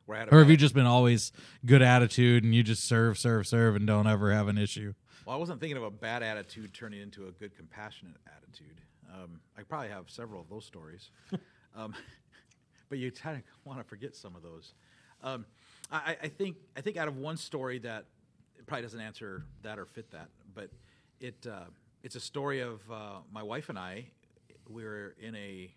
Where 0.07 0.16
I 0.16 0.20
had 0.20 0.28
a 0.28 0.35
Or 0.35 0.39
have 0.39 0.47
bad- 0.47 0.51
you 0.53 0.57
just 0.57 0.74
been 0.74 0.87
always 0.87 1.32
good 1.66 1.82
attitude 1.82 2.45
and 2.45 2.55
you 2.55 2.62
just 2.62 2.85
serve, 2.85 3.18
serve, 3.18 3.47
serve 3.47 3.76
and 3.76 3.87
don't 3.87 4.07
ever 4.07 4.32
have 4.32 4.49
an 4.49 4.59
issue? 4.59 4.95
Well, 5.26 5.35
I 5.35 5.39
wasn't 5.39 5.61
thinking 5.61 5.76
of 5.78 5.82
a 5.82 5.91
bad 5.91 6.22
attitude 6.22 6.74
turning 6.74 7.01
into 7.01 7.26
a 7.26 7.30
good, 7.32 7.57
compassionate 7.57 8.16
attitude. 8.37 8.80
Um, 9.12 9.41
I 9.57 9.62
probably 9.62 9.89
have 9.89 10.11
several 10.11 10.41
of 10.41 10.49
those 10.51 10.64
stories, 10.66 11.11
um, 11.76 11.95
but 12.89 12.99
you 12.99 13.11
kind 13.11 13.37
of 13.39 13.43
want 13.64 13.78
to 13.80 13.85
forget 13.85 14.14
some 14.14 14.37
of 14.37 14.43
those. 14.43 14.74
Um, 15.22 15.47
I, 15.91 15.97
I- 16.12 16.16
I 16.24 16.28
think 16.28 16.57
I 16.76 16.80
think 16.82 16.97
out 16.97 17.09
of 17.09 17.16
one 17.16 17.37
story 17.37 17.78
that 17.80 18.05
it 18.59 18.66
probably 18.66 18.82
doesn't 18.82 19.01
answer 19.01 19.45
that 19.62 19.78
or 19.78 19.87
fit 19.87 20.11
that, 20.11 20.28
but 20.55 20.70
it 21.20 21.47
uh, 21.51 21.64
it's 22.03 22.16
a 22.16 22.20
story 22.20 22.61
of 22.61 22.80
uh, 22.91 23.18
my 23.32 23.43
wife 23.43 23.68
and 23.70 23.78
I. 23.78 24.07
We 24.68 24.85
were 24.85 25.14
in 25.20 25.35
a 25.37 25.72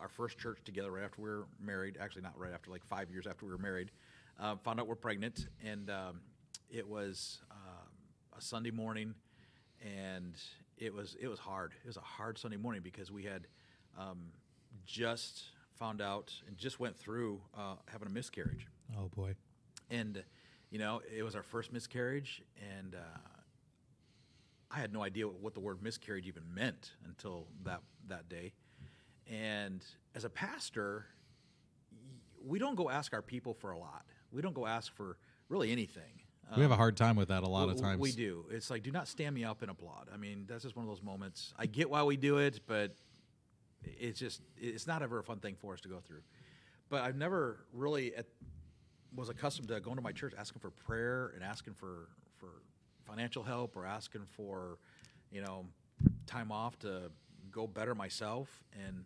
our 0.00 0.08
first 0.08 0.38
church 0.38 0.58
together 0.64 0.90
right 0.90 1.04
after 1.04 1.20
we 1.22 1.28
were 1.30 1.46
married. 1.60 1.96
Actually, 2.00 2.22
not 2.22 2.38
right 2.38 2.52
after, 2.52 2.70
like 2.70 2.84
five 2.84 3.10
years 3.10 3.26
after 3.26 3.46
we 3.46 3.52
were 3.52 3.58
married. 3.58 3.90
Uh, 4.38 4.56
found 4.56 4.78
out 4.80 4.86
we're 4.86 4.94
pregnant, 4.94 5.48
and 5.64 5.88
um, 5.90 6.20
it 6.70 6.86
was 6.86 7.38
uh, 7.50 8.36
a 8.36 8.40
Sunday 8.40 8.70
morning, 8.70 9.14
and 9.82 10.34
it 10.78 10.92
was 10.92 11.16
it 11.20 11.28
was 11.28 11.38
hard. 11.38 11.72
It 11.82 11.86
was 11.86 11.96
a 11.96 12.00
hard 12.00 12.38
Sunday 12.38 12.56
morning 12.58 12.82
because 12.82 13.10
we 13.10 13.22
had 13.24 13.46
um, 13.98 14.18
just 14.84 15.44
found 15.78 16.00
out 16.00 16.32
and 16.46 16.56
just 16.56 16.78
went 16.80 16.96
through 16.96 17.40
uh, 17.56 17.74
having 17.90 18.08
a 18.08 18.10
miscarriage 18.10 18.66
Oh 18.98 19.08
boy. 19.14 19.34
and 19.90 20.16
you 20.16 20.22
You 20.70 20.78
know, 20.78 21.00
it 21.16 21.22
was 21.22 21.34
our 21.36 21.42
first 21.42 21.72
miscarriage, 21.72 22.42
and 22.76 22.94
uh, 22.94 23.18
I 24.70 24.78
had 24.80 24.92
no 24.92 25.02
idea 25.02 25.26
what 25.28 25.54
the 25.54 25.60
word 25.60 25.82
miscarriage 25.82 26.26
even 26.26 26.42
meant 26.52 26.90
until 27.06 27.46
that 27.64 27.80
that 28.08 28.28
day. 28.28 28.52
And 29.30 29.84
as 30.14 30.24
a 30.24 30.30
pastor, 30.30 31.06
we 32.44 32.58
don't 32.58 32.76
go 32.76 32.88
ask 32.88 33.12
our 33.12 33.22
people 33.22 33.54
for 33.54 33.72
a 33.72 33.78
lot. 33.78 34.04
We 34.30 34.40
don't 34.42 34.54
go 34.54 34.66
ask 34.66 34.92
for 34.94 35.18
really 35.48 35.72
anything. 35.72 36.22
we 36.54 36.62
have 36.62 36.70
a 36.70 36.76
hard 36.76 36.96
time 36.96 37.16
with 37.16 37.28
that 37.28 37.42
a 37.42 37.48
lot 37.48 37.66
We- 37.66 37.74
of 37.74 37.80
times. 37.80 38.00
We 38.00 38.12
do. 38.12 38.46
It's 38.50 38.70
like, 38.70 38.82
do 38.84 38.92
not 38.92 39.08
stand 39.08 39.34
me 39.34 39.42
up 39.44 39.62
and 39.62 39.70
applaud. 39.70 40.08
I 40.12 40.16
mean, 40.16 40.44
that's 40.48 40.62
just 40.62 40.76
one 40.76 40.84
of 40.84 40.88
those 40.88 41.02
moments. 41.02 41.52
I 41.58 41.66
get 41.66 41.90
why 41.90 42.04
we 42.04 42.16
do 42.16 42.38
it, 42.38 42.60
but 42.66 42.94
it's 43.82 44.18
just, 44.20 44.42
it's 44.56 44.86
not 44.86 45.02
ever 45.02 45.18
a 45.18 45.24
fun 45.24 45.40
thing 45.40 45.56
for 45.56 45.72
us 45.72 45.80
to 45.80 45.88
go 45.88 45.98
through. 45.98 46.22
But 46.88 47.02
I've 47.02 47.16
never 47.16 47.66
really 47.72 48.14
at, 48.14 48.26
was 49.14 49.28
accustomed 49.28 49.68
to 49.68 49.80
going 49.80 49.96
to 49.96 50.02
my 50.02 50.12
church 50.12 50.34
asking 50.38 50.60
for 50.60 50.70
prayer 50.70 51.32
and 51.34 51.42
asking 51.42 51.74
for, 51.74 52.08
for 52.36 52.48
financial 53.04 53.42
help 53.42 53.76
or 53.76 53.84
asking 53.84 54.24
for, 54.36 54.78
you 55.32 55.40
know, 55.42 55.66
time 56.26 56.52
off 56.52 56.78
to 56.80 57.10
go 57.50 57.66
better 57.66 57.94
myself. 57.94 58.62
And, 58.86 58.98
um, 58.98 59.04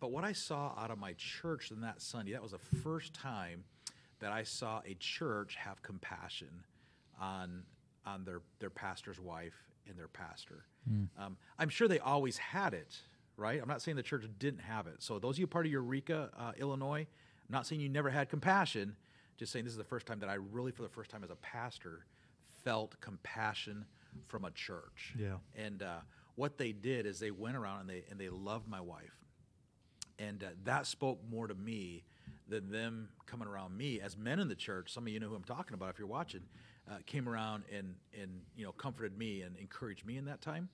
but 0.00 0.10
what 0.10 0.24
I 0.24 0.32
saw 0.32 0.72
out 0.78 0.90
of 0.90 0.98
my 0.98 1.14
church 1.14 1.70
in 1.70 1.80
that 1.80 2.02
Sunday, 2.02 2.32
that 2.32 2.42
was 2.42 2.52
the 2.52 2.58
first 2.58 3.14
time 3.14 3.64
that 4.20 4.32
I 4.32 4.42
saw 4.42 4.80
a 4.86 4.94
church 4.94 5.56
have 5.56 5.82
compassion 5.82 6.64
on 7.20 7.62
on 8.04 8.24
their 8.24 8.40
their 8.58 8.70
pastor's 8.70 9.18
wife 9.18 9.54
and 9.88 9.98
their 9.98 10.08
pastor. 10.08 10.64
Um, 11.18 11.36
I'm 11.58 11.68
sure 11.68 11.88
they 11.88 11.98
always 11.98 12.36
had 12.36 12.74
it, 12.74 12.96
right? 13.36 13.60
I'm 13.60 13.68
not 13.68 13.82
saying 13.82 13.96
the 13.96 14.02
church 14.02 14.24
didn't 14.38 14.60
have 14.60 14.86
it. 14.86 14.96
So 15.02 15.18
those 15.18 15.36
of 15.36 15.40
you 15.40 15.46
part 15.46 15.66
of 15.66 15.72
Eureka, 15.72 16.30
uh, 16.36 16.52
Illinois, 16.58 17.00
I'm 17.00 17.52
not 17.52 17.66
saying 17.66 17.80
you 17.80 17.88
never 17.88 18.10
had 18.10 18.28
compassion. 18.28 18.96
Just 19.36 19.52
saying 19.52 19.64
this 19.64 19.72
is 19.72 19.78
the 19.78 19.84
first 19.84 20.06
time 20.06 20.20
that 20.20 20.28
I 20.28 20.34
really, 20.34 20.72
for 20.72 20.82
the 20.82 20.88
first 20.88 21.10
time 21.10 21.22
as 21.22 21.30
a 21.30 21.36
pastor, 21.36 22.06
felt 22.64 22.98
compassion 23.00 23.84
from 24.28 24.44
a 24.44 24.50
church. 24.50 25.14
Yeah. 25.18 25.36
And 25.54 25.82
uh, 25.82 25.98
what 26.36 26.56
they 26.56 26.72
did 26.72 27.04
is 27.04 27.18
they 27.18 27.30
went 27.30 27.56
around 27.56 27.80
and 27.80 27.90
they 27.90 28.04
and 28.10 28.18
they 28.18 28.28
loved 28.28 28.68
my 28.68 28.80
wife 28.80 29.25
and 30.18 30.42
uh, 30.42 30.48
that 30.64 30.86
spoke 30.86 31.18
more 31.30 31.46
to 31.46 31.54
me 31.54 32.04
than 32.48 32.70
them 32.70 33.08
coming 33.26 33.48
around 33.48 33.76
me. 33.76 34.00
As 34.00 34.16
men 34.16 34.38
in 34.38 34.48
the 34.48 34.54
church 34.54 34.92
some 34.92 35.04
of 35.06 35.12
you 35.12 35.20
know 35.20 35.28
who 35.28 35.34
i'm 35.34 35.44
talking 35.44 35.74
about 35.74 35.90
if 35.90 35.98
you're 35.98 36.08
watching 36.08 36.42
uh, 36.90 36.98
came 37.06 37.28
around 37.28 37.64
and 37.72 37.94
and 38.20 38.40
you 38.56 38.64
know 38.64 38.72
comforted 38.72 39.16
me 39.18 39.42
and 39.42 39.56
encouraged 39.56 40.06
me 40.06 40.16
in 40.16 40.24
that 40.26 40.40
time. 40.40 40.68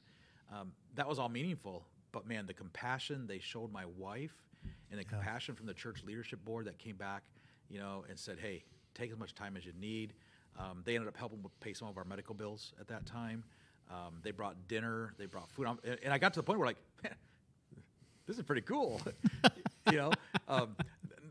Um, 0.55 0.73
that 0.97 1.09
was 1.09 1.19
all 1.19 1.29
meaningful 1.29 1.87
but 2.13 2.27
man 2.27 2.47
the 2.47 2.55
compassion 2.55 3.27
they 3.27 3.39
showed 3.39 3.73
my 3.73 3.85
wife 3.97 4.35
and 4.91 5.01
the 5.01 5.05
compassion 5.05 5.55
from 5.55 5.67
the 5.67 5.75
church 5.75 6.03
leadership 6.05 6.45
board 6.45 6.67
that 6.67 6.79
came 6.79 6.97
back 6.97 7.23
you 7.71 7.79
know 7.79 8.05
and 8.09 8.19
said 8.19 8.39
hey 8.41 8.65
take 8.95 9.11
as 9.11 9.19
much 9.19 9.35
time 9.35 9.57
as 9.57 9.65
you 9.65 9.73
need. 9.81 10.13
Um, 10.59 10.83
they 10.85 10.95
ended 10.95 11.09
up 11.09 11.17
helping 11.17 11.43
pay 11.61 11.73
some 11.73 11.89
of 11.89 11.97
our 11.97 12.05
medical 12.05 12.35
bills 12.35 12.75
at 12.79 12.87
that 12.89 13.07
time. 13.07 13.43
Um, 13.91 14.17
they 14.23 14.31
brought 14.31 14.69
dinner 14.69 15.15
they 15.19 15.25
brought 15.27 15.51
food. 15.51 15.67
And- 15.67 15.99
and 16.03 16.13
i 16.13 16.19
got 16.19 16.33
to 16.35 16.41
the 16.41 16.45
point 16.45 16.59
where 16.59 16.67
like 16.67 16.77
man, 17.03 17.15
this 18.33 18.39
is 18.39 18.45
pretty 18.47 18.63
cool. 18.63 19.01
you 19.91 19.97
know, 19.97 20.11
um, 20.49 20.75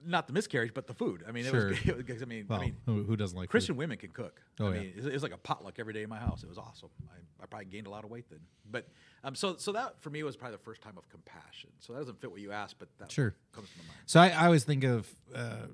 not 0.06 0.28
the 0.28 0.34
miscarriage, 0.34 0.72
but 0.74 0.86
the 0.88 0.94
food. 0.94 1.24
I 1.28 1.32
mean, 1.32 1.46
it 1.46 1.50
Sure. 1.50 1.70
was. 1.70 1.78
It 1.86 2.08
was 2.08 2.22
I 2.22 2.26
mean, 2.26 2.46
well, 2.48 2.60
I 2.60 2.66
mean, 2.66 2.76
who, 2.86 3.04
who 3.04 3.16
doesn't 3.16 3.36
like 3.38 3.48
food? 3.48 3.52
Christian 3.52 3.76
women 3.78 3.98
can 3.98 4.10
cook. 4.12 4.42
Oh, 4.60 4.68
I 4.68 4.74
yeah. 4.76 4.82
mean, 4.82 4.94
it 4.98 5.14
was 5.14 5.24
like 5.24 5.34
a 5.34 5.38
potluck 5.38 5.80
every 5.80 5.94
day 5.94 6.04
in 6.04 6.10
my 6.10 6.20
house. 6.20 6.44
It 6.44 6.50
was 6.50 6.58
awesome. 6.58 6.90
I, 7.12 7.44
I 7.44 7.46
probably 7.48 7.66
gained 7.66 7.88
a 7.88 7.90
lot 7.90 8.04
of 8.04 8.12
weight 8.12 8.26
then. 8.30 8.40
But 8.70 8.88
um, 9.24 9.36
so 9.36 9.58
so 9.58 9.72
that 9.74 9.96
for 10.02 10.10
me 10.12 10.22
was 10.24 10.36
probably 10.38 10.58
the 10.58 10.64
first 10.64 10.82
time 10.82 10.98
of 10.98 11.10
compassion. 11.10 11.70
So 11.80 11.94
that 11.94 12.00
doesn't 12.00 12.22
fit 12.22 12.32
what 12.32 12.40
you 12.42 12.52
asked, 12.52 12.78
but 12.80 12.88
that 13.00 13.12
Sure. 13.12 13.34
comes 13.52 13.70
to 13.72 13.78
my 13.80 13.84
mind. 13.86 13.98
So 14.06 14.20
I, 14.20 14.30
I 14.30 14.46
always 14.46 14.64
think 14.64 14.84
of 14.84 15.08
uh, 15.36 15.68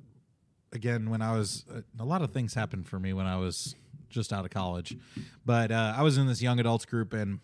again 0.71 1.09
when 1.09 1.21
I 1.21 1.36
was 1.38 1.65
uh, 1.73 1.82
a 1.99 2.05
lot 2.05 2.21
of 2.21 2.32
things 2.32 2.53
happened 2.53 2.88
for 2.88 2.99
me 2.99 3.13
when 3.13 3.25
I 3.25 3.38
was 3.38 3.75
just 4.09 4.32
out 4.32 4.45
of 4.45 4.51
college, 4.51 4.95
but 5.45 5.69
uh, 5.71 5.93
I 5.97 6.01
was 6.03 6.17
in 6.17 6.28
this 6.28 6.41
young 6.41 6.59
adults 6.59 6.86
group 6.86 7.13
and 7.13 7.39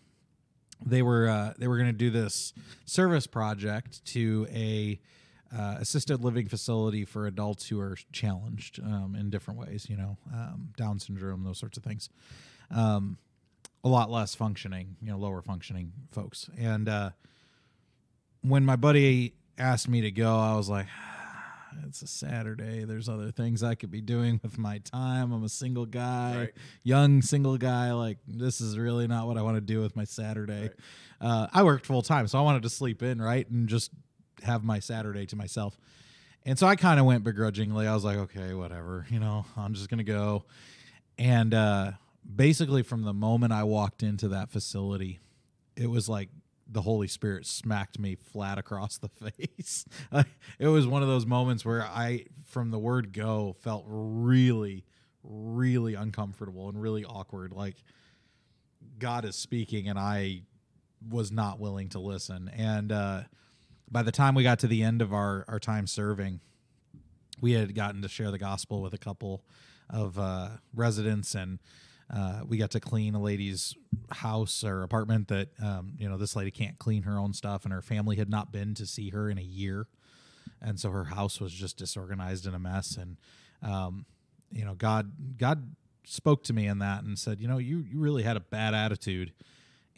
they 0.86 1.02
were 1.02 1.28
uh, 1.28 1.54
they 1.58 1.68
were 1.68 1.78
going 1.78 1.90
to 1.90 1.94
do 1.94 2.10
this 2.10 2.54
service 2.86 3.28
project 3.28 4.04
to 4.06 4.48
a 4.52 5.00
uh, 5.56 5.76
assisted 5.80 6.24
living 6.24 6.48
facility 6.48 7.06
for 7.06 7.28
adults 7.28 7.68
who 7.68 7.80
are 7.80 7.96
challenged 8.12 8.80
um, 8.80 9.16
in 9.18 9.30
different 9.30 9.60
ways, 9.60 9.88
you 9.88 9.96
know, 9.96 10.18
um, 10.34 10.70
Down 10.78 11.00
syndrome, 11.00 11.44
those 11.44 11.60
sorts 11.60 11.78
of 11.78 11.84
things. 11.84 12.10
Um, 12.72 13.18
a 13.84 13.90
lot 13.90 14.10
less 14.10 14.34
functioning, 14.34 14.96
you 15.02 15.12
know, 15.12 15.18
lower 15.18 15.42
functioning 15.42 15.92
folks. 16.12 16.50
And 16.58 16.90
uh, 16.90 17.12
when 18.42 18.66
my 18.66 18.76
buddy 18.76 19.36
asked 19.58 19.88
me 19.88 20.02
to 20.02 20.12
go, 20.12 20.38
I 20.38 20.56
was 20.56 20.70
like, 20.70 20.88
it's 21.86 22.02
a 22.02 22.08
Saturday. 22.08 22.84
There's 22.86 23.08
other 23.10 23.32
things 23.32 23.64
I 23.64 23.76
could 23.76 23.92
be 23.92 24.02
doing 24.02 24.40
with 24.44 24.58
my 24.58 24.80
time. 24.80 25.32
I'm 25.32 25.44
a 25.44 25.50
single 25.50 25.86
guy, 25.86 26.38
Right. 26.38 26.54
young 26.84 27.22
single 27.22 27.58
guy. 27.58 27.92
Like, 27.94 28.18
this 28.28 28.62
is 28.62 28.78
really 28.78 29.08
not 29.08 29.28
what 29.28 29.38
I 29.38 29.42
want 29.42 29.56
to 29.58 29.62
do 29.62 29.82
with 29.82 29.96
my 29.96 30.04
Saturday. 30.06 30.70
Uh, 31.22 31.48
I 31.54 31.64
worked 31.64 31.86
full 31.86 32.02
time, 32.02 32.28
so 32.28 32.38
I 32.40 32.42
wanted 32.42 32.64
to 32.64 32.70
sleep 32.70 33.02
in, 33.04 33.22
right? 33.22 33.50
And 33.50 33.68
just 33.70 33.92
have 34.44 34.64
my 34.64 34.80
Saturday 34.80 35.26
to 35.28 35.36
myself. 35.36 35.78
And 36.46 36.60
so 36.60 36.68
I 36.68 36.76
kind 36.76 37.00
of 37.00 37.06
went 37.06 37.24
begrudgingly. 37.24 37.88
I 37.88 37.94
was 37.94 38.04
like, 38.04 38.18
okay, 38.18 38.54
whatever, 38.54 39.06
you 39.10 39.20
know, 39.20 39.46
I'm 39.56 39.74
just 39.74 39.90
going 39.90 40.00
to 40.00 40.04
go. 40.04 40.44
And 41.18 41.54
uh, 41.54 41.92
basically, 42.36 42.82
from 42.84 43.04
the 43.04 43.14
moment 43.14 43.54
I 43.54 43.64
walked 43.64 44.04
into 44.04 44.28
that 44.30 44.50
facility, 44.52 45.20
it 45.78 45.88
was 45.88 46.10
like 46.10 46.30
the 46.68 46.82
Holy 46.82 47.08
Spirit 47.08 47.46
smacked 47.46 48.00
me 48.00 48.16
flat 48.16 48.58
across 48.58 48.98
the 48.98 49.10
face. 49.32 49.86
it 50.60 50.68
was 50.68 50.88
one 50.88 51.02
of 51.02 51.08
those 51.08 51.26
moments 51.26 51.66
where 51.66 51.84
I, 51.84 52.26
from 52.46 52.72
the 52.72 52.80
word 52.80 53.14
go, 53.14 53.56
felt 53.60 53.84
really, 53.88 54.86
really 55.24 55.94
uncomfortable 55.96 56.70
and 56.70 56.82
really 56.82 57.06
awkward. 57.06 57.52
Like 57.52 57.76
God 58.98 59.26
is 59.26 59.36
speaking, 59.36 59.88
and 59.88 60.00
I 60.00 60.44
was 61.10 61.32
not 61.32 61.60
willing 61.60 61.90
to 61.90 62.00
listen. 62.00 62.50
And 62.56 62.92
uh, 62.92 63.22
by 63.92 64.04
the 64.04 64.12
time 64.12 64.36
we 64.36 64.44
got 64.44 64.60
to 64.60 64.68
the 64.68 64.84
end 64.84 65.02
of 65.02 65.14
our, 65.14 65.46
our 65.48 65.60
time 65.60 65.88
serving, 65.88 66.40
we 67.42 67.54
had 67.54 67.76
gotten 67.76 68.02
to 68.02 68.08
share 68.08 68.32
the 68.32 68.38
gospel 68.38 68.82
with 68.82 68.94
a 68.94 68.98
couple 68.98 69.44
of 69.90 70.18
uh, 70.18 70.50
residents 70.74 71.36
and 71.36 71.60
uh, 72.16 72.42
we 72.48 72.58
got 72.58 72.72
to 72.72 72.80
clean 72.80 73.16
a 73.16 73.22
lady's 73.22 73.76
house 74.12 74.64
or 74.64 74.84
apartment 74.84 75.28
that 75.30 75.50
um, 75.62 75.94
you 75.98 76.08
know 76.08 76.18
this 76.18 76.36
lady 76.36 76.52
can't 76.52 76.78
clean 76.78 77.04
her 77.04 77.18
own 77.18 77.34
stuff 77.34 77.64
and 77.64 77.74
her 77.74 77.82
family 77.82 78.16
had 78.16 78.30
not 78.30 78.52
been 78.52 78.76
to 78.76 78.86
see 78.86 79.10
her 79.10 79.30
in 79.30 79.38
a 79.38 79.44
year. 79.44 79.88
And 80.62 80.80
so 80.80 80.92
her 80.92 81.06
house 81.06 81.42
was 81.42 81.52
just 81.52 81.78
disorganized 81.78 82.46
and 82.46 82.56
a 82.56 82.60
mess. 82.60 82.98
And 82.98 83.18
um, 83.64 84.06
you 84.52 84.64
know 84.64 84.76
god 84.76 85.12
god 85.38 85.76
spoke 86.06 86.44
to 86.44 86.54
me 86.54 86.68
in 86.68 86.80
that 86.80 87.04
and 87.04 87.18
said 87.18 87.40
you 87.40 87.48
know 87.48 87.58
you, 87.58 87.80
you 87.80 88.00
really 88.00 88.24
had 88.24 88.38
a 88.38 88.42
bad 88.42 88.76
attitude. 88.76 89.34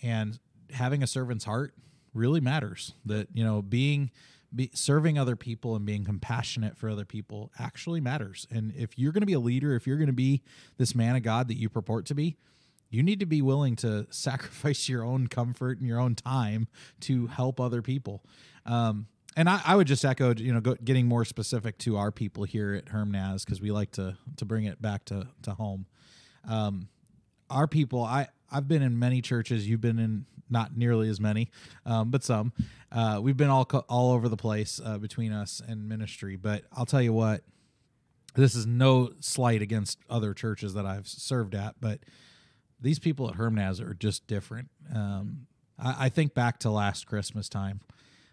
And 0.01 0.39
having 0.71 1.03
a 1.03 1.07
servant's 1.07 1.45
heart 1.45 1.73
really 2.13 2.39
matters. 2.39 2.93
That 3.05 3.27
you 3.33 3.43
know 3.43 3.61
being 3.61 4.09
be, 4.55 4.71
serving 4.73 5.17
other 5.17 5.35
people 5.35 5.75
and 5.75 5.85
being 5.85 6.03
compassionate 6.05 6.77
for 6.77 6.89
other 6.89 7.05
people 7.05 7.51
actually 7.59 8.01
matters. 8.01 8.47
And 8.49 8.73
if 8.75 8.97
you're 8.97 9.11
going 9.11 9.21
to 9.21 9.27
be 9.27 9.33
a 9.33 9.39
leader 9.39 9.75
if 9.75 9.85
you're 9.85 9.97
going 9.97 10.07
to 10.07 10.13
be 10.13 10.41
this 10.77 10.95
man 10.95 11.15
of 11.15 11.23
god 11.23 11.47
that 11.47 11.57
you 11.57 11.69
purport 11.69 12.05
to 12.07 12.15
be 12.15 12.37
you 12.89 13.03
need 13.03 13.19
to 13.19 13.25
be 13.25 13.41
willing 13.41 13.75
to 13.77 14.07
sacrifice 14.09 14.87
your 14.87 15.03
own 15.03 15.27
comfort 15.27 15.79
and 15.79 15.87
your 15.87 15.99
own 15.99 16.15
time 16.15 16.67
to 17.01 17.27
help 17.27 17.59
other 17.59 17.81
people. 17.81 18.23
Um, 18.65 19.07
and 19.37 19.49
I, 19.49 19.61
I 19.65 19.75
would 19.75 19.87
just 19.87 20.05
echo 20.05 20.33
you 20.33 20.53
know 20.53 20.61
go, 20.61 20.75
getting 20.75 21.07
more 21.07 21.25
specific 21.25 21.77
to 21.79 21.97
our 21.97 22.11
people 22.11 22.45
here 22.45 22.73
at 22.73 22.85
hermnaz 22.85 23.45
because 23.45 23.59
we 23.59 23.71
like 23.71 23.91
to 23.91 24.17
to 24.37 24.45
bring 24.45 24.63
it 24.65 24.81
back 24.81 25.05
to 25.05 25.27
to 25.43 25.51
home. 25.51 25.85
Um, 26.47 26.87
our 27.49 27.67
people 27.67 28.03
i 28.03 28.27
i've 28.55 28.67
been 28.67 28.81
in 28.81 28.97
many 28.97 29.21
churches. 29.21 29.67
You've 29.67 29.81
been 29.81 29.99
in 29.99 30.25
not 30.49 30.77
nearly 30.77 31.09
as 31.09 31.19
many 31.19 31.49
um, 31.85 32.11
but 32.11 32.23
some. 32.23 32.53
Uh, 32.91 33.19
we've 33.21 33.37
been 33.37 33.49
all 33.49 33.63
all 33.89 34.11
over 34.13 34.29
the 34.29 34.37
place 34.37 34.79
uh, 34.83 34.97
between 34.97 35.31
us 35.31 35.61
and 35.67 35.89
ministry. 35.89 36.35
But 36.35 36.63
i'll 36.71 36.85
tell 36.85 37.01
you 37.01 37.13
what 37.13 37.41
this 38.35 38.55
is 38.55 38.65
no 38.65 39.11
slight 39.19 39.61
against 39.61 39.99
other 40.09 40.33
churches 40.33 40.73
that 40.73 40.85
i've 40.85 41.07
served 41.07 41.55
at 41.55 41.75
but 41.79 41.99
these 42.81 42.99
people 42.99 43.29
at 43.29 43.35
hermnaz 43.35 43.81
are 43.81 43.93
just 43.93 44.27
different. 44.27 44.69
Um, 44.93 45.47
I, 45.79 46.05
I 46.05 46.09
think 46.09 46.33
back 46.33 46.59
to 46.59 46.69
last 46.69 47.07
christmas 47.07 47.49
time. 47.49 47.81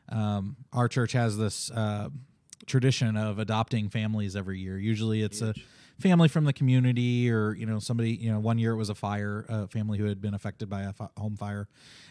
Um, 0.09 0.57
our 0.73 0.89
church 0.89 1.13
has 1.13 1.39
this 1.39 1.71
uh, 1.71 2.09
tradition 2.67 3.17
of 3.17 3.39
adopting 3.39 3.89
families 3.89 4.37
every 4.37 4.59
year. 4.59 4.79
Usually 4.79 5.23
it's 5.23 5.41
a 5.41 5.55
family 5.99 6.29
from 6.29 6.45
the 6.45 6.53
community 6.53 7.31
or 7.31 7.55
you 7.55 7.67
know 7.67 7.79
somebody 7.79 8.13
you 8.13 8.31
know 8.31 8.41
one 8.41 8.59
year 8.59 8.73
it 8.73 8.77
was 8.77 8.91
a 8.91 8.95
fire 8.95 9.45
a 9.49 9.67
family 9.69 9.99
who 9.99 10.07
had 10.07 10.21
been 10.21 10.35
affected 10.35 10.69
by 10.69 10.83
a 10.83 10.93
home 11.19 11.37
fire. 11.37 11.69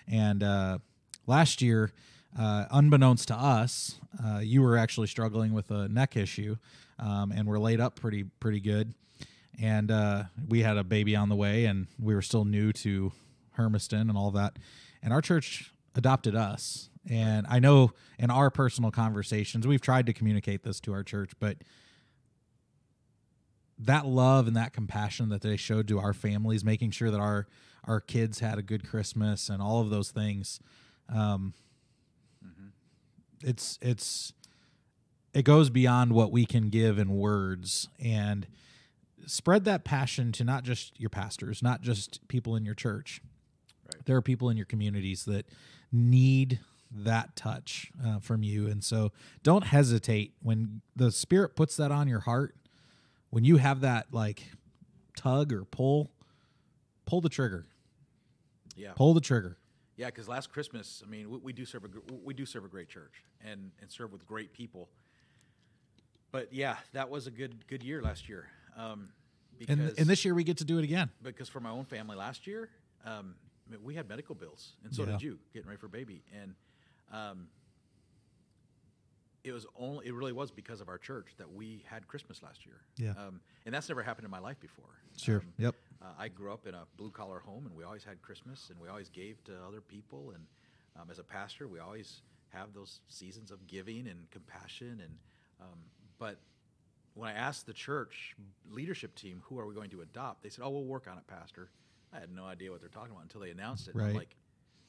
And 0.07 0.43
uh, 0.43 0.79
last 1.27 1.61
year 1.61 1.91
uh, 2.39 2.65
unbeknownst 2.71 3.27
to 3.29 3.35
us 3.35 3.99
uh, 4.23 4.39
you 4.39 4.61
were 4.61 4.77
actually 4.77 5.07
struggling 5.07 5.53
with 5.53 5.71
a 5.71 5.87
neck 5.87 6.15
issue 6.15 6.57
um, 6.99 7.31
and 7.31 7.47
were 7.47 7.59
laid 7.59 7.79
up 7.79 7.99
pretty 7.99 8.23
pretty 8.23 8.59
good. 8.59 8.93
And 9.61 9.91
uh, 9.91 10.23
we 10.47 10.61
had 10.61 10.77
a 10.77 10.83
baby 10.83 11.15
on 11.15 11.29
the 11.29 11.35
way 11.35 11.65
and 11.65 11.87
we 11.99 12.15
were 12.15 12.21
still 12.21 12.45
new 12.45 12.71
to 12.73 13.11
hermiston 13.57 14.09
and 14.09 14.17
all 14.17 14.31
that. 14.31 14.57
And 15.03 15.13
our 15.13 15.21
church 15.21 15.73
adopted 15.95 16.35
us. 16.35 16.89
And 17.09 17.47
i 17.49 17.59
know 17.59 17.91
in 18.19 18.29
our 18.29 18.49
personal 18.49 18.91
conversations 18.91 19.65
we've 19.67 19.81
tried 19.81 20.05
to 20.05 20.13
communicate 20.13 20.63
this 20.63 20.79
to 20.81 20.93
our 20.93 21.03
church 21.03 21.31
but 21.39 21.57
that 23.81 24.05
love 24.05 24.47
and 24.47 24.55
that 24.55 24.73
compassion 24.73 25.29
that 25.29 25.41
they 25.41 25.57
showed 25.57 25.87
to 25.87 25.99
our 25.99 26.13
families, 26.13 26.63
making 26.63 26.91
sure 26.91 27.11
that 27.11 27.19
our 27.19 27.47
our 27.83 27.99
kids 27.99 28.39
had 28.39 28.59
a 28.59 28.61
good 28.61 28.87
Christmas 28.87 29.49
and 29.49 29.61
all 29.61 29.81
of 29.81 29.89
those 29.89 30.11
things. 30.11 30.59
Um, 31.09 31.53
It's 33.43 33.79
it's 33.81 34.33
it 35.33 35.43
goes 35.45 35.69
beyond 35.69 36.13
what 36.13 36.31
we 36.31 36.45
can 36.45 36.69
give 36.69 36.99
in 36.99 37.09
words 37.09 37.87
and 37.99 38.45
spread 39.25 39.65
that 39.65 39.83
passion 39.83 40.31
to 40.33 40.43
not 40.43 40.63
just 40.63 40.99
your 40.99 41.09
pastors, 41.09 41.63
not 41.63 41.81
just 41.81 42.27
people 42.27 42.55
in 42.55 42.65
your 42.65 42.75
church. 42.75 43.21
Right. 43.85 44.05
There 44.05 44.15
are 44.15 44.21
people 44.21 44.49
in 44.49 44.57
your 44.57 44.65
communities 44.67 45.25
that 45.25 45.45
need 45.91 46.59
that 46.91 47.35
touch 47.35 47.91
uh, 48.05 48.19
from 48.19 48.43
you, 48.43 48.67
and 48.67 48.83
so 48.83 49.11
don't 49.41 49.65
hesitate 49.65 50.33
when 50.41 50.81
the 50.95 51.11
Spirit 51.11 51.55
puts 51.55 51.77
that 51.77 51.91
on 51.91 52.07
your 52.07 52.19
heart. 52.21 52.55
When 53.31 53.43
you 53.43 53.57
have 53.57 53.81
that 53.81 54.13
like 54.13 54.43
tug 55.17 55.51
or 55.51 55.65
pull, 55.65 56.11
pull 57.05 57.21
the 57.21 57.29
trigger. 57.29 57.65
Yeah. 58.75 58.91
Pull 58.95 59.13
the 59.13 59.21
trigger. 59.21 59.57
Yeah, 59.97 60.07
because 60.07 60.27
last 60.27 60.51
Christmas, 60.51 61.03
I 61.05 61.09
mean, 61.09 61.29
we, 61.29 61.37
we 61.37 61.53
do 61.53 61.65
serve 61.65 61.85
a 61.85 61.89
we 62.23 62.33
do 62.33 62.45
serve 62.45 62.65
a 62.65 62.67
great 62.67 62.89
church 62.89 63.23
and 63.43 63.71
and 63.81 63.91
serve 63.91 64.11
with 64.11 64.25
great 64.27 64.53
people. 64.53 64.89
But 66.31 66.53
yeah, 66.53 66.77
that 66.93 67.09
was 67.09 67.27
a 67.27 67.31
good 67.31 67.67
good 67.67 67.83
year 67.83 68.01
last 68.01 68.29
year. 68.29 68.47
Um, 68.77 69.09
because 69.57 69.77
And 69.79 69.99
and 69.99 70.07
this 70.07 70.23
year 70.25 70.33
we 70.33 70.43
get 70.43 70.57
to 70.57 70.65
do 70.65 70.77
it 70.77 70.83
again. 70.83 71.09
because 71.21 71.49
for 71.49 71.59
my 71.59 71.69
own 71.69 71.85
family 71.85 72.15
last 72.15 72.47
year, 72.47 72.69
um, 73.05 73.35
I 73.67 73.71
mean, 73.71 73.83
we 73.83 73.95
had 73.95 74.07
medical 74.09 74.33
bills, 74.35 74.73
and 74.83 74.93
so 74.93 75.03
Yeah. 75.03 75.11
did 75.11 75.21
you, 75.21 75.39
getting 75.53 75.67
ready 75.69 75.79
for 75.79 75.87
baby, 75.87 76.23
and 76.41 76.55
um, 77.11 77.47
it 79.43 79.51
was 79.51 79.65
only 79.77 80.05
it 80.07 80.13
really 80.13 80.33
was 80.33 80.51
because 80.51 80.81
of 80.81 80.89
our 80.89 80.97
church 80.97 81.27
that 81.37 81.51
we 81.51 81.83
had 81.87 82.07
Christmas 82.07 82.43
last 82.43 82.65
year. 82.65 82.81
Yeah. 82.97 83.11
um, 83.21 83.41
and 83.65 83.73
that's 83.73 83.89
never 83.89 84.03
happened 84.03 84.25
in 84.25 84.31
my 84.31 84.39
life 84.39 84.59
before. 84.59 84.89
Sure. 85.17 85.37
Um, 85.39 85.53
Yep. 85.57 85.75
uh, 86.01 86.05
I 86.17 86.27
grew 86.27 86.51
up 86.51 86.67
in 86.67 86.73
a 86.73 86.83
blue 86.97 87.11
collar 87.11 87.39
home, 87.39 87.65
and 87.65 87.75
we 87.75 87.83
always 87.83 88.03
had 88.03 88.21
Christmas, 88.21 88.69
and 88.69 88.79
we 88.79 88.87
always 88.87 89.09
gave 89.09 89.43
to 89.45 89.53
other 89.67 89.81
people. 89.81 90.31
And 90.35 90.45
um, 90.99 91.09
as 91.09 91.19
a 91.19 91.23
pastor, 91.23 91.67
we 91.67 91.79
always 91.79 92.21
have 92.49 92.73
those 92.73 93.01
seasons 93.07 93.51
of 93.51 93.65
giving 93.67 94.07
and 94.07 94.29
compassion. 94.31 95.01
And 95.03 95.17
um, 95.61 95.79
but 96.19 96.37
when 97.13 97.29
I 97.29 97.33
asked 97.33 97.65
the 97.65 97.73
church 97.73 98.35
leadership 98.69 99.15
team, 99.15 99.41
"Who 99.45 99.59
are 99.59 99.65
we 99.65 99.73
going 99.73 99.89
to 99.91 100.01
adopt?" 100.01 100.43
they 100.43 100.49
said, 100.49 100.63
"Oh, 100.63 100.69
we'll 100.69 100.85
work 100.85 101.07
on 101.09 101.17
it, 101.17 101.27
Pastor." 101.27 101.69
I 102.13 102.19
had 102.19 102.29
no 102.35 102.45
idea 102.45 102.71
what 102.71 102.81
they're 102.81 102.89
talking 102.89 103.11
about 103.11 103.23
until 103.23 103.39
they 103.41 103.51
announced 103.51 103.87
it. 103.87 103.95
Right. 103.95 104.13
like, 104.13 104.35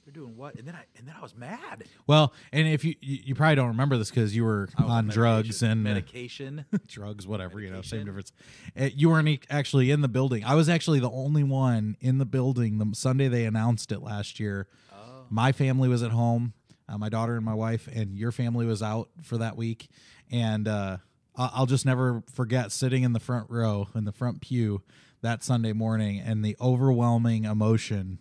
"They're 0.04 0.12
doing 0.12 0.36
what?" 0.36 0.56
And 0.56 0.66
then 0.66 0.74
I 0.74 0.84
and 0.96 1.06
then 1.06 1.14
I 1.18 1.22
was 1.22 1.34
mad. 1.34 1.84
Well, 2.06 2.32
and 2.52 2.66
if 2.66 2.84
you 2.84 2.94
you, 3.00 3.18
you 3.24 3.34
probably 3.34 3.56
don't 3.56 3.68
remember 3.68 3.96
this 3.96 4.10
because 4.10 4.34
you 4.34 4.44
were 4.44 4.68
was 4.78 4.90
on 4.90 5.08
drugs 5.08 5.62
medication- 5.62 5.70
and 5.70 5.86
uh, 5.86 5.90
medication. 5.90 6.64
drugs, 6.86 7.26
whatever, 7.26 7.60
you 7.60 7.70
know, 7.70 7.82
same 7.82 8.04
difference. 8.04 8.32
Uh, 8.78 8.88
you 8.94 9.10
weren't 9.10 9.44
actually 9.50 9.90
in 9.90 10.00
the 10.00 10.08
building. 10.08 10.44
I 10.44 10.54
was 10.54 10.68
actually 10.68 11.00
the 11.00 11.10
only 11.10 11.42
one 11.42 11.96
in 12.00 12.18
the 12.18 12.26
building 12.26 12.78
the 12.78 12.90
Sunday 12.94 13.28
they 13.28 13.44
announced 13.44 13.92
it 13.92 14.00
last 14.00 14.40
year. 14.40 14.68
Oh. 14.92 15.26
My 15.30 15.52
family 15.52 15.88
was 15.88 16.02
at 16.02 16.10
home, 16.10 16.52
uh, 16.88 16.98
my 16.98 17.08
daughter 17.08 17.36
and 17.36 17.44
my 17.44 17.54
wife, 17.54 17.88
and 17.92 18.16
your 18.16 18.32
family 18.32 18.66
was 18.66 18.82
out 18.82 19.08
for 19.22 19.38
that 19.38 19.56
week. 19.56 19.88
And 20.30 20.66
uh, 20.68 20.98
I'll 21.36 21.66
just 21.66 21.86
never 21.86 22.22
forget 22.32 22.72
sitting 22.72 23.02
in 23.02 23.12
the 23.12 23.20
front 23.20 23.48
row, 23.50 23.88
in 23.94 24.04
the 24.04 24.12
front 24.12 24.40
pew 24.40 24.82
that 25.22 25.42
Sunday 25.42 25.72
morning, 25.72 26.20
and 26.20 26.44
the 26.44 26.56
overwhelming 26.60 27.44
emotion 27.44 28.20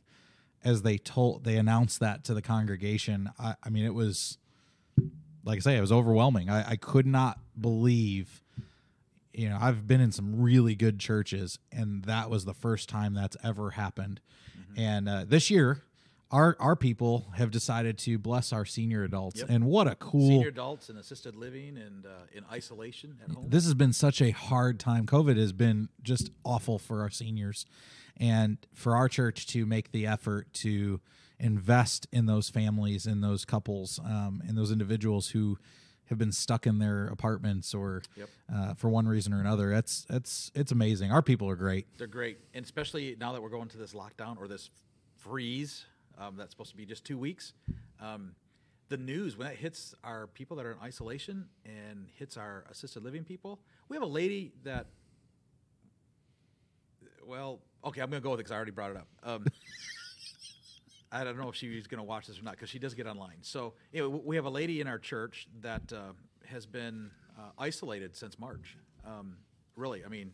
as 0.63 0.81
they 0.81 0.97
told, 0.97 1.43
they 1.43 1.57
announced 1.57 1.99
that 1.99 2.23
to 2.25 2.33
the 2.33 2.41
congregation. 2.41 3.29
I, 3.39 3.55
I 3.63 3.69
mean, 3.69 3.85
it 3.85 3.93
was 3.93 4.37
like 5.43 5.57
I 5.57 5.61
say, 5.61 5.77
it 5.77 5.81
was 5.81 5.91
overwhelming. 5.91 6.49
I, 6.49 6.71
I 6.71 6.75
could 6.75 7.05
not 7.05 7.39
believe, 7.59 8.43
you 9.33 9.49
know, 9.49 9.57
I've 9.59 9.87
been 9.87 10.01
in 10.01 10.11
some 10.11 10.41
really 10.41 10.75
good 10.75 10.99
churches, 10.99 11.57
and 11.71 12.03
that 12.05 12.29
was 12.29 12.45
the 12.45 12.53
first 12.53 12.89
time 12.89 13.13
that's 13.13 13.37
ever 13.43 13.71
happened. 13.71 14.21
And 14.77 15.09
uh, 15.09 15.25
this 15.27 15.49
year, 15.49 15.81
our 16.31 16.55
our 16.59 16.75
people 16.75 17.27
have 17.35 17.51
decided 17.51 17.97
to 17.99 18.17
bless 18.17 18.51
our 18.53 18.65
senior 18.65 19.03
adults, 19.03 19.39
Yep. 19.41 19.49
and 19.49 19.65
what 19.65 19.87
a 19.87 19.95
cool. 19.95 20.27
Senior 20.29 20.47
adults 20.47 20.89
in 20.89 20.97
assisted 20.97 21.35
living 21.35 21.77
and 21.77 22.05
uh, 22.05 22.09
in 22.33 22.43
isolation 22.51 23.17
at 23.23 23.31
home. 23.35 23.47
This 23.49 23.65
has 23.65 23.73
been 23.73 23.93
such 23.93 24.21
a 24.21 24.31
hard 24.31 24.79
time. 24.79 25.05
COVID 25.05 25.37
has 25.37 25.51
been 25.53 25.89
just 26.01 26.31
awful 26.45 26.79
for 26.79 27.01
our 27.01 27.09
seniors, 27.09 27.65
and 28.17 28.57
for 28.73 28.95
our 28.95 29.07
church 29.09 29.45
to 29.47 29.65
make 29.65 29.91
the 29.91 30.07
effort 30.07 30.51
to 30.55 31.01
invest 31.39 32.07
in 32.11 32.25
those 32.27 32.49
families, 32.49 33.05
in 33.05 33.21
those 33.21 33.45
couples, 33.45 33.99
um, 34.05 34.41
in 34.47 34.55
those 34.55 34.71
individuals 34.71 35.29
who 35.29 35.57
have 36.05 36.17
been 36.17 36.31
stuck 36.31 36.67
in 36.67 36.77
their 36.79 37.07
apartments 37.07 37.73
or 37.73 38.03
Yep. 38.17 38.29
uh, 38.53 38.73
for 38.75 38.89
one 38.89 39.07
reason 39.07 39.33
or 39.33 39.39
another. 39.39 39.69
That's 39.69 40.05
that's 40.05 40.51
it's 40.53 40.71
amazing. 40.71 41.11
Our 41.11 41.21
people 41.21 41.49
are 41.49 41.55
great. 41.55 41.87
They're 41.97 42.07
great, 42.07 42.37
and 42.53 42.63
especially 42.63 43.15
now 43.19 43.31
that 43.33 43.41
we're 43.41 43.49
going 43.49 43.69
to 43.69 43.77
this 43.77 43.93
lockdown 43.93 44.37
or 44.37 44.47
this 44.47 44.69
freeze 45.17 45.85
um, 46.21 46.35
that's 46.37 46.51
supposed 46.51 46.71
to 46.71 46.77
be 46.77 46.85
just 46.85 47.03
two 47.03 47.17
weeks. 47.17 47.53
Um, 47.99 48.35
the 48.89 48.97
news 48.97 49.37
when 49.37 49.47
that 49.47 49.55
hits 49.55 49.95
our 50.03 50.27
people 50.27 50.57
that 50.57 50.65
are 50.65 50.73
in 50.73 50.77
isolation 50.83 51.47
and 51.65 52.07
hits 52.17 52.37
our 52.37 52.65
assisted 52.69 53.03
living 53.03 53.23
people, 53.23 53.59
we 53.89 53.95
have 53.95 54.03
a 54.03 54.07
lady 54.07 54.53
that. 54.63 54.87
Well, 57.25 57.59
okay, 57.85 58.01
I'm 58.01 58.09
going 58.09 58.21
to 58.21 58.23
go 58.23 58.31
with 58.31 58.39
it 58.39 58.43
because 58.43 58.51
I 58.51 58.55
already 58.55 58.71
brought 58.71 58.91
it 58.91 58.97
up. 58.97 59.07
Um, 59.23 59.45
I 61.11 61.23
don't 61.23 61.37
know 61.37 61.49
if 61.49 61.55
she's 61.55 61.87
going 61.87 61.99
to 61.99 62.03
watch 62.03 62.27
this 62.27 62.39
or 62.39 62.43
not 62.43 62.51
because 62.51 62.69
she 62.69 62.79
does 62.79 62.93
get 62.93 63.07
online. 63.07 63.37
So 63.41 63.73
anyway, 63.93 64.21
we 64.23 64.35
have 64.35 64.45
a 64.45 64.49
lady 64.49 64.81
in 64.81 64.87
our 64.87 64.99
church 64.99 65.47
that 65.61 65.93
uh, 65.93 66.13
has 66.45 66.65
been 66.65 67.11
uh, 67.37 67.51
isolated 67.57 68.15
since 68.15 68.39
March. 68.39 68.77
Um, 69.05 69.37
really, 69.75 70.03
I 70.03 70.09
mean, 70.09 70.31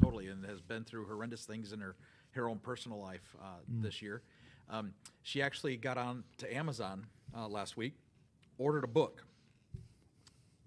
totally, 0.00 0.28
and 0.28 0.44
has 0.44 0.60
been 0.60 0.84
through 0.84 1.06
horrendous 1.06 1.44
things 1.44 1.72
in 1.72 1.80
her 1.80 1.96
her 2.32 2.48
own 2.48 2.58
personal 2.58 3.00
life 3.00 3.36
uh, 3.42 3.58
this 3.68 4.02
year. 4.02 4.22
Um, 4.70 4.92
she 5.22 5.42
actually 5.42 5.76
got 5.76 5.98
on 5.98 6.24
to 6.38 6.54
Amazon 6.54 7.06
uh, 7.36 7.48
last 7.48 7.76
week, 7.76 7.94
ordered 8.58 8.84
a 8.84 8.88
book. 8.88 9.24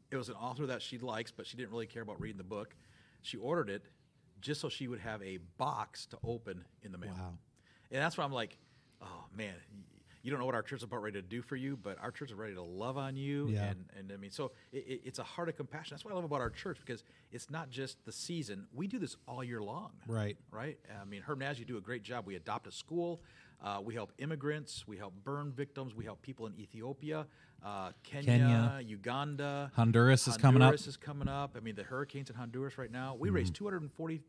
It 0.10 0.18
was 0.18 0.30
an 0.30 0.36
author 0.36 0.66
that 0.68 0.82
she 0.82 0.98
likes, 0.98 1.32
but 1.32 1.46
she 1.46 1.58
didn't 1.58 1.72
really 1.72 1.88
care 1.88 2.02
about 2.02 2.20
reading 2.20 2.38
the 2.38 2.44
book. 2.44 2.76
She 3.22 3.38
ordered 3.38 3.70
it 3.70 3.84
just 4.42 4.60
so 4.60 4.70
she 4.70 4.88
would 4.88 5.00
have 5.00 5.22
a 5.22 5.38
box 5.58 6.06
to 6.08 6.18
open 6.24 6.66
in 6.84 6.92
the 6.92 6.98
mail. 6.98 7.14
Wow. 7.16 7.34
And 7.92 8.02
that's 8.02 8.18
why 8.18 8.24
I'm 8.24 8.34
like, 8.34 8.58
oh 9.02 9.26
man, 9.36 9.54
you 10.24 10.30
don't 10.30 10.40
know 10.40 10.46
what 10.46 10.56
our 10.56 10.62
church 10.62 10.80
is 10.80 10.84
about 10.84 11.02
ready 11.02 11.22
to 11.22 11.28
do 11.28 11.42
for 11.42 11.56
you, 11.56 11.78
but 11.78 11.98
our 12.02 12.12
church 12.12 12.30
is 12.30 12.36
ready 12.36 12.54
to 12.54 12.62
love 12.62 12.98
on 12.98 13.16
you. 13.16 13.48
Yeah. 13.50 13.70
And, 13.70 13.86
and 13.98 14.12
I 14.12 14.18
mean, 14.18 14.32
so 14.32 14.52
it, 14.72 14.86
it, 14.88 15.02
it's 15.06 15.20
a 15.20 15.24
heart 15.24 15.50
of 15.50 15.56
compassion. 15.56 15.96
That's 15.96 16.06
what 16.06 16.12
I 16.12 16.16
love 16.16 16.26
about 16.26 16.42
our 16.42 16.50
church 16.50 16.78
because 16.84 17.04
it's 17.32 17.50
not 17.50 17.70
just 17.70 18.04
the 18.06 18.12
season. 18.12 18.68
We 18.74 18.88
do 18.88 19.00
this 19.00 19.16
all 19.28 19.44
year 19.44 19.62
long. 19.62 19.92
Right. 20.08 20.38
Right. 20.52 20.78
I 21.02 21.06
mean, 21.06 21.24
Hermnaz, 21.28 21.58
you 21.58 21.66
do 21.66 21.78
a 21.78 21.82
great 21.82 22.04
job. 22.04 22.26
We 22.26 22.36
adopt 22.36 22.68
a 22.68 22.72
school. 22.72 23.22
Uh, 23.64 23.80
we 23.84 23.94
help 23.94 24.12
immigrants. 24.18 24.88
We 24.88 24.98
help 24.98 25.14
burn 25.24 25.52
victims. 25.52 25.94
We 25.94 26.04
help 26.04 26.22
people 26.22 26.48
in 26.48 26.60
Ethiopia, 26.60 27.28
uh, 27.64 27.92
Kenya, 28.04 28.26
Kenya. 28.26 28.80
Uganda. 28.84 29.72
Honduras 29.76 30.28
is 30.28 30.36
coming 30.36 30.62
up. 30.62 30.68
Honduras 30.68 30.88
is 30.88 30.98
coming 30.98 31.28
up. 31.28 31.56
I 31.56 31.60
mean, 31.60 31.76
the 31.76 31.84
hurricanes 31.84 32.30
in 32.30 32.36
Honduras 32.36 32.78
right 32.78 32.92
now. 32.92 33.16
We 33.20 33.30
raised 33.30 33.54
240. 33.54 34.22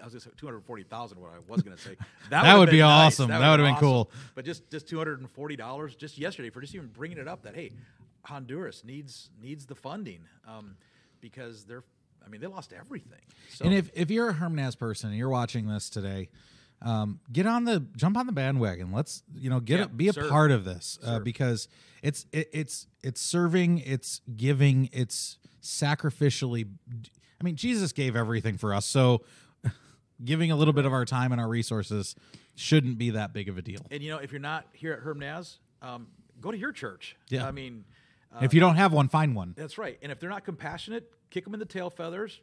I 0.00 0.04
was 0.04 0.12
going 0.12 0.20
to 0.20 0.28
say 0.28 0.30
240,000. 0.36 1.20
What 1.20 1.30
I 1.32 1.52
was 1.52 1.62
going 1.62 1.76
to 1.76 1.82
say. 1.82 1.96
That 2.30 2.42
would've 2.42 2.58
would 2.60 2.70
be 2.70 2.78
nice. 2.78 3.14
awesome. 3.14 3.28
That 3.30 3.38
would've 3.38 3.50
would've 3.50 3.66
been 3.66 3.74
awesome. 3.74 3.86
cool. 3.86 4.10
But 4.36 4.44
just 4.44 4.70
just 4.70 4.88
240 4.88 5.56
dollars 5.56 5.96
just 5.96 6.16
yesterday 6.16 6.50
for 6.50 6.60
just 6.60 6.74
even 6.76 6.88
bringing 6.88 7.18
it 7.18 7.26
up 7.26 7.42
that 7.42 7.56
hey, 7.56 7.72
Honduras 8.22 8.84
needs 8.84 9.30
needs 9.42 9.66
the 9.66 9.74
funding 9.74 10.20
um, 10.46 10.76
because 11.20 11.64
they're. 11.64 11.82
I 12.24 12.28
mean, 12.28 12.42
they 12.42 12.46
lost 12.46 12.74
everything. 12.74 13.22
So 13.48 13.64
And 13.64 13.72
if, 13.72 13.90
if 13.94 14.10
you're 14.10 14.28
a 14.28 14.34
Hermnaz 14.34 14.78
person 14.78 15.08
and 15.08 15.18
you're 15.18 15.30
watching 15.30 15.66
this 15.66 15.88
today, 15.88 16.28
um, 16.82 17.20
get 17.32 17.46
on 17.46 17.64
the 17.64 17.80
jump 17.96 18.16
on 18.16 18.26
the 18.26 18.32
bandwagon. 18.32 18.92
Let's 18.92 19.22
you 19.34 19.50
know 19.50 19.60
get 19.60 19.78
Yeah, 19.78 19.84
a, 19.84 19.88
be 19.88 20.08
a 20.08 20.12
serve. 20.12 20.30
part 20.30 20.50
of 20.50 20.64
this 20.64 20.98
uh, 21.04 21.18
because 21.20 21.68
it's 22.02 22.26
it, 22.32 22.48
it's 22.52 22.86
it's 23.02 23.20
serving, 23.20 23.78
it's 23.78 24.20
giving, 24.36 24.88
it's 24.92 25.38
sacrificially. 25.62 26.68
I 27.40 27.44
mean, 27.44 27.56
Jesus 27.56 27.92
gave 27.92 28.16
everything 28.16 28.56
for 28.58 28.74
us, 28.74 28.86
so 28.86 29.22
giving 30.24 30.50
a 30.50 30.56
little 30.56 30.74
bit 30.74 30.84
of 30.86 30.92
our 30.92 31.04
time 31.04 31.32
and 31.32 31.40
our 31.40 31.48
resources 31.48 32.14
shouldn't 32.54 32.98
be 32.98 33.10
that 33.10 33.32
big 33.32 33.48
of 33.48 33.56
a 33.58 33.62
deal. 33.62 33.80
and 33.90 34.02
you 34.02 34.10
know, 34.10 34.18
if 34.18 34.32
you're 34.32 34.40
not 34.40 34.66
here 34.72 34.92
at 34.92 35.00
Hermnaz, 35.02 35.56
um, 35.82 36.06
go 36.40 36.50
to 36.50 36.58
your 36.58 36.72
church. 36.72 37.16
Yeah. 37.30 37.46
I 37.46 37.50
mean, 37.52 37.84
uh, 38.34 38.40
if 38.42 38.52
you 38.52 38.60
don't 38.60 38.76
have 38.76 38.92
one, 38.92 39.08
find 39.08 39.34
one. 39.34 39.54
That's 39.56 39.78
right. 39.78 39.98
And 40.02 40.12
if 40.12 40.20
they're 40.20 40.30
not 40.30 40.44
compassionate, 40.44 41.10
kick 41.30 41.44
them 41.44 41.54
in 41.54 41.60
the 41.60 41.66
tail 41.66 41.88
feathers. 41.90 42.40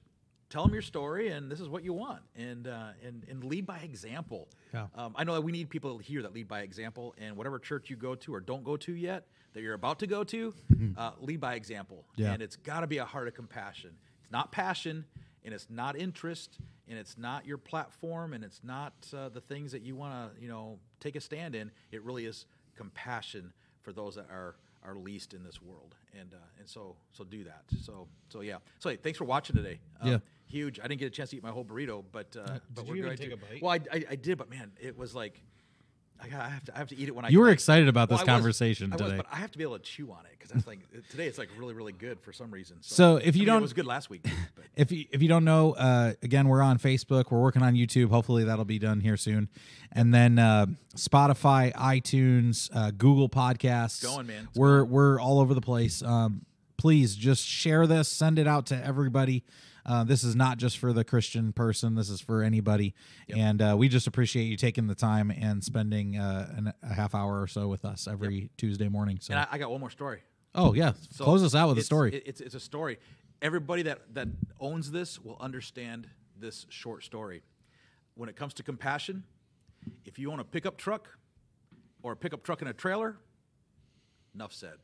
Tell 0.50 0.64
them 0.64 0.72
your 0.74 0.82
story, 0.82 1.28
and 1.30 1.52
this 1.52 1.60
is 1.60 1.68
what 1.68 1.84
you 1.84 1.92
want, 1.92 2.22
and 2.36 2.68
uh, 2.68 2.90
and 3.06 3.26
and 3.30 3.44
lead 3.44 3.66
by 3.66 3.80
example. 3.80 4.48
Yeah. 4.74 4.88
Um, 4.96 5.14
I 5.18 5.26
know 5.26 5.34
that 5.34 5.42
we 5.42 5.52
need 5.52 5.70
people 5.70 5.98
here 5.98 6.22
that 6.22 6.34
lead 6.34 6.48
by 6.48 6.62
example, 6.62 7.14
and 7.18 7.36
whatever 7.36 7.60
church 7.60 7.90
you 7.90 7.98
go 7.98 8.16
to 8.16 8.34
or 8.34 8.40
don't 8.40 8.64
go 8.64 8.78
to 8.78 8.94
yet, 8.94 9.28
that 9.54 9.62
you're 9.62 9.74
about 9.74 10.00
to 10.00 10.08
go 10.08 10.24
to, 10.24 10.54
uh, 10.98 11.12
lead 11.20 11.42
by 11.42 11.56
example. 11.56 12.06
Yeah. 12.16 12.32
And 12.32 12.42
it's 12.42 12.56
got 12.56 12.80
to 12.82 12.88
be 12.88 12.98
a 13.00 13.06
heart 13.06 13.28
of 13.28 13.34
compassion. 13.34 13.92
It's 14.22 14.32
not 14.32 14.54
passion, 14.54 15.04
and 15.44 15.54
it's 15.54 15.68
not 15.70 15.98
interest, 15.98 16.60
and 16.88 16.98
it's 16.98 17.18
not 17.18 17.46
your 17.46 17.58
platform, 17.58 18.32
and 18.34 18.42
it's 18.44 18.62
not 18.64 18.94
uh, 19.14 19.28
the 19.28 19.42
things 19.42 19.74
that 19.74 19.82
you 19.82 19.98
want 19.98 20.34
to 20.36 20.42
you 20.42 20.48
know 20.48 20.80
take 21.02 21.18
a 21.18 21.22
stand 21.22 21.56
in. 21.56 21.72
It 21.92 22.04
really 22.04 22.26
is 22.26 22.46
compassion 22.78 23.52
for 23.82 23.92
those 23.92 24.16
that 24.16 24.30
are 24.32 24.56
are 24.84 24.96
least 24.96 25.34
in 25.34 25.44
this 25.44 25.62
world, 25.62 25.96
and 26.18 26.34
uh, 26.34 26.38
and 26.60 26.70
so 26.70 26.96
so 27.12 27.26
do 27.26 27.44
that. 27.44 27.64
So 27.84 28.08
so 28.30 28.40
yeah. 28.40 28.58
So 28.80 28.90
hey, 28.90 28.96
thanks 28.96 29.18
for 29.18 29.26
watching 29.26 29.58
today. 29.58 29.80
Um, 30.00 30.12
Yeah. 30.12 30.18
Huge. 30.48 30.80
I 30.80 30.88
didn't 30.88 31.00
get 31.00 31.08
a 31.08 31.10
chance 31.12 31.30
to 31.32 31.38
eat 31.38 31.44
my 31.44 31.52
whole 31.52 31.66
burrito, 31.66 32.04
but 32.12 32.36
uh, 32.36 32.60
but 32.74 32.86
did 32.86 32.88
we're 32.90 32.96
you 32.96 33.06
even 33.06 33.16
going 33.16 33.18
take 33.18 33.30
to. 33.30 33.34
a 33.36 33.38
bite? 33.38 33.62
Well, 33.62 33.72
I, 33.72 33.80
I, 33.98 34.04
I 34.12 34.16
did, 34.16 34.38
but 34.38 34.50
man, 34.50 34.72
it 34.80 34.98
was 34.98 35.14
like 35.16 35.40
I, 36.20 36.26
I 36.26 36.50
have 36.50 36.64
to 36.66 36.76
I 36.76 36.78
have 36.80 36.88
to 36.90 36.98
eat 36.98 37.08
it 37.08 37.16
when 37.16 37.26
I. 37.26 37.30
You 37.30 37.40
were 37.40 37.50
excited 37.50 37.88
about 37.88 38.10
this 38.10 38.20
I 38.20 38.24
was- 38.24 38.28
conversation 38.28 38.92
I 38.92 38.96
was, 38.96 39.04
today. 39.04 39.18
but 39.18 39.28
I 39.32 39.36
have 39.36 39.52
to 39.52 39.58
be 39.58 39.64
able 39.64 39.78
to 39.78 39.84
chew 39.84 40.12
on 40.12 40.26
it 40.26 40.32
because 40.32 40.50
that's 40.52 40.66
like 40.68 40.80
today 41.10 41.28
it's 41.28 41.38
like 41.38 41.50
really 41.58 41.74
really 41.76 41.92
good 41.94 42.20
for 42.22 42.34
some 42.34 42.50
reason. 42.52 42.78
So 42.82 43.18
if 43.18 43.36
you 43.36 43.42
I 43.42 43.46
mean, 43.46 43.46
don't- 43.48 43.58
it 43.60 43.62
was 43.62 43.74
good 43.74 43.86
last 43.86 44.10
week. 44.10 44.26
But 44.56 44.66
If 44.76 44.92
you, 44.92 45.06
if 45.12 45.24
you 45.24 45.28
don't 45.28 45.44
know, 45.46 45.74
uh, 45.74 46.14
again, 46.22 46.48
we're 46.48 46.62
on 46.62 46.78
Facebook. 46.78 47.32
We're 47.32 47.42
working 47.42 47.64
on 47.64 47.74
YouTube. 47.74 48.10
Hopefully, 48.10 48.44
that'll 48.44 48.64
be 48.66 48.78
done 48.80 49.00
here 49.02 49.18
soon. 49.18 49.50
And 49.92 50.14
then 50.14 50.38
uh, 50.38 50.68
Spotify, 50.96 51.74
iTunes, 51.74 52.70
uh, 52.76 52.92
Google 52.92 53.28
Podcasts. 53.30 54.04
going, 54.04 54.28
man. 54.28 54.48
It's 54.50 54.58
we're 54.58 54.84
we're 54.84 55.20
all 55.20 55.40
over 55.40 55.54
the 55.56 55.62
place. 55.62 56.02
Um, 56.04 56.46
please 56.78 57.16
just 57.16 57.44
share 57.46 57.88
this. 57.88 58.08
Send 58.08 58.38
it 58.40 58.48
out 58.48 58.68
to 58.68 58.86
everybody. 58.86 59.44
Uh, 59.88 60.04
this 60.04 60.24
is 60.24 60.36
not 60.36 60.58
just 60.58 60.78
for 60.78 60.92
the 60.92 61.04
Christian 61.04 61.54
person. 61.54 61.96
This 61.96 62.10
is 62.10 62.20
for 62.20 62.44
anybody. 62.44 62.94
And 63.34 63.62
uh, 63.62 63.76
we 63.78 63.88
just 63.88 64.06
appreciate 64.06 64.44
you 64.46 64.58
taking 64.58 64.88
the 64.88 64.96
time 64.96 65.32
and 65.32 65.64
spending 65.64 66.18
uh, 66.18 66.54
an, 66.58 66.74
a 66.84 66.94
half 66.94 67.16
hour 67.16 67.42
or 67.42 67.48
so 67.48 67.68
with 67.70 67.86
us 67.86 68.08
every 68.08 68.50
Tuesday 68.58 68.90
morning. 68.90 69.20
So, 69.22 69.34
and 69.34 69.40
I, 69.40 69.48
I 69.54 69.58
got 69.58 69.72
one 69.72 69.80
more 69.80 69.90
story. 69.90 70.20
oh 70.56 70.74
yeah, 70.74 70.92
So 71.12 71.24
close 71.24 71.42
us 71.44 71.56
out 71.56 71.70
with 71.70 71.78
a 71.78 71.84
story. 71.84 72.14
it- 72.16 72.24
it's 72.26 72.42
it's 72.42 72.56
a 72.56 72.60
story. 72.60 72.98
Everybody 73.42 73.84
that 73.84 74.14
that 74.16 74.28
owns 74.60 74.92
this 74.92 75.20
will 75.24 75.38
understand 75.40 76.08
this 76.40 76.66
short 76.70 77.04
story. 77.04 77.44
When 78.16 78.28
it 78.30 78.36
comes 78.36 78.54
to 78.56 78.64
compassion, 78.64 79.24
if 80.06 80.18
you 80.20 80.32
own 80.32 80.40
a 80.40 80.44
pickup 80.44 80.78
truck 80.78 81.08
or 82.04 82.12
a 82.14 82.16
pickup 82.16 82.44
truck 82.44 82.62
and 82.62 82.70
a 82.70 82.74
trailer, 82.74 83.16
enough 84.36 84.52
said. 84.54 84.78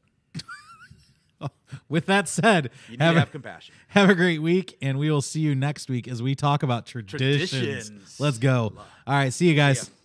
with 1.89 2.05
that 2.07 2.27
said, 2.27 2.71
have 2.99 3.15
to 3.15 3.21
a- 3.23 3.25
compassion. 3.25 3.73
Have 3.89 4.09
a 4.09 4.15
great 4.15 4.41
week, 4.41 4.75
and 4.81 4.97
we 4.97 5.11
will 5.11 5.21
see 5.21 5.39
you 5.41 5.53
next 5.53 5.87
week 5.89 6.07
as 6.07 6.21
we 6.21 6.33
talk 6.33 6.63
about 6.63 6.85
traditions. 6.87 7.49
Traditions. 7.51 8.19
Let's 8.19 8.39
go. 8.39 8.73
All 8.75 9.13
right, 9.13 9.31
see 9.31 9.47
you 9.47 9.55
guys. 9.55 9.87
ya. 9.87 10.02